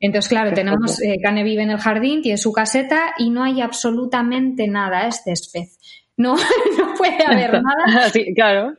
Entonces, 0.00 0.28
claro, 0.28 0.52
tenemos, 0.52 1.00
eh, 1.00 1.18
Cane 1.22 1.44
vive 1.44 1.62
en 1.62 1.70
el 1.70 1.78
jardín, 1.78 2.20
tiene 2.20 2.36
su 2.36 2.50
caseta 2.52 3.14
y 3.18 3.30
no 3.30 3.44
hay 3.44 3.60
absolutamente 3.60 4.66
nada, 4.66 5.06
es 5.06 5.22
césped 5.22 5.68
no, 6.16 6.34
no 6.78 6.94
puede 6.96 7.24
haber 7.24 7.62
nada. 7.62 8.08
Sí, 8.12 8.32
claro. 8.34 8.74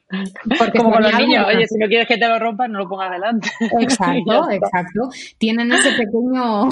Porque 0.58 0.78
Como 0.78 0.92
con 0.92 1.04
los 1.04 1.18
niños, 1.18 1.46
oye, 1.48 1.68
si 1.68 1.78
no 1.78 1.88
quieres 1.88 2.08
que 2.08 2.18
te 2.18 2.28
lo 2.28 2.38
rompas, 2.40 2.70
no 2.70 2.80
lo 2.80 2.88
pongas 2.88 3.12
delante. 3.12 3.50
Exacto, 3.80 4.50
exacto. 4.52 5.10
Tienen 5.38 5.72
ese 5.72 5.92
pequeño. 5.92 6.70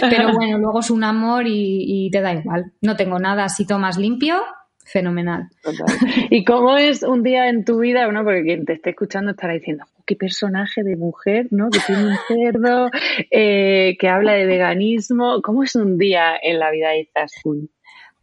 Pero 0.00 0.32
bueno, 0.32 0.58
luego 0.58 0.80
es 0.80 0.90
un 0.90 1.04
amor 1.04 1.46
y, 1.46 2.06
y, 2.06 2.10
te 2.10 2.20
da 2.20 2.32
igual. 2.32 2.72
No 2.80 2.96
tengo 2.96 3.18
nada 3.18 3.44
así 3.44 3.66
todo 3.66 3.78
más 3.78 3.98
limpio. 3.98 4.40
Fenomenal. 4.84 5.48
Total. 5.62 5.86
¿Y 6.30 6.44
cómo 6.44 6.76
es 6.76 7.02
un 7.02 7.22
día 7.22 7.48
en 7.48 7.64
tu 7.64 7.78
vida? 7.78 8.06
Bueno, 8.06 8.24
porque 8.24 8.42
quien 8.42 8.64
te 8.64 8.72
esté 8.72 8.90
escuchando 8.90 9.32
estará 9.32 9.52
diciendo, 9.52 9.84
oh, 9.86 10.02
qué 10.04 10.16
personaje 10.16 10.82
de 10.82 10.96
mujer, 10.96 11.46
¿no? 11.50 11.70
Que 11.70 11.78
tiene 11.86 12.06
un 12.06 12.16
cerdo, 12.26 12.90
eh, 13.30 13.96
que 14.00 14.08
habla 14.08 14.32
de 14.32 14.46
veganismo. 14.46 15.42
¿Cómo 15.42 15.62
es 15.62 15.76
un 15.76 15.96
día 15.96 16.32
en 16.42 16.58
la 16.58 16.70
vida 16.72 16.88
de 16.90 17.02
Izaskun? 17.02 17.70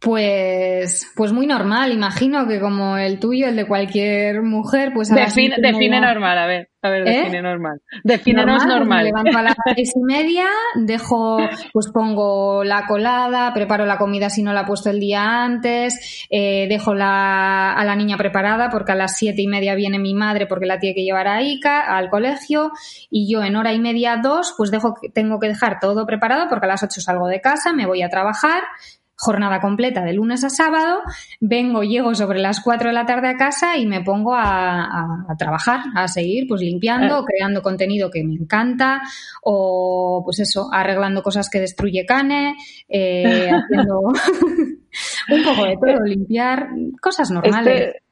Pues, 0.00 1.10
pues 1.16 1.32
muy 1.32 1.48
normal, 1.48 1.90
imagino 1.90 2.46
que 2.46 2.60
como 2.60 2.96
el 2.96 3.18
tuyo, 3.18 3.48
el 3.48 3.56
de 3.56 3.66
cualquier 3.66 4.42
mujer, 4.42 4.92
pues 4.94 5.08
define, 5.08 5.56
define 5.60 6.00
normal, 6.00 6.38
a 6.38 6.46
ver, 6.46 6.70
a 6.82 6.88
ver, 6.88 7.08
¿Eh? 7.08 7.16
define 7.16 7.42
normal. 7.42 7.82
Defínenos 8.04 8.64
normal. 8.64 8.78
normal. 8.78 8.98
Pues 9.00 9.12
me 9.12 9.22
levanto 9.22 9.38
a 9.38 9.42
las 9.42 9.56
seis 9.74 9.92
y 9.96 10.00
media, 10.00 10.46
dejo, 10.76 11.38
pues 11.72 11.88
pongo 11.92 12.62
la 12.62 12.86
colada, 12.86 13.52
preparo 13.52 13.86
la 13.86 13.98
comida 13.98 14.30
si 14.30 14.44
no 14.44 14.52
la 14.52 14.60
he 14.60 14.64
puesto 14.66 14.88
el 14.88 15.00
día 15.00 15.42
antes, 15.42 16.26
eh, 16.30 16.68
dejo 16.68 16.94
la, 16.94 17.72
a 17.72 17.84
la 17.84 17.96
niña 17.96 18.16
preparada 18.16 18.70
porque 18.70 18.92
a 18.92 18.94
las 18.94 19.16
siete 19.16 19.42
y 19.42 19.48
media 19.48 19.74
viene 19.74 19.98
mi 19.98 20.14
madre 20.14 20.46
porque 20.46 20.66
la 20.66 20.78
tiene 20.78 20.94
que 20.94 21.02
llevar 21.02 21.26
a 21.26 21.42
Ica 21.42 21.80
al 21.80 22.08
colegio 22.08 22.70
y 23.10 23.28
yo 23.28 23.42
en 23.42 23.56
hora 23.56 23.72
y 23.72 23.80
media, 23.80 24.20
dos, 24.22 24.54
pues 24.56 24.70
dejo, 24.70 24.94
tengo 25.12 25.40
que 25.40 25.48
dejar 25.48 25.80
todo 25.80 26.06
preparado 26.06 26.46
porque 26.48 26.66
a 26.66 26.68
las 26.68 26.84
ocho 26.84 27.00
salgo 27.00 27.26
de 27.26 27.40
casa, 27.40 27.72
me 27.72 27.86
voy 27.86 28.02
a 28.02 28.08
trabajar 28.08 28.62
jornada 29.18 29.60
completa 29.60 30.04
de 30.04 30.12
lunes 30.12 30.44
a 30.44 30.50
sábado, 30.50 31.00
vengo, 31.40 31.82
llego 31.82 32.14
sobre 32.14 32.38
las 32.38 32.60
4 32.60 32.90
de 32.90 32.94
la 32.94 33.04
tarde 33.04 33.28
a 33.28 33.36
casa 33.36 33.76
y 33.76 33.84
me 33.84 34.00
pongo 34.00 34.34
a, 34.34 35.26
trabajar, 35.36 35.80
a 35.96 36.06
seguir 36.06 36.46
pues 36.46 36.62
limpiando, 36.62 37.24
creando 37.24 37.60
contenido 37.60 38.10
que 38.10 38.22
me 38.22 38.34
encanta 38.34 39.02
o 39.42 40.22
pues 40.24 40.38
eso, 40.38 40.68
arreglando 40.72 41.22
cosas 41.22 41.50
que 41.50 41.58
destruye 41.58 42.06
Cane, 42.06 42.54
eh, 42.88 43.50
haciendo 43.52 44.00
un 45.30 45.44
poco 45.44 45.64
de 45.64 45.76
todo, 45.76 46.04
limpiar, 46.04 46.68
cosas 47.00 47.30
normales. 47.32 47.86
Este, 47.86 48.07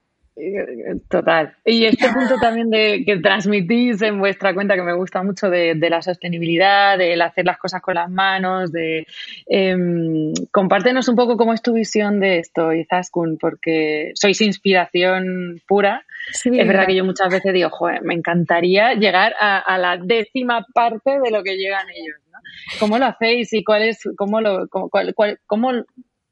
Total. 1.09 1.55
Y 1.65 1.87
este 1.87 2.11
punto 2.13 2.35
también 2.39 2.69
de 2.69 3.05
que 3.07 3.17
transmitís 3.21 4.03
en 4.03 4.19
vuestra 4.19 4.53
cuenta 4.53 4.75
que 4.75 4.83
me 4.83 4.93
gusta 4.93 5.23
mucho 5.23 5.49
de, 5.49 5.75
la 5.89 6.03
sostenibilidad, 6.03 6.99
de 6.99 7.15
hacer 7.23 7.47
las 7.47 7.57
cosas 7.57 7.81
con 7.81 7.95
las 7.95 8.11
manos, 8.11 8.71
de 8.71 9.07
em, 9.47 10.35
compártenos 10.53 11.09
un 11.09 11.17
poco 11.17 11.39
cómo 11.39 11.55
es 11.55 11.63
tu 11.63 11.73
visión 11.73 12.21
de 12.21 12.39
esto, 12.39 12.75
Izaskun, 12.75 13.39
porque 13.39 14.13
sois 14.15 14.39
inspiración 14.43 15.63
pura. 15.67 16.05
es 16.29 16.67
verdad 16.67 16.87
que 16.87 16.97
yo 16.97 17.05
muchas 17.05 17.31
veces 17.31 17.55
digo, 17.55 17.71
joder, 17.71 18.03
me 18.03 18.13
encantaría 18.13 18.93
llegar 18.93 19.35
a, 19.41 19.79
la 19.79 19.97
décima 19.97 20.67
parte 20.75 21.19
de 21.19 21.31
lo 21.31 21.43
que 21.43 21.57
llegan 21.57 21.87
ellos. 21.89 22.17
¿no? 22.31 22.39
¿Cómo 22.79 22.99
lo 22.99 23.07
hacéis 23.07 23.55
y 23.55 23.65
cuál 23.65 23.85
es, 23.85 24.03
cómo 24.17 24.43
lo, 24.43 24.69
cuál, 24.69 25.15
cómo 25.47 25.73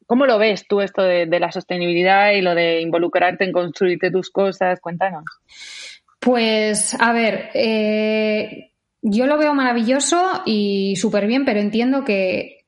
¿Cómo 0.07 0.27
lo 0.27 0.39
ves 0.39 0.67
tú 0.69 0.81
esto 0.81 1.03
de, 1.03 1.27
la 1.27 1.53
sostenibilidad 1.53 2.33
y 2.33 2.41
lo 2.41 2.55
de 2.55 2.81
involucrarte 2.81 3.45
en 3.45 3.53
construirte 3.53 4.11
tus 4.11 4.31
cosas? 4.31 4.81
Cuéntanos. 4.81 5.25
Pues, 6.21 6.97
a 7.01 7.13
ver, 7.13 7.51
eh, 7.55 8.71
yo 9.03 9.27
lo 9.27 9.39
veo 9.39 9.55
maravilloso 9.55 10.43
y 10.47 10.97
súper 10.97 11.27
bien, 11.27 11.45
pero 11.45 11.61
entiendo 11.61 12.05
que 12.05 12.65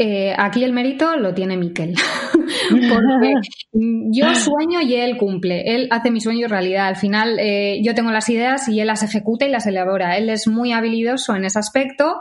eh, 0.00 0.32
aquí 0.38 0.62
el 0.62 0.72
mérito 0.72 1.16
lo 1.16 1.34
tiene 1.34 1.56
Miquel. 1.56 1.94
Porque 2.70 3.34
yo 3.72 4.34
sueño 4.34 4.80
y 4.80 4.94
él 4.94 5.16
cumple. 5.16 5.74
Él 5.74 5.88
hace 5.90 6.12
mi 6.12 6.20
sueño 6.20 6.46
realidad. 6.46 6.86
Al 6.86 6.96
final, 6.96 7.38
eh, 7.40 7.80
yo 7.82 7.94
tengo 7.94 8.12
las 8.12 8.28
ideas 8.28 8.68
y 8.68 8.80
él 8.80 8.86
las 8.86 9.02
ejecuta 9.02 9.44
y 9.44 9.50
las 9.50 9.66
elabora. 9.66 10.16
Él 10.16 10.30
es 10.30 10.46
muy 10.46 10.72
habilidoso 10.72 11.34
en 11.34 11.44
ese 11.44 11.58
aspecto. 11.58 12.20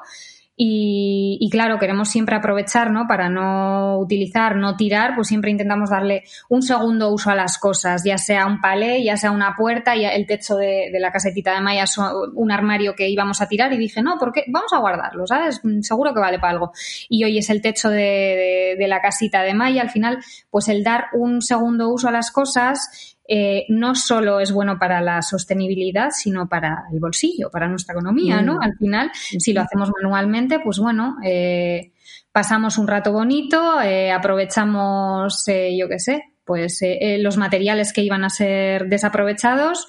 Y, 0.60 1.48
claro, 1.52 1.78
queremos 1.78 2.10
siempre 2.10 2.36
aprovechar, 2.36 2.90
¿no? 2.90 3.06
Para 3.08 3.30
no 3.30 4.00
utilizar, 4.00 4.56
no 4.56 4.76
tirar, 4.76 5.14
pues 5.14 5.28
siempre 5.28 5.52
intentamos 5.52 5.92
darle 5.92 6.24
un 6.50 6.64
segundo 6.64 7.14
uso 7.14 7.30
a 7.30 7.36
las 7.36 7.60
cosas, 7.60 8.04
ya 8.04 8.18
sea 8.18 8.48
un 8.48 8.60
palé, 8.60 9.04
ya 9.04 9.18
sea 9.18 9.30
una 9.30 9.56
puerta, 9.56 9.96
ya 9.96 10.10
el 10.10 10.26
techo 10.26 10.56
de, 10.56 10.90
la 11.00 11.12
casetita 11.12 11.54
de 11.54 11.62
Maya 11.62 11.86
un 12.34 12.52
armario 12.52 12.96
que 12.96 13.08
íbamos 13.08 13.40
a 13.40 13.48
tirar 13.48 13.72
y 13.72 13.78
dije, 13.78 14.02
no, 14.02 14.16
porque 14.20 14.46
vamos 14.48 14.74
a 14.74 14.80
guardarlo, 14.80 15.28
¿sabes? 15.28 15.62
Seguro 15.82 16.12
que 16.16 16.20
vale 16.20 16.40
para 16.40 16.54
algo. 16.54 16.72
Y 17.08 17.24
hoy 17.24 17.38
es 17.38 17.52
el 17.52 17.62
techo 17.62 17.92
de, 17.92 18.76
de 18.80 18.88
la 18.88 19.00
casita 19.00 19.44
de 19.44 19.54
Maya, 19.54 19.84
al 19.84 19.92
final, 19.92 20.18
pues 20.50 20.70
el 20.70 20.84
dar 20.84 21.06
un 21.14 21.44
segundo 21.44 21.90
uso 21.90 22.08
a 22.08 22.12
las 22.12 22.32
cosas 22.32 23.17
eh, 23.28 23.66
no 23.68 23.94
solo 23.94 24.40
es 24.40 24.52
bueno 24.54 24.80
para 24.80 25.02
la 25.02 25.22
sostenibilidad, 25.22 26.12
sino 26.12 26.48
para 26.48 26.86
el 26.94 27.00
bolsillo, 27.00 27.50
para 27.52 27.68
nuestra 27.68 27.94
economía, 27.94 28.42
¿no? 28.42 28.56
Mm. 28.56 28.64
Al 28.64 28.78
final, 28.78 29.12
si 29.14 29.52
lo 29.52 29.62
hacemos 29.62 29.92
manualmente, 30.02 30.60
pues 30.60 30.80
bueno, 30.80 31.18
eh, 31.24 31.92
pasamos 32.32 32.78
un 32.78 32.88
rato 32.88 33.12
bonito, 33.12 33.82
eh, 33.82 34.12
aprovechamos, 34.12 35.44
yo 35.46 35.90
qué 35.90 36.00
sé, 36.00 36.24
pues 36.46 36.80
los 37.20 37.36
materiales 37.36 37.92
que 37.92 38.02
iban 38.02 38.24
a 38.24 38.30
ser 38.30 38.88
desaprovechados 38.88 39.88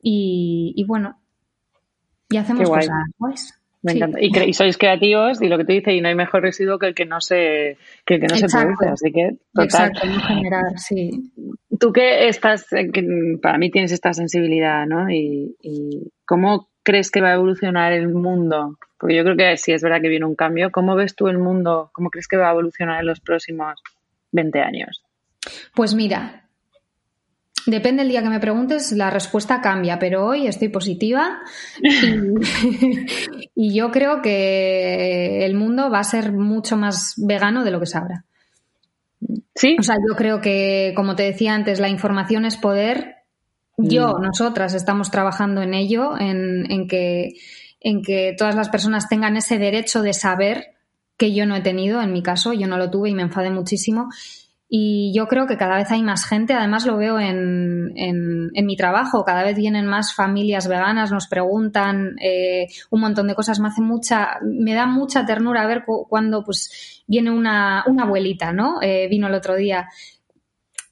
y, 0.00 0.82
bueno, 0.86 1.20
y 2.30 2.38
hacemos 2.38 2.70
cosas. 2.70 3.58
Me 3.82 3.92
encanta. 3.92 4.18
Y, 4.20 4.52
sois 4.54 4.76
creativos 4.76 5.40
y 5.40 5.48
lo 5.48 5.56
que 5.56 5.64
te 5.64 5.74
dice, 5.74 5.92
y 5.92 6.00
no 6.00 6.08
hay 6.08 6.14
mejor 6.14 6.42
residuo 6.42 6.78
que 6.78 6.86
el 6.86 6.94
que 6.94 7.04
no 7.04 7.20
se, 7.20 7.76
que 8.04 8.14
el 8.14 8.20
que 8.20 8.26
no 8.26 8.36
se 8.36 8.46
produce. 8.48 8.88
Así 8.88 9.12
que, 9.12 9.36
total. 9.52 9.64
Exacto, 9.64 10.06
en 10.06 10.20
general, 10.20 10.78
sí. 10.78 11.32
Tú 11.78 11.92
que 11.92 12.28
estás, 12.28 12.72
eh, 12.72 12.90
que 12.92 13.04
para 13.40 13.58
mí 13.58 13.70
tienes 13.70 13.92
esta 13.92 14.12
sensibilidad, 14.12 14.86
¿no? 14.86 15.10
Y, 15.10 15.54
cómo 16.24 16.68
crees 16.82 17.10
que 17.10 17.20
va 17.20 17.30
a 17.30 17.34
evolucionar 17.34 17.92
el 17.92 18.08
mundo? 18.08 18.78
Porque 18.98 19.16
yo 19.16 19.24
creo 19.24 19.36
que 19.36 19.56
sí 19.56 19.72
es 19.72 19.82
verdad 19.82 20.00
que 20.00 20.08
viene 20.08 20.26
un 20.26 20.34
cambio. 20.34 20.70
¿Cómo 20.70 20.94
ves 20.94 21.14
tú 21.14 21.28
el 21.28 21.38
mundo? 21.38 21.90
¿Cómo 21.92 22.10
crees 22.10 22.28
que 22.28 22.36
va 22.36 22.48
a 22.48 22.52
evolucionar 22.52 23.00
en 23.00 23.06
los 23.06 23.20
próximos 23.20 23.80
20 24.32 24.60
años? 24.60 25.02
Pues 25.74 25.94
mira, 25.94 26.48
Depende 27.68 28.02
del 28.02 28.08
día 28.10 28.22
que 28.22 28.30
me 28.30 28.40
preguntes, 28.40 28.92
la 28.92 29.10
respuesta 29.10 29.60
cambia, 29.60 29.98
pero 29.98 30.24
hoy 30.24 30.46
estoy 30.46 30.70
positiva 30.70 31.40
y, 33.54 33.74
yo 33.74 33.90
creo 33.90 34.22
que 34.22 35.44
el 35.44 35.54
mundo 35.54 35.90
va 35.90 35.98
a 35.98 36.04
ser 36.04 36.32
mucho 36.32 36.78
más 36.78 37.14
vegano 37.18 37.64
de 37.64 37.70
lo 37.70 37.78
que 37.78 37.84
es 37.84 37.94
ahora. 37.94 38.24
Sí. 39.54 39.76
O 39.78 39.82
sea, 39.82 39.96
yo 39.96 40.16
creo 40.16 40.40
que, 40.40 40.92
como 40.96 41.16
te 41.16 41.24
decía 41.24 41.54
antes, 41.54 41.80
la 41.80 41.88
información 41.88 42.44
es 42.44 42.56
poder. 42.56 43.16
Yo, 43.76 44.14
mm. 44.18 44.22
nosotras, 44.22 44.74
estamos 44.74 45.10
trabajando 45.10 45.62
en 45.62 45.74
ello, 45.74 46.18
en, 46.18 46.88
que, 46.88 47.34
en 47.80 48.02
que 48.02 48.34
todas 48.36 48.54
las 48.54 48.68
personas 48.68 49.08
tengan 49.08 49.36
ese 49.36 49.58
derecho 49.58 50.02
de 50.02 50.12
saber 50.12 50.74
que 51.16 51.34
yo 51.34 51.46
no 51.46 51.56
he 51.56 51.60
tenido, 51.60 52.00
en 52.00 52.12
mi 52.12 52.22
caso, 52.22 52.52
yo 52.52 52.66
no 52.66 52.78
lo 52.78 52.90
tuve 52.90 53.10
y 53.10 53.14
me 53.14 53.22
enfadé 53.22 53.50
muchísimo. 53.50 54.08
Y 54.70 55.14
yo 55.16 55.28
creo 55.28 55.46
que 55.46 55.56
cada 55.56 55.76
vez 55.76 55.90
hay 55.90 56.02
más 56.02 56.26
gente, 56.26 56.52
además 56.52 56.84
lo 56.84 56.98
veo 56.98 57.18
en, 57.18 57.90
en, 57.96 58.66
mi 58.66 58.76
trabajo, 58.76 59.24
cada 59.24 59.42
vez 59.42 59.56
vienen 59.56 59.86
más 59.86 60.14
familias 60.14 60.68
veganas, 60.68 61.10
nos 61.10 61.26
preguntan 61.26 62.16
eh, 62.20 62.66
un 62.90 63.00
montón 63.00 63.28
de 63.28 63.34
cosas, 63.34 63.60
me 63.60 63.68
hace 63.68 63.80
mucha, 63.80 64.38
me 64.42 64.74
da 64.74 64.84
mucha 64.84 65.24
ternura 65.24 65.66
ver 65.66 65.84
cuando 65.86 66.44
pues 66.44 67.02
viene 67.06 67.30
una, 67.30 67.82
una 67.86 68.02
abuelita, 68.02 68.52
¿no? 68.52 68.82
Eh, 68.82 69.08
vino 69.08 69.28
el 69.28 69.34
otro 69.34 69.56
día 69.56 69.88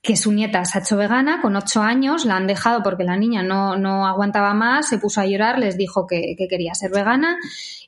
que 0.06 0.16
su 0.16 0.30
nieta 0.32 0.64
se 0.64 0.78
ha 0.78 0.80
hecho 0.80 0.96
vegana 0.96 1.42
con 1.42 1.56
ocho 1.56 1.82
años, 1.82 2.24
la 2.24 2.36
han 2.36 2.46
dejado 2.46 2.82
porque 2.84 3.02
la 3.02 3.16
niña 3.16 3.42
no, 3.42 3.76
no 3.76 4.06
aguantaba 4.06 4.54
más, 4.54 4.88
se 4.88 4.98
puso 4.98 5.20
a 5.20 5.26
llorar, 5.26 5.58
les 5.58 5.76
dijo 5.76 6.06
que, 6.06 6.36
que 6.38 6.46
quería 6.46 6.74
ser 6.74 6.92
vegana 6.92 7.36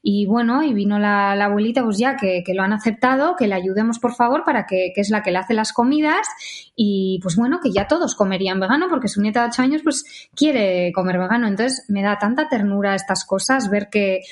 y 0.03 0.27
bueno, 0.27 0.65
y 0.65 0.75
vino 0.75 0.99
la, 0.99 1.33
abuelita, 1.33 1.85
pues 1.85 1.97
ya 1.97 2.17
que, 2.17 2.43
lo 2.55 2.63
han 2.63 2.73
aceptado, 2.73 3.37
que 3.37 3.47
le 3.47 3.55
ayudemos 3.55 4.01
por 4.01 4.15
favor 4.15 4.43
para 4.45 4.67
que, 4.67 4.91
que, 4.95 5.01
es 5.01 5.11
la 5.11 5.23
que 5.23 5.31
le 5.31 5.39
hace 5.39 5.55
las 5.55 5.73
comidas 5.73 6.27
y 6.75 7.21
pues 7.23 7.37
bueno, 7.37 7.61
que 7.63 7.71
ya 7.71 7.87
todos 7.87 8.17
comerían 8.17 8.59
vegano 8.59 8.89
porque 8.89 9.07
su 9.07 9.23
nieta 9.23 9.43
de 9.43 9.49
ocho 9.49 9.63
años 9.63 9.83
pues 9.85 10.05
quiere 10.35 10.91
comer 10.93 11.19
vegano. 11.19 11.47
Entonces 11.47 11.85
me 11.89 12.03
da 12.03 12.19
tanta 12.19 12.49
ternura 12.49 12.95
estas 12.95 13.25
cosas, 13.25 13.71
ver 13.71 13.89
que... 13.91 14.23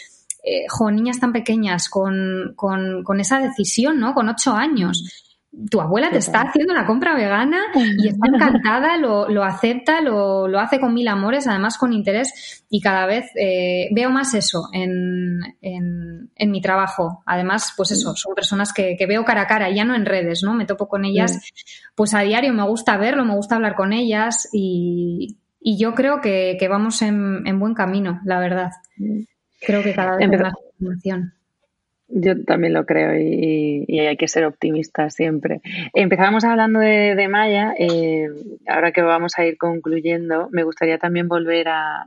Eh, 0.48 0.66
niñas 0.92 1.18
tan 1.18 1.32
pequeñas 1.32 1.88
con, 1.88 2.52
con, 2.54 3.02
con, 3.02 3.18
esa 3.18 3.40
decisión, 3.40 3.98
¿no? 3.98 4.14
Con 4.14 4.28
ocho 4.28 4.52
años 4.52 5.25
tu 5.70 5.80
abuela 5.80 6.10
te 6.10 6.18
está 6.18 6.42
haciendo 6.42 6.74
la 6.74 6.86
compra 6.86 7.14
vegana 7.14 7.58
y 7.74 8.08
está 8.08 8.28
encantada, 8.28 8.96
lo, 8.98 9.28
lo 9.28 9.42
acepta, 9.42 10.00
lo, 10.00 10.48
lo, 10.48 10.60
hace 10.60 10.78
con 10.78 10.92
mil 10.92 11.08
amores, 11.08 11.46
además 11.46 11.78
con 11.78 11.92
interés 11.92 12.64
y 12.68 12.80
cada 12.80 13.06
vez 13.06 13.24
eh, 13.36 13.88
veo 13.92 14.10
más 14.10 14.34
eso 14.34 14.68
en, 14.72 15.40
en, 15.62 16.30
en, 16.34 16.50
mi 16.50 16.60
trabajo. 16.60 17.22
Además, 17.24 17.72
pues 17.76 17.92
eso, 17.92 18.14
son 18.14 18.34
personas 18.34 18.72
que, 18.72 18.96
que, 18.98 19.06
veo 19.06 19.24
cara 19.24 19.42
a 19.42 19.46
cara, 19.46 19.70
ya 19.70 19.84
no 19.84 19.94
en 19.94 20.04
redes, 20.04 20.42
¿no? 20.42 20.54
Me 20.54 20.66
topo 20.66 20.88
con 20.88 21.04
ellas, 21.04 21.40
pues 21.94 22.12
a 22.14 22.20
diario 22.20 22.52
me 22.52 22.64
gusta 22.64 22.96
verlo, 22.98 23.24
me 23.24 23.34
gusta 23.34 23.54
hablar 23.54 23.76
con 23.76 23.92
ellas 23.92 24.48
y, 24.52 25.38
y 25.60 25.78
yo 25.78 25.94
creo 25.94 26.20
que, 26.20 26.56
que 26.60 26.68
vamos 26.68 27.00
en, 27.02 27.46
en, 27.46 27.58
buen 27.58 27.74
camino, 27.74 28.20
la 28.24 28.40
verdad. 28.40 28.70
Creo 29.60 29.82
que 29.82 29.94
cada 29.94 30.16
vez 30.16 30.30
hay 30.30 30.38
más 30.38 30.54
información. 30.78 31.35
Yo 32.08 32.44
también 32.44 32.72
lo 32.72 32.86
creo 32.86 33.18
y, 33.18 33.98
hay 33.98 34.16
que 34.16 34.28
ser 34.28 34.44
optimistas 34.44 35.14
siempre. 35.14 35.60
Empezábamos 35.92 36.44
hablando 36.44 36.78
de, 36.78 37.28
Maya, 37.28 37.74
eh, 37.78 38.28
ahora 38.68 38.92
que 38.92 39.02
vamos 39.02 39.32
a 39.36 39.44
ir 39.44 39.58
concluyendo, 39.58 40.48
me 40.52 40.62
gustaría 40.62 40.98
también 40.98 41.26
volver 41.26 41.68
a, 41.68 42.04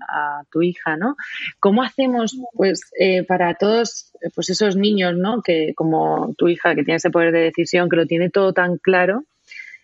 tu 0.52 0.62
hija, 0.62 0.96
¿no? 0.96 1.16
¿Cómo 1.60 1.84
hacemos, 1.84 2.40
pues, 2.54 2.82
eh, 2.98 3.24
para 3.24 3.54
todos, 3.56 4.14
pues 4.34 4.50
esos 4.50 4.78
niños, 4.78 5.16
¿no? 5.18 5.42
Que 5.42 5.74
como 5.76 6.34
tu 6.38 6.48
hija, 6.48 6.76
que 6.76 6.84
tiene 6.84 6.98
ese 6.98 7.12
poder 7.12 7.34
de 7.34 7.42
decisión, 7.42 7.90
que 7.90 7.98
lo 7.98 8.06
tiene 8.06 8.30
todo 8.30 8.54
tan 8.54 8.78
claro, 8.78 9.26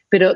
pero 0.10 0.34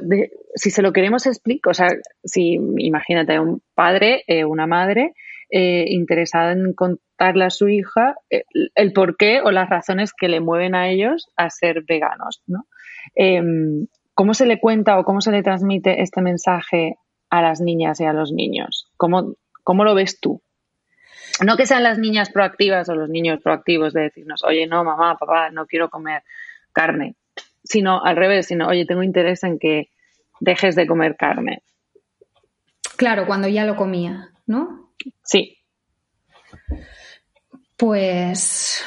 si 0.56 0.72
se 0.72 0.82
lo 0.82 0.92
queremos 0.92 1.26
explicar, 1.26 1.72
o 1.72 1.74
sea, 1.74 1.88
si 2.24 2.60
imagínate 2.80 3.40
un 3.40 3.62
padre, 3.74 4.24
eh, 4.28 4.44
una 4.44 4.68
madre, 4.68 5.14
eh, 5.50 5.86
interesada 5.90 6.52
en 6.52 6.74
contarle 6.74 7.46
a 7.46 7.50
su 7.50 7.70
hija 7.70 8.16
eh, 8.30 8.44
el, 8.76 8.94
porqué 8.94 9.42
o 9.42 9.52
las 9.52 9.70
razones 9.70 10.14
que 10.14 10.28
le 10.28 10.40
mueven 10.40 10.76
a 10.76 10.90
ellos 10.90 11.28
a 11.36 11.50
ser 11.50 11.84
veganos. 11.84 12.44
¿no? 12.48 12.68
Em, 13.16 13.88
¿Cómo 14.14 14.34
se 14.34 14.46
le 14.46 14.60
cuenta 14.60 15.00
o 15.00 15.04
cómo 15.04 15.22
se 15.22 15.32
le 15.32 15.44
transmite 15.44 16.02
este 16.02 16.22
mensaje 16.22 16.98
a 17.30 17.42
las 17.42 17.62
niñas 17.62 18.00
y 18.00 18.06
a 18.06 18.14
los 18.14 18.32
niños? 18.32 18.92
¿Cómo, 18.98 19.36
cómo 19.64 19.84
lo 19.84 19.96
ves 19.96 20.20
tú? 20.20 20.42
No 21.46 21.56
que 21.56 21.66
sean 21.66 21.84
las 21.84 21.98
niñas 21.98 22.30
proactivas 22.30 22.90
o 22.90 22.96
los 22.96 23.10
niños 23.10 23.40
proactivos 23.42 23.94
de 23.94 24.02
decirnos, 24.02 24.44
oye, 24.44 24.68
no, 24.68 24.84
mamá, 24.84 25.18
papá, 25.18 25.52
no 25.52 25.66
quiero 25.68 25.90
comer 25.90 26.24
carne, 26.74 27.16
sino 27.64 28.04
al 28.04 28.18
revés, 28.18 28.48
sino, 28.48 28.68
oye, 28.68 28.86
tengo 28.86 29.04
interés 29.04 29.44
en 29.44 29.58
que 29.58 29.90
dejes 30.40 30.76
de 30.76 30.86
comer 30.86 31.16
carne. 31.16 31.64
Claro, 32.98 33.26
cuando 33.26 33.48
ya 33.48 33.66
lo 33.66 33.78
comía, 33.78 34.32
¿no? 34.46 34.89
Sí. 35.24 35.58
Pues 37.78 38.84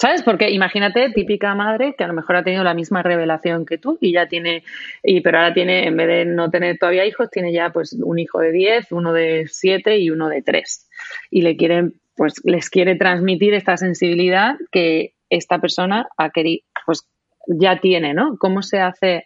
¿Sabes? 0.00 0.22
Porque 0.22 0.48
imagínate, 0.50 1.10
típica 1.10 1.54
madre 1.54 1.94
que 1.94 2.04
a 2.04 2.06
lo 2.06 2.14
mejor 2.14 2.36
ha 2.36 2.42
tenido 2.42 2.64
la 2.64 2.72
misma 2.72 3.02
revelación 3.02 3.66
que 3.66 3.76
tú 3.76 3.98
y 4.00 4.14
ya 4.14 4.28
tiene, 4.28 4.64
y 5.02 5.20
pero 5.20 5.36
ahora 5.36 5.52
tiene, 5.52 5.86
en 5.86 5.94
vez 5.94 6.06
de 6.06 6.24
no 6.24 6.50
tener 6.50 6.78
todavía 6.78 7.04
hijos, 7.04 7.30
tiene 7.30 7.52
ya 7.52 7.68
pues 7.68 7.92
un 7.92 8.18
hijo 8.18 8.38
de 8.38 8.50
10, 8.50 8.92
uno 8.92 9.12
de 9.12 9.44
7 9.46 9.98
y 9.98 10.08
uno 10.08 10.30
de 10.30 10.40
3. 10.40 10.88
Y 11.30 11.42
le 11.42 11.54
quieren, 11.58 12.00
pues 12.16 12.40
les 12.44 12.70
quiere 12.70 12.96
transmitir 12.96 13.52
esta 13.52 13.76
sensibilidad 13.76 14.56
que 14.72 15.12
esta 15.28 15.58
persona 15.58 16.08
ha 16.16 16.30
querido, 16.30 16.64
pues 16.86 17.06
ya 17.46 17.78
tiene, 17.78 18.14
¿no? 18.14 18.38
¿Cómo 18.38 18.62
se 18.62 18.80
hace 18.80 19.24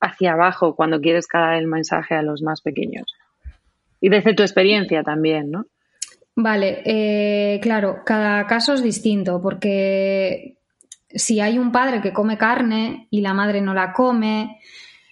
hacia 0.00 0.34
abajo 0.34 0.76
cuando 0.76 1.00
quieres 1.00 1.26
dar 1.32 1.54
el 1.54 1.66
mensaje 1.66 2.14
a 2.14 2.22
los 2.22 2.42
más 2.42 2.60
pequeños? 2.60 3.12
Y 4.02 4.08
desde 4.08 4.34
tu 4.34 4.42
experiencia 4.42 5.04
también, 5.04 5.52
¿no? 5.52 5.66
Vale, 6.34 6.82
eh, 6.84 7.60
claro, 7.62 8.00
cada 8.04 8.46
caso 8.48 8.74
es 8.74 8.82
distinto 8.82 9.40
porque 9.40 10.56
si 11.08 11.38
hay 11.38 11.56
un 11.56 11.70
padre 11.70 12.00
que 12.00 12.12
come 12.12 12.36
carne 12.36 13.06
y 13.10 13.20
la 13.20 13.32
madre 13.32 13.60
no 13.60 13.74
la 13.74 13.92
come, 13.92 14.58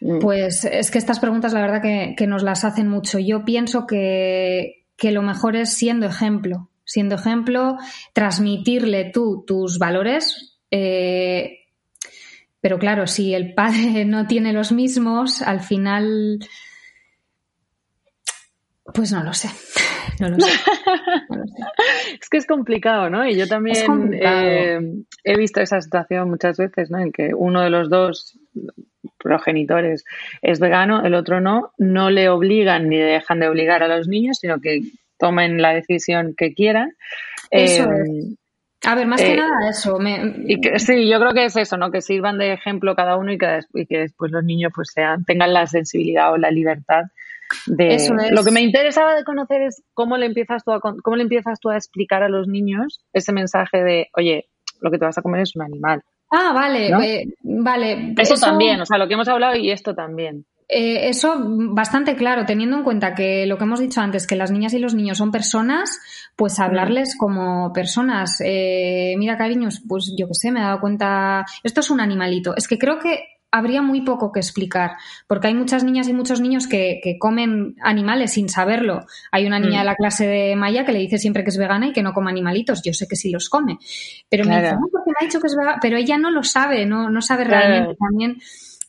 mm. 0.01 0.19
pues 0.19 0.65
es 0.65 0.91
que 0.91 0.99
estas 0.99 1.21
preguntas 1.21 1.53
la 1.53 1.61
verdad 1.61 1.81
que, 1.81 2.27
nos 2.27 2.43
las 2.43 2.65
hacen 2.65 2.89
mucho. 2.89 3.21
Yo 3.21 3.45
pienso 3.45 3.87
que, 3.87 4.87
lo 5.01 5.23
mejor 5.23 5.55
es 5.55 5.73
siendo 5.73 6.07
ejemplo, 6.07 6.69
siendo 6.85 7.15
ejemplo, 7.15 7.77
transmitirle 8.13 9.13
tú 9.13 9.45
tus 9.47 9.79
valores. 9.79 10.59
Eh, 10.73 11.59
pero 12.61 12.81
claro, 12.81 13.07
si 13.07 13.35
el 13.35 13.55
padre 13.55 14.05
no 14.07 14.27
tiene 14.27 14.53
los 14.53 14.73
mismos, 14.73 15.43
al 15.43 15.61
final 15.61 16.41
pues 18.93 19.13
no 19.13 19.23
lo 19.23 19.33
sé. 19.33 19.49
No 20.19 20.29
lo 20.29 20.41
sé. 20.41 20.51
es 22.21 22.29
que 22.29 22.37
es 22.37 22.47
complicado, 22.47 23.11
¿no? 23.11 23.27
Y 23.27 23.37
yo 23.37 23.47
también 23.47 24.13
eh, 24.15 24.81
he 25.25 25.37
visto 25.37 25.61
esa 25.61 25.81
situación 25.81 26.29
muchas 26.31 26.57
veces, 26.57 26.91
¿no? 26.91 26.99
En 26.99 27.13
que 27.13 27.33
uno 27.35 27.63
de 27.63 27.71
los 27.71 27.89
dos 27.89 28.39
progenitores 29.19 30.05
es 30.43 30.61
vegano, 30.61 31.05
el 31.05 31.15
otro 31.15 31.41
no, 31.41 31.73
no 31.79 32.11
le 32.11 32.29
obligan 32.29 32.89
ni 32.89 32.99
dejan 32.99 33.41
de 33.41 33.49
obligar 33.49 33.83
a 33.83 33.89
los 33.89 34.09
niños, 34.09 34.39
sino 34.41 34.61
que 34.61 34.81
tomen 35.19 35.61
la 35.61 35.75
decisión 35.75 36.35
que 36.37 36.55
quieran. 36.55 36.95
Eso 37.51 37.91
eh, 37.91 38.05
es. 38.07 38.37
A 38.87 38.95
ver, 38.95 39.07
más 39.07 39.21
que 39.21 39.35
eh, 39.35 39.37
nada 39.37 39.69
eso. 39.69 39.99
Y 40.47 40.59
sí, 40.79 41.09
yo 41.09 41.21
creo 41.21 41.35
que 41.35 41.45
es 41.45 41.57
eso, 41.57 41.77
¿no? 41.77 41.91
Que 41.91 42.01
sirvan 42.01 42.39
de 42.39 42.55
ejemplo 42.55 42.97
cada 42.97 43.17
uno 43.19 43.31
y 43.31 43.37
que, 43.37 43.61
y 43.75 43.87
que 43.87 43.99
después 43.99 44.33
los 44.33 44.43
niños 44.43 44.73
pues 44.75 44.91
sean, 44.95 45.25
tengan 45.25 45.53
la 45.53 45.67
sensibilidad 45.67 46.33
o 46.33 46.39
la 46.39 46.51
libertad 46.51 47.05
lo 47.67 48.45
que 48.45 48.51
me 48.51 48.63
interesaba 48.63 49.15
de 49.15 49.25
conocer 49.25 49.63
es 49.63 49.83
cómo 49.95 50.17
le 50.17 50.27
empiezas 50.27 50.65
tú 50.65 50.73
a, 50.73 50.81
cómo 50.81 51.17
le 51.17 51.23
empiezas 51.23 51.61
tú 51.61 51.71
a 51.71 51.77
explicar 51.77 52.23
a 52.23 52.29
los 52.29 52.49
niños 52.49 53.01
ese 53.13 53.33
mensaje 53.33 53.83
de, 53.83 54.09
oye, 54.17 54.49
lo 54.81 54.91
que 54.91 54.99
te 54.99 55.05
vas 55.05 55.19
a 55.19 55.23
comer 55.23 55.43
es 55.43 55.57
un 55.57 55.63
animal. 55.63 56.03
Ah, 56.31 56.53
vale, 56.55 56.89
eh, 56.89 57.35
vale. 57.43 58.15
Eso, 58.17 58.35
también, 58.35 58.81
o 58.81 58.87
sea, 58.87 58.99
lo 58.99 59.09
que 59.09 59.15
hemos 59.15 59.29
hablado 59.29 59.57
y 59.57 59.71
esto 59.71 59.95
también. 59.95 60.47
Eh, 60.73 61.09
eso 61.09 61.35
bastante 61.73 62.15
claro, 62.15 62.47
teniendo 62.47 62.77
en 62.77 62.85
cuenta 62.85 63.13
que 63.13 63.45
lo 63.47 63.59
que 63.59 63.65
hemos 63.65 63.81
dicho 63.81 64.01
antes, 64.01 64.29
que 64.29 64.37
las 64.37 64.53
niñas 64.53 64.73
y 64.73 64.79
los 64.79 64.95
niños 64.95 65.19
son 65.19 65.33
personas, 65.33 65.99
pues 66.37 66.61
hablarles 66.61 67.17
como 67.19 67.73
personas. 67.73 68.41
Eh, 68.45 69.17
mira, 69.19 69.37
cariños, 69.37 69.83
pues 69.89 70.15
yo 70.17 70.29
qué 70.29 70.35
sé, 70.35 70.53
me 70.53 70.61
he 70.61 70.63
dado 70.63 70.81
cuenta, 70.81 71.45
esto 71.65 71.81
es 71.81 71.91
un 71.91 72.01
animalito. 72.01 72.55
Es 72.57 72.69
que 72.69 72.79
creo 72.79 73.01
que 73.01 73.25
habría 73.51 73.83
muy 73.83 74.03
poco 74.03 74.33
que 74.33 74.41
explicar, 74.41 74.93
porque 75.27 75.49
hay 75.49 75.55
muchas 75.55 75.85
niñas 75.85 76.09
y 76.09 76.13
muchos 76.13 76.41
niños 76.41 76.67
que, 76.67 77.01
comen 77.19 77.75
animales 77.83 78.33
sin 78.33 78.49
saberlo. 78.49 79.05
Hay 79.33 79.47
una 79.47 79.59
niña 79.59 79.79
mm. 79.79 79.81
de 79.81 79.85
la 79.85 79.95
clase 79.95 80.27
de 80.27 80.57
Maya 80.57 80.85
que 80.85 80.93
le 80.93 81.01
dice 81.01 81.19
siempre 81.19 81.43
que 81.43 81.51
es 81.51 81.59
vegana 81.59 81.89
y 81.89 81.93
que 81.93 82.03
no 82.03 82.13
come 82.13 82.31
animalitos. 82.31 82.83
Yo 82.83 82.93
sé 82.93 83.07
que 83.09 83.17
sí 83.17 83.31
los 83.31 83.49
come, 83.49 83.79
pero 84.29 84.45
me 84.45 84.61
dice, 84.61 84.75
no, 84.75 84.89
porque 84.91 85.11
me 85.11 85.15
ha 85.21 85.27
dicho 85.27 85.41
que 85.41 85.49
es 85.49 85.57
vegana, 85.57 85.79
pero 85.81 85.97
ella 85.97 86.19
no 86.19 86.31
lo 86.31 86.43
sabe, 86.43 86.87
no, 86.87 87.11
no 87.11 87.21
sabe 87.21 87.45
realmente 87.45 87.97
también 87.97 88.39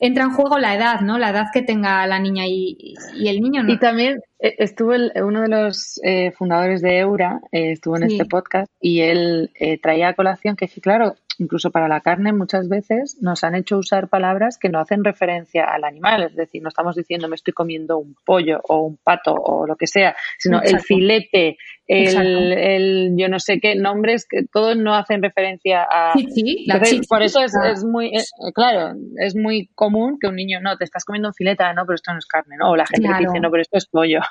entra 0.01 0.23
en 0.23 0.31
juego 0.31 0.57
la 0.57 0.75
edad, 0.75 1.01
¿no? 1.01 1.19
La 1.19 1.29
edad 1.29 1.45
que 1.53 1.61
tenga 1.61 2.05
la 2.07 2.19
niña 2.19 2.45
y, 2.47 2.95
el 3.23 3.39
niño, 3.39 3.63
¿no? 3.63 3.71
Y 3.71 3.77
también 3.77 4.19
eh, 4.39 4.55
estuvo 4.57 4.93
uno 5.23 5.41
de 5.41 5.47
los 5.47 6.01
eh, 6.03 6.31
fundadores 6.31 6.81
de 6.81 6.97
Eura, 6.99 7.39
eh, 7.51 7.73
estuvo 7.73 7.97
en 7.97 8.03
este 8.03 8.25
podcast 8.25 8.69
y 8.81 9.01
él 9.01 9.51
traía 9.81 10.09
a 10.09 10.13
colación 10.15 10.55
que, 10.55 10.67
claro, 10.67 11.15
incluso 11.41 11.71
para 11.71 11.87
la 11.87 12.01
carne 12.01 12.33
muchas 12.33 12.69
veces 12.69 13.17
nos 13.19 13.43
han 13.43 13.55
hecho 13.55 13.77
usar 13.77 14.09
palabras 14.09 14.57
que 14.59 14.69
no 14.69 14.79
hacen 14.79 15.03
referencia 15.03 15.65
al 15.65 15.83
animal, 15.83 16.23
es 16.23 16.35
decir, 16.35 16.61
no 16.61 16.69
estamos 16.69 16.95
diciendo 16.95 17.27
me 17.27 17.35
estoy 17.35 17.53
comiendo 17.53 17.97
un 17.97 18.15
pollo 18.23 18.61
o 18.67 18.81
un 18.81 18.97
pato 18.97 19.33
o 19.33 19.65
lo 19.65 19.75
que 19.75 19.87
sea, 19.87 20.15
sino 20.37 20.61
el 20.61 20.79
filete, 20.79 21.57
el, 21.87 23.15
yo 23.17 23.27
no 23.27 23.39
sé 23.39 23.59
qué 23.59 23.75
nombres 23.75 24.27
que 24.29 24.43
todos 24.51 24.77
no 24.77 24.93
hacen 24.93 25.23
referencia 25.23 25.83
a 25.83 26.13
sí, 26.13 26.67
por 27.09 27.23
eso 27.23 27.41
es, 27.41 27.53
es 27.55 27.83
muy 27.83 28.11
claro 28.53 28.95
es 29.17 29.35
muy 29.35 29.67
común 29.75 30.17
que 30.19 30.27
un 30.27 30.35
niño 30.35 30.61
no 30.61 30.77
te 30.77 30.85
estás 30.85 31.03
comiendo 31.03 31.29
un 31.29 31.33
filete 31.33 31.63
no 31.75 31.85
pero 31.85 31.95
esto 31.95 32.13
no 32.13 32.19
es 32.19 32.25
carne 32.25 32.55
no 32.57 32.71
o 32.71 32.75
la 32.77 32.85
gente 32.85 33.09
dice 33.19 33.39
no 33.41 33.51
pero 33.51 33.61
esto 33.61 33.77
es 33.77 33.87
pollo 33.87 34.21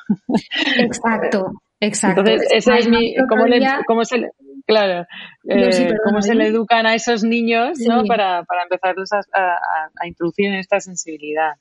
exacto 0.78 1.52
exacto 1.80 2.20
entonces 2.20 2.48
ese 2.52 2.78
es 2.78 2.88
mi 2.88 3.14
cómo, 3.28 3.46
le, 3.46 3.60
cómo 3.86 4.04
se 4.04 4.18
le, 4.18 4.30
Claro, 4.66 5.06
eh, 5.48 5.94
cómo 6.04 6.22
se 6.22 6.34
le 6.36 6.46
educan 6.46 6.86
a 6.86 6.94
esos 6.94 7.24
niños 7.24 7.78
¿no? 7.80 8.04
para, 8.04 8.44
para 8.44 8.62
empezarlos 8.62 9.10
a, 9.12 9.18
a, 9.36 10.06
introducir 10.06 10.46
en 10.46 10.54
esta 10.54 10.78
sensibilidad. 10.78 11.54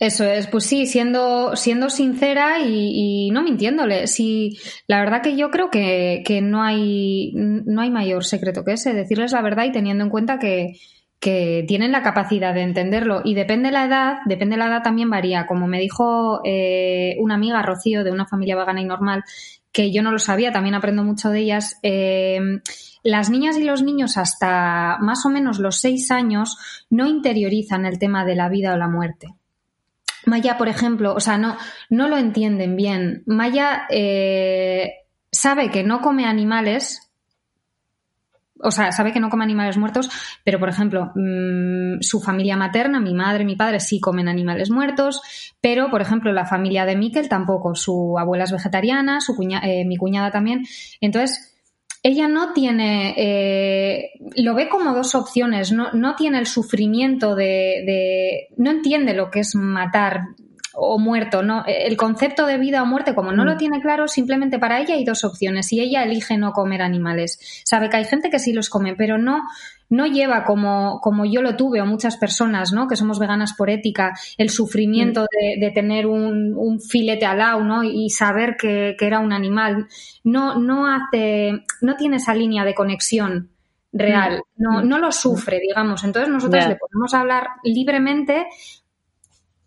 Eso 0.00 0.24
es, 0.24 0.46
pues 0.48 0.64
sí, 0.64 0.86
siendo, 0.86 1.54
siendo 1.54 1.90
sincera 1.90 2.58
y, 2.60 3.30
no 3.30 3.42
mintiéndole. 3.42 4.08
Sí, 4.08 4.58
la 4.88 4.98
verdad 4.98 5.22
que 5.22 5.36
yo 5.36 5.50
creo 5.50 5.70
que, 5.70 6.22
que, 6.26 6.40
no, 6.40 6.62
hay, 6.62 7.32
no 7.34 7.82
hay 7.82 7.90
mayor 7.90 8.24
secreto 8.24 8.64
que 8.64 8.72
ese, 8.72 8.94
decirles 8.94 9.30
la 9.30 9.42
verdad 9.42 9.64
y 9.64 9.72
teniendo 9.72 10.02
en 10.02 10.10
cuenta 10.10 10.38
que, 10.38 10.72
que 11.20 11.64
tienen 11.66 11.92
la 11.92 12.02
capacidad 12.02 12.54
de 12.54 12.62
entenderlo. 12.62 13.22
Y 13.24 13.34
depende 13.34 13.68
de 13.68 13.72
la 13.72 13.84
edad, 13.86 14.16
depende 14.26 14.54
de 14.54 14.58
la 14.58 14.68
edad 14.68 14.82
también 14.82 15.10
varía. 15.10 15.46
Como 15.46 15.66
me 15.66 15.80
dijo 15.80 16.40
eh, 16.44 17.16
una 17.18 17.34
amiga, 17.34 17.62
Rocío, 17.62 18.04
de 18.04 18.12
una 18.12 18.26
familia 18.26 18.56
vegana 18.56 18.80
y 18.80 18.84
normal, 18.84 19.24
que 19.72 19.92
yo 19.92 20.02
no 20.02 20.12
lo 20.12 20.18
sabía, 20.18 20.52
también 20.52 20.74
aprendo 20.74 21.04
mucho 21.04 21.30
de 21.30 21.40
ellas. 21.40 21.78
Eh, 21.82 22.40
las 23.02 23.30
niñas 23.30 23.56
y 23.56 23.64
los 23.64 23.82
niños 23.82 24.16
hasta 24.16 24.98
más 25.00 25.24
o 25.24 25.30
menos 25.30 25.58
los 25.58 25.80
seis 25.80 26.10
años 26.10 26.56
no 26.90 27.06
interiorizan 27.06 27.86
el 27.86 27.98
tema 27.98 28.24
de 28.24 28.34
la 28.34 28.48
vida 28.48 28.74
o 28.74 28.76
la 28.76 28.88
muerte. 28.88 29.34
Maya, 30.26 30.58
por 30.58 30.68
ejemplo, 30.68 31.14
o 31.14 31.20
sea, 31.20 31.38
no, 31.38 31.56
no 31.88 32.08
lo 32.08 32.18
entienden 32.18 32.76
bien. 32.76 33.22
Maya 33.26 33.86
eh, 33.88 34.92
sabe 35.32 35.70
que 35.70 35.84
no 35.84 36.00
come 36.00 36.26
animales, 36.26 37.07
o 38.62 38.70
sea, 38.70 38.92
sabe 38.92 39.12
que 39.12 39.20
no 39.20 39.30
come 39.30 39.44
animales 39.44 39.76
muertos, 39.76 40.10
pero 40.44 40.58
por 40.58 40.68
ejemplo, 40.68 41.12
mm, 41.14 42.00
su 42.00 42.20
familia 42.20 42.56
materna, 42.56 43.00
mi 43.00 43.14
madre, 43.14 43.44
mi 43.44 43.56
padre 43.56 43.80
sí 43.80 44.00
comen 44.00 44.28
animales 44.28 44.70
muertos, 44.70 45.20
pero 45.60 45.90
por 45.90 46.02
ejemplo, 46.02 46.32
la 46.32 46.46
familia 46.46 46.84
de 46.84 46.96
Miquel 46.96 47.28
tampoco. 47.28 47.74
Su 47.74 48.18
abuela 48.18 48.44
es 48.44 48.52
vegetariana, 48.52 49.20
su 49.20 49.36
eh, 49.62 49.84
mi 49.84 49.96
cuñada 49.96 50.30
también. 50.30 50.64
Entonces, 51.00 51.54
ella 52.02 52.28
no 52.28 52.52
tiene, 52.52 53.14
eh, 53.16 54.10
lo 54.36 54.54
ve 54.54 54.68
como 54.68 54.94
dos 54.94 55.14
opciones, 55.14 55.72
no, 55.72 55.92
no 55.92 56.14
tiene 56.14 56.38
el 56.38 56.46
sufrimiento 56.46 57.34
de, 57.34 58.48
no 58.56 58.70
entiende 58.70 59.14
lo 59.14 59.30
que 59.30 59.40
es 59.40 59.54
matar 59.54 60.22
o 60.80 60.98
muerto, 60.98 61.42
¿no? 61.42 61.64
El 61.66 61.96
concepto 61.96 62.46
de 62.46 62.56
vida 62.56 62.82
o 62.82 62.86
muerte, 62.86 63.14
como 63.14 63.32
no 63.32 63.44
lo 63.44 63.54
mm. 63.54 63.58
tiene 63.58 63.80
claro, 63.80 64.06
simplemente 64.06 64.60
para 64.60 64.80
ella 64.80 64.94
hay 64.94 65.04
dos 65.04 65.24
opciones 65.24 65.72
y 65.72 65.80
ella 65.80 66.04
elige 66.04 66.38
no 66.38 66.52
comer 66.52 66.82
animales. 66.82 67.40
Sabe 67.64 67.90
que 67.90 67.96
hay 67.96 68.04
gente 68.04 68.30
que 68.30 68.38
sí 68.38 68.52
los 68.52 68.70
come, 68.70 68.94
pero 68.94 69.18
no, 69.18 69.42
no 69.90 70.06
lleva 70.06 70.44
como, 70.44 71.00
como 71.00 71.24
yo 71.24 71.42
lo 71.42 71.56
tuve 71.56 71.80
o 71.80 71.86
muchas 71.86 72.16
personas, 72.16 72.72
¿no? 72.72 72.86
Que 72.86 72.94
somos 72.94 73.18
veganas 73.18 73.54
por 73.54 73.70
ética, 73.70 74.16
el 74.36 74.50
sufrimiento 74.50 75.22
mm. 75.22 75.60
de, 75.60 75.70
tener 75.72 76.06
un, 76.06 76.54
un, 76.54 76.80
filete 76.80 77.26
al 77.26 77.38
lado, 77.38 77.64
¿no? 77.64 77.82
Y 77.82 78.10
saber 78.10 78.56
que, 78.56 78.96
era 79.00 79.18
un 79.18 79.32
animal. 79.32 79.88
No, 80.22 80.60
no 80.60 80.86
hace, 80.86 81.64
no 81.80 81.96
tiene 81.96 82.18
esa 82.18 82.34
línea 82.34 82.64
de 82.64 82.74
conexión 82.74 83.50
real, 83.92 84.42
mm. 84.56 84.62
no, 84.62 84.82
no 84.84 84.98
lo 84.98 85.10
sufre, 85.10 85.58
digamos. 85.58 86.04
Entonces 86.04 86.32
nosotros 86.32 86.68
le 86.68 86.76
podemos 86.76 87.12
hablar 87.14 87.48
libremente 87.64 88.46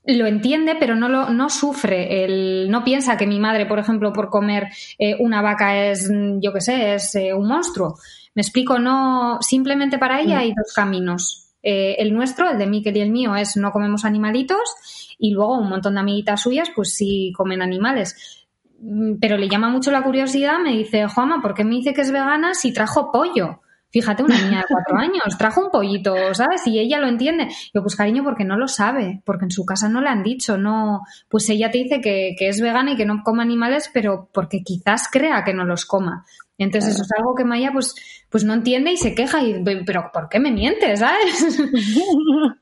lo 0.05 0.25
entiende, 0.25 0.75
pero 0.79 0.95
no 0.95 1.09
lo 1.09 1.29
no 1.29 1.49
sufre. 1.49 2.23
El, 2.23 2.69
no 2.69 2.83
piensa 2.83 3.17
que 3.17 3.27
mi 3.27 3.39
madre, 3.39 3.65
por 3.65 3.79
ejemplo, 3.79 4.11
por 4.13 4.29
comer 4.29 4.67
eh, 4.97 5.15
una 5.19 5.41
vaca 5.41 5.85
es, 5.85 6.09
yo 6.39 6.53
qué 6.53 6.61
sé, 6.61 6.95
es 6.95 7.15
eh, 7.15 7.33
un 7.33 7.47
monstruo. 7.47 7.95
Me 8.33 8.41
explico, 8.41 8.79
no, 8.79 9.39
simplemente 9.41 9.97
para 9.97 10.21
ella 10.21 10.39
hay 10.39 10.49
dos 10.49 10.73
caminos. 10.73 11.53
Eh, 11.63 11.95
el 11.99 12.13
nuestro, 12.13 12.49
el 12.49 12.57
de 12.57 12.65
Miquel 12.65 12.97
y 12.97 13.01
el 13.01 13.11
mío, 13.11 13.35
es 13.35 13.57
no 13.57 13.71
comemos 13.71 14.05
animalitos 14.05 15.15
y 15.19 15.31
luego 15.31 15.57
un 15.57 15.69
montón 15.69 15.93
de 15.93 15.99
amiguitas 15.99 16.41
suyas, 16.41 16.69
pues 16.75 16.95
sí 16.95 17.31
comen 17.35 17.61
animales. 17.61 18.47
Mm, 18.79 19.15
pero 19.19 19.37
le 19.37 19.49
llama 19.49 19.69
mucho 19.69 19.91
la 19.91 20.01
curiosidad, 20.01 20.59
me 20.59 20.71
dice, 20.71 21.07
Juama, 21.07 21.41
¿por 21.41 21.53
qué 21.53 21.63
me 21.63 21.75
dice 21.75 21.93
que 21.93 22.01
es 22.01 22.11
vegana 22.11 22.53
si 22.53 22.73
trajo 22.73 23.11
pollo? 23.11 23.59
Fíjate, 23.91 24.23
una 24.23 24.37
niña 24.37 24.59
de 24.59 24.65
cuatro 24.69 24.97
años 24.97 25.37
trajo 25.37 25.65
un 25.65 25.69
pollito, 25.69 26.15
¿sabes? 26.33 26.65
Y 26.65 26.79
ella 26.79 26.99
lo 26.99 27.07
entiende. 27.07 27.49
Yo, 27.73 27.81
pues 27.81 27.95
cariño, 27.95 28.23
porque 28.23 28.45
no 28.45 28.57
lo 28.57 28.67
sabe, 28.67 29.21
porque 29.25 29.45
en 29.45 29.51
su 29.51 29.65
casa 29.65 29.89
no 29.89 30.01
le 30.01 30.09
han 30.09 30.23
dicho, 30.23 30.57
no. 30.57 31.01
Pues 31.29 31.49
ella 31.49 31.71
te 31.71 31.79
dice 31.79 32.01
que, 32.01 32.35
que 32.37 32.47
es 32.47 32.61
vegana 32.61 32.93
y 32.93 32.95
que 32.95 33.05
no 33.05 33.21
come 33.23 33.43
animales, 33.43 33.89
pero 33.93 34.29
porque 34.33 34.63
quizás 34.63 35.07
crea 35.11 35.43
que 35.43 35.53
no 35.53 35.65
los 35.65 35.85
coma. 35.85 36.25
Entonces 36.63 36.93
eso 36.93 37.03
es 37.03 37.11
algo 37.17 37.33
que 37.35 37.43
Maya 37.43 37.71
pues, 37.73 37.95
pues 38.29 38.43
no 38.43 38.53
entiende 38.53 38.91
y 38.91 38.97
se 38.97 39.15
queja 39.15 39.41
y 39.41 39.63
pero 39.85 40.11
¿por 40.13 40.29
qué 40.29 40.39
me 40.39 40.51
mientes? 40.51 40.99
¿Sabes? 40.99 41.59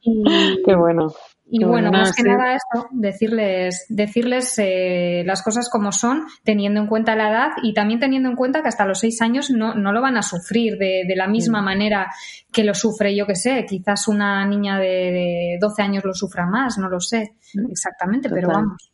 Qué 0.65 0.75
bueno. 0.75 1.13
Y 1.51 1.63
bueno, 1.63 1.91
más 1.91 2.15
que 2.15 2.21
nada 2.21 2.53
esto, 2.53 2.87
decirles, 2.91 3.87
decirles 3.89 4.53
eh, 4.59 5.23
las 5.25 5.41
cosas 5.41 5.67
como 5.67 5.91
son, 5.91 6.27
teniendo 6.43 6.79
en 6.79 6.85
cuenta 6.85 7.15
la 7.15 7.31
edad 7.31 7.49
y 7.63 7.73
también 7.73 7.99
teniendo 7.99 8.29
en 8.29 8.35
cuenta 8.35 8.61
que 8.61 8.67
hasta 8.67 8.85
los 8.85 8.99
seis 8.99 9.19
años 9.23 9.49
no, 9.49 9.73
no 9.73 9.91
lo 9.91 9.99
van 9.99 10.15
a 10.15 10.21
sufrir 10.21 10.77
de, 10.77 11.05
de 11.07 11.15
la 11.15 11.27
misma 11.27 11.63
manera 11.63 12.11
que 12.51 12.63
lo 12.63 12.75
sufre, 12.75 13.15
yo 13.15 13.25
que 13.25 13.35
sé, 13.35 13.65
quizás 13.67 14.07
una 14.07 14.45
niña 14.45 14.77
de, 14.77 14.85
de 14.85 15.57
12 15.59 15.81
años 15.81 16.05
lo 16.05 16.13
sufra 16.13 16.45
más, 16.45 16.77
no 16.77 16.87
lo 16.87 16.99
sé 16.99 17.33
exactamente, 17.67 18.29
pero 18.29 18.49
vamos. 18.49 18.91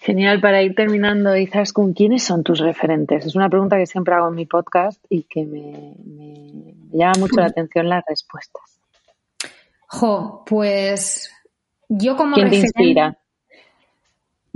Genial, 0.00 0.40
para 0.40 0.62
ir 0.62 0.74
terminando, 0.74 1.30
con 1.72 1.92
¿quiénes 1.92 2.22
son 2.22 2.42
tus 2.42 2.60
referentes? 2.60 3.26
Es 3.26 3.34
una 3.34 3.48
pregunta 3.48 3.76
que 3.76 3.86
siempre 3.86 4.14
hago 4.14 4.28
en 4.28 4.34
mi 4.34 4.46
podcast 4.46 5.04
y 5.08 5.24
que 5.24 5.44
me, 5.44 5.94
me 6.04 6.74
llama 6.92 7.14
mucho 7.18 7.40
la 7.40 7.46
atención 7.46 7.88
las 7.88 8.04
respuestas. 8.06 8.80
Jo, 9.88 10.44
pues 10.46 11.30
yo 11.88 12.16
como 12.16 12.34
¿Quién 12.34 12.50
te 12.50 12.56
inspira? 12.56 13.18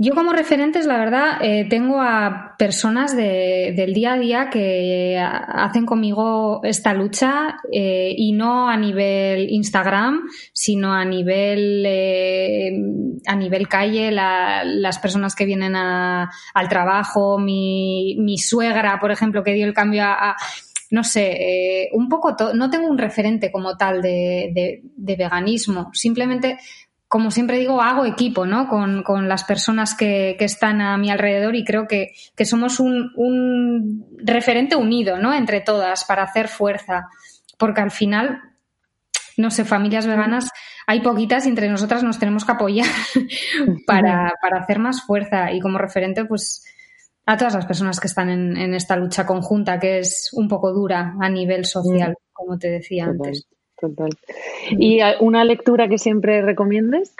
Yo 0.03 0.15
como 0.15 0.33
referentes, 0.33 0.87
la 0.87 0.97
verdad, 0.97 1.37
eh, 1.41 1.67
tengo 1.69 2.01
a 2.01 2.55
personas 2.57 3.15
de, 3.15 3.71
del 3.75 3.93
día 3.93 4.13
a 4.13 4.17
día 4.17 4.49
que 4.49 5.15
hacen 5.19 5.85
conmigo 5.85 6.59
esta 6.63 6.95
lucha 6.95 7.59
eh, 7.71 8.11
y 8.17 8.31
no 8.31 8.67
a 8.67 8.77
nivel 8.77 9.51
Instagram, 9.51 10.21
sino 10.53 10.91
a 10.91 11.05
nivel 11.05 11.83
eh, 11.85 12.71
a 13.27 13.35
nivel 13.35 13.67
calle, 13.67 14.11
la, 14.11 14.63
las 14.63 14.97
personas 14.97 15.35
que 15.35 15.45
vienen 15.45 15.75
a, 15.75 16.31
al 16.55 16.67
trabajo, 16.67 17.37
mi, 17.37 18.15
mi, 18.17 18.39
suegra, 18.39 18.99
por 18.99 19.11
ejemplo, 19.11 19.43
que 19.43 19.53
dio 19.53 19.67
el 19.67 19.75
cambio 19.75 20.05
a, 20.05 20.35
no 20.89 21.03
sé, 21.03 21.83
eh, 21.83 21.89
un 21.93 22.09
poco, 22.09 22.35
no 22.55 22.71
tengo 22.71 22.87
un 22.87 22.97
referente 22.97 23.51
como 23.51 23.77
tal 23.77 24.01
de 24.01 24.81
veganismo, 24.97 25.91
simplemente 25.93 26.57
como 27.11 27.29
siempre 27.29 27.59
digo, 27.59 27.81
hago 27.81 28.05
equipo, 28.05 28.45
¿no? 28.45 28.69
Con, 28.69 29.03
con 29.03 29.27
las 29.27 29.43
personas 29.43 29.95
que, 29.95 30.37
que, 30.39 30.45
están 30.45 30.79
a 30.79 30.97
mi 30.97 31.11
alrededor 31.11 31.57
y 31.57 31.65
creo 31.65 31.85
que, 31.85 32.13
que 32.37 32.45
somos 32.45 32.79
un, 32.79 33.11
un, 33.17 34.05
referente 34.23 34.77
unido, 34.77 35.17
¿no? 35.17 35.33
Entre 35.33 35.59
todas 35.59 36.05
para 36.05 36.23
hacer 36.23 36.47
fuerza. 36.47 37.09
Porque 37.57 37.81
al 37.81 37.91
final, 37.91 38.39
no 39.35 39.51
sé, 39.51 39.65
familias 39.65 40.07
veganas 40.07 40.51
hay 40.87 41.01
poquitas 41.01 41.45
y 41.45 41.49
entre 41.49 41.67
nosotras 41.67 42.01
nos 42.01 42.17
tenemos 42.17 42.45
que 42.45 42.53
apoyar 42.53 42.87
para, 43.85 44.31
para 44.41 44.61
hacer 44.61 44.79
más 44.79 45.01
fuerza. 45.01 45.51
Y 45.51 45.59
como 45.59 45.79
referente, 45.79 46.23
pues, 46.23 46.63
a 47.25 47.35
todas 47.35 47.55
las 47.55 47.65
personas 47.65 47.99
que 47.99 48.07
están 48.07 48.29
en, 48.29 48.55
en 48.55 48.73
esta 48.73 48.95
lucha 48.95 49.25
conjunta, 49.25 49.81
que 49.81 49.99
es 49.99 50.29
un 50.31 50.47
poco 50.47 50.71
dura 50.71 51.15
a 51.19 51.29
nivel 51.29 51.65
social, 51.65 52.15
como 52.31 52.57
te 52.57 52.69
decía 52.69 53.03
antes. 53.03 53.49
Total. 53.81 54.11
¿Y 54.69 54.99
una 55.19 55.43
lectura 55.43 55.87
que 55.87 55.97
siempre 55.97 56.43
recomiendes? 56.43 57.15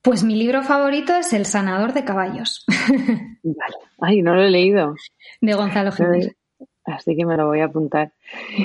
Pues 0.00 0.22
mi 0.22 0.36
libro 0.36 0.62
favorito 0.62 1.14
es 1.14 1.32
El 1.32 1.46
sanador 1.46 1.92
de 1.92 2.04
caballos. 2.04 2.64
Vale. 3.42 3.76
Ay, 4.00 4.22
no 4.22 4.34
lo 4.34 4.42
he 4.42 4.50
leído. 4.50 4.94
De 5.40 5.54
Gonzalo 5.54 5.90
Jiménez. 5.92 6.36
Así 6.84 7.14
que 7.14 7.24
me 7.24 7.36
lo 7.36 7.46
voy 7.46 7.60
a 7.60 7.66
apuntar. 7.66 8.10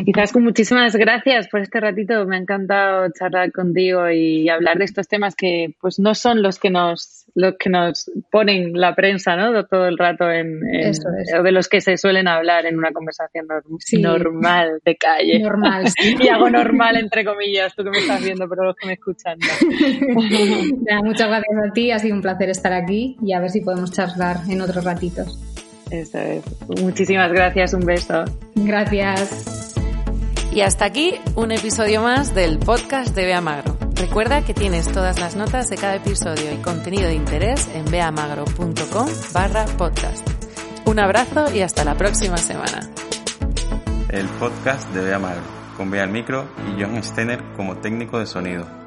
Quizás 0.05 0.31
con 0.33 0.43
muchísimas 0.43 0.95
gracias 0.95 1.47
por 1.49 1.59
este 1.61 1.79
ratito. 1.79 2.25
Me 2.25 2.35
ha 2.37 2.39
encantado 2.39 3.07
charlar 3.11 3.51
contigo 3.51 4.09
y 4.09 4.49
hablar 4.49 4.79
de 4.79 4.85
estos 4.85 5.07
temas 5.07 5.35
que 5.35 5.75
pues 5.79 5.99
no 5.99 6.15
son 6.15 6.41
los 6.41 6.57
que 6.57 6.71
nos 6.71 7.25
los 7.35 7.55
que 7.59 7.69
nos 7.69 8.09
ponen 8.31 8.71
la 8.73 8.95
prensa, 8.95 9.35
¿no? 9.35 9.63
Todo 9.67 9.87
el 9.87 9.99
rato 9.99 10.31
en, 10.31 10.61
en 10.67 10.87
Eso 10.89 11.09
es. 11.21 11.31
o 11.39 11.43
de 11.43 11.51
los 11.51 11.67
que 11.69 11.79
se 11.81 11.95
suelen 11.97 12.27
hablar 12.27 12.65
en 12.65 12.79
una 12.79 12.91
conversación 12.91 13.45
norm 13.47 13.77
Sí. 13.79 14.01
normal 14.01 14.79
de 14.83 14.95
calle. 14.95 15.37
Normal, 15.39 15.87
sí. 15.89 16.15
y 16.19 16.27
hago 16.29 16.49
normal 16.49 16.97
entre 16.97 17.23
comillas, 17.23 17.75
tú 17.75 17.83
que 17.83 17.91
me 17.91 17.99
estás 17.99 18.23
viendo, 18.23 18.49
pero 18.49 18.63
los 18.63 18.75
que 18.75 18.87
me 18.87 18.93
escuchan. 18.93 19.37
no. 19.37 20.21
Nada, 20.87 21.01
muchas 21.03 21.27
gracias 21.27 21.55
a 21.69 21.71
ti, 21.73 21.91
ha 21.91 21.99
sido 21.99 22.15
un 22.15 22.23
placer 22.23 22.49
estar 22.49 22.73
aquí 22.73 23.15
y 23.21 23.33
a 23.33 23.39
ver 23.39 23.51
si 23.51 23.61
podemos 23.61 23.91
charlar 23.91 24.37
en 24.49 24.59
otros 24.61 24.83
ratitos. 24.83 25.37
Eso 25.91 26.17
es. 26.17 26.43
Muchísimas 26.81 27.31
gracias, 27.31 27.73
un 27.73 27.81
beso. 27.81 28.25
Gracias. 28.55 29.75
Y 30.51 30.61
hasta 30.61 30.85
aquí 30.85 31.15
un 31.35 31.51
episodio 31.51 32.01
más 32.01 32.33
del 32.33 32.57
podcast 32.59 33.15
de 33.15 33.25
Bea 33.25 33.41
Magro. 33.41 33.77
Recuerda 33.95 34.43
que 34.43 34.53
tienes 34.53 34.91
todas 34.91 35.19
las 35.19 35.35
notas 35.35 35.69
de 35.69 35.75
cada 35.75 35.95
episodio 35.95 36.53
y 36.53 36.57
contenido 36.57 37.07
de 37.07 37.15
interés 37.15 37.67
en 37.73 37.85
beamagro.com 37.85 39.07
barra 39.33 39.65
podcast. 39.77 40.27
Un 40.85 40.99
abrazo 40.99 41.53
y 41.53 41.61
hasta 41.61 41.83
la 41.83 41.95
próxima 41.95 42.37
semana. 42.37 42.79
El 44.09 44.27
podcast 44.39 44.89
de 44.93 45.03
Bea 45.03 45.19
Magro, 45.19 45.43
con 45.75 45.91
Bea 45.91 46.03
al 46.03 46.11
micro 46.11 46.47
y 46.67 46.81
John 46.81 47.03
Steiner 47.03 47.43
como 47.55 47.77
técnico 47.77 48.19
de 48.19 48.25
sonido. 48.25 48.86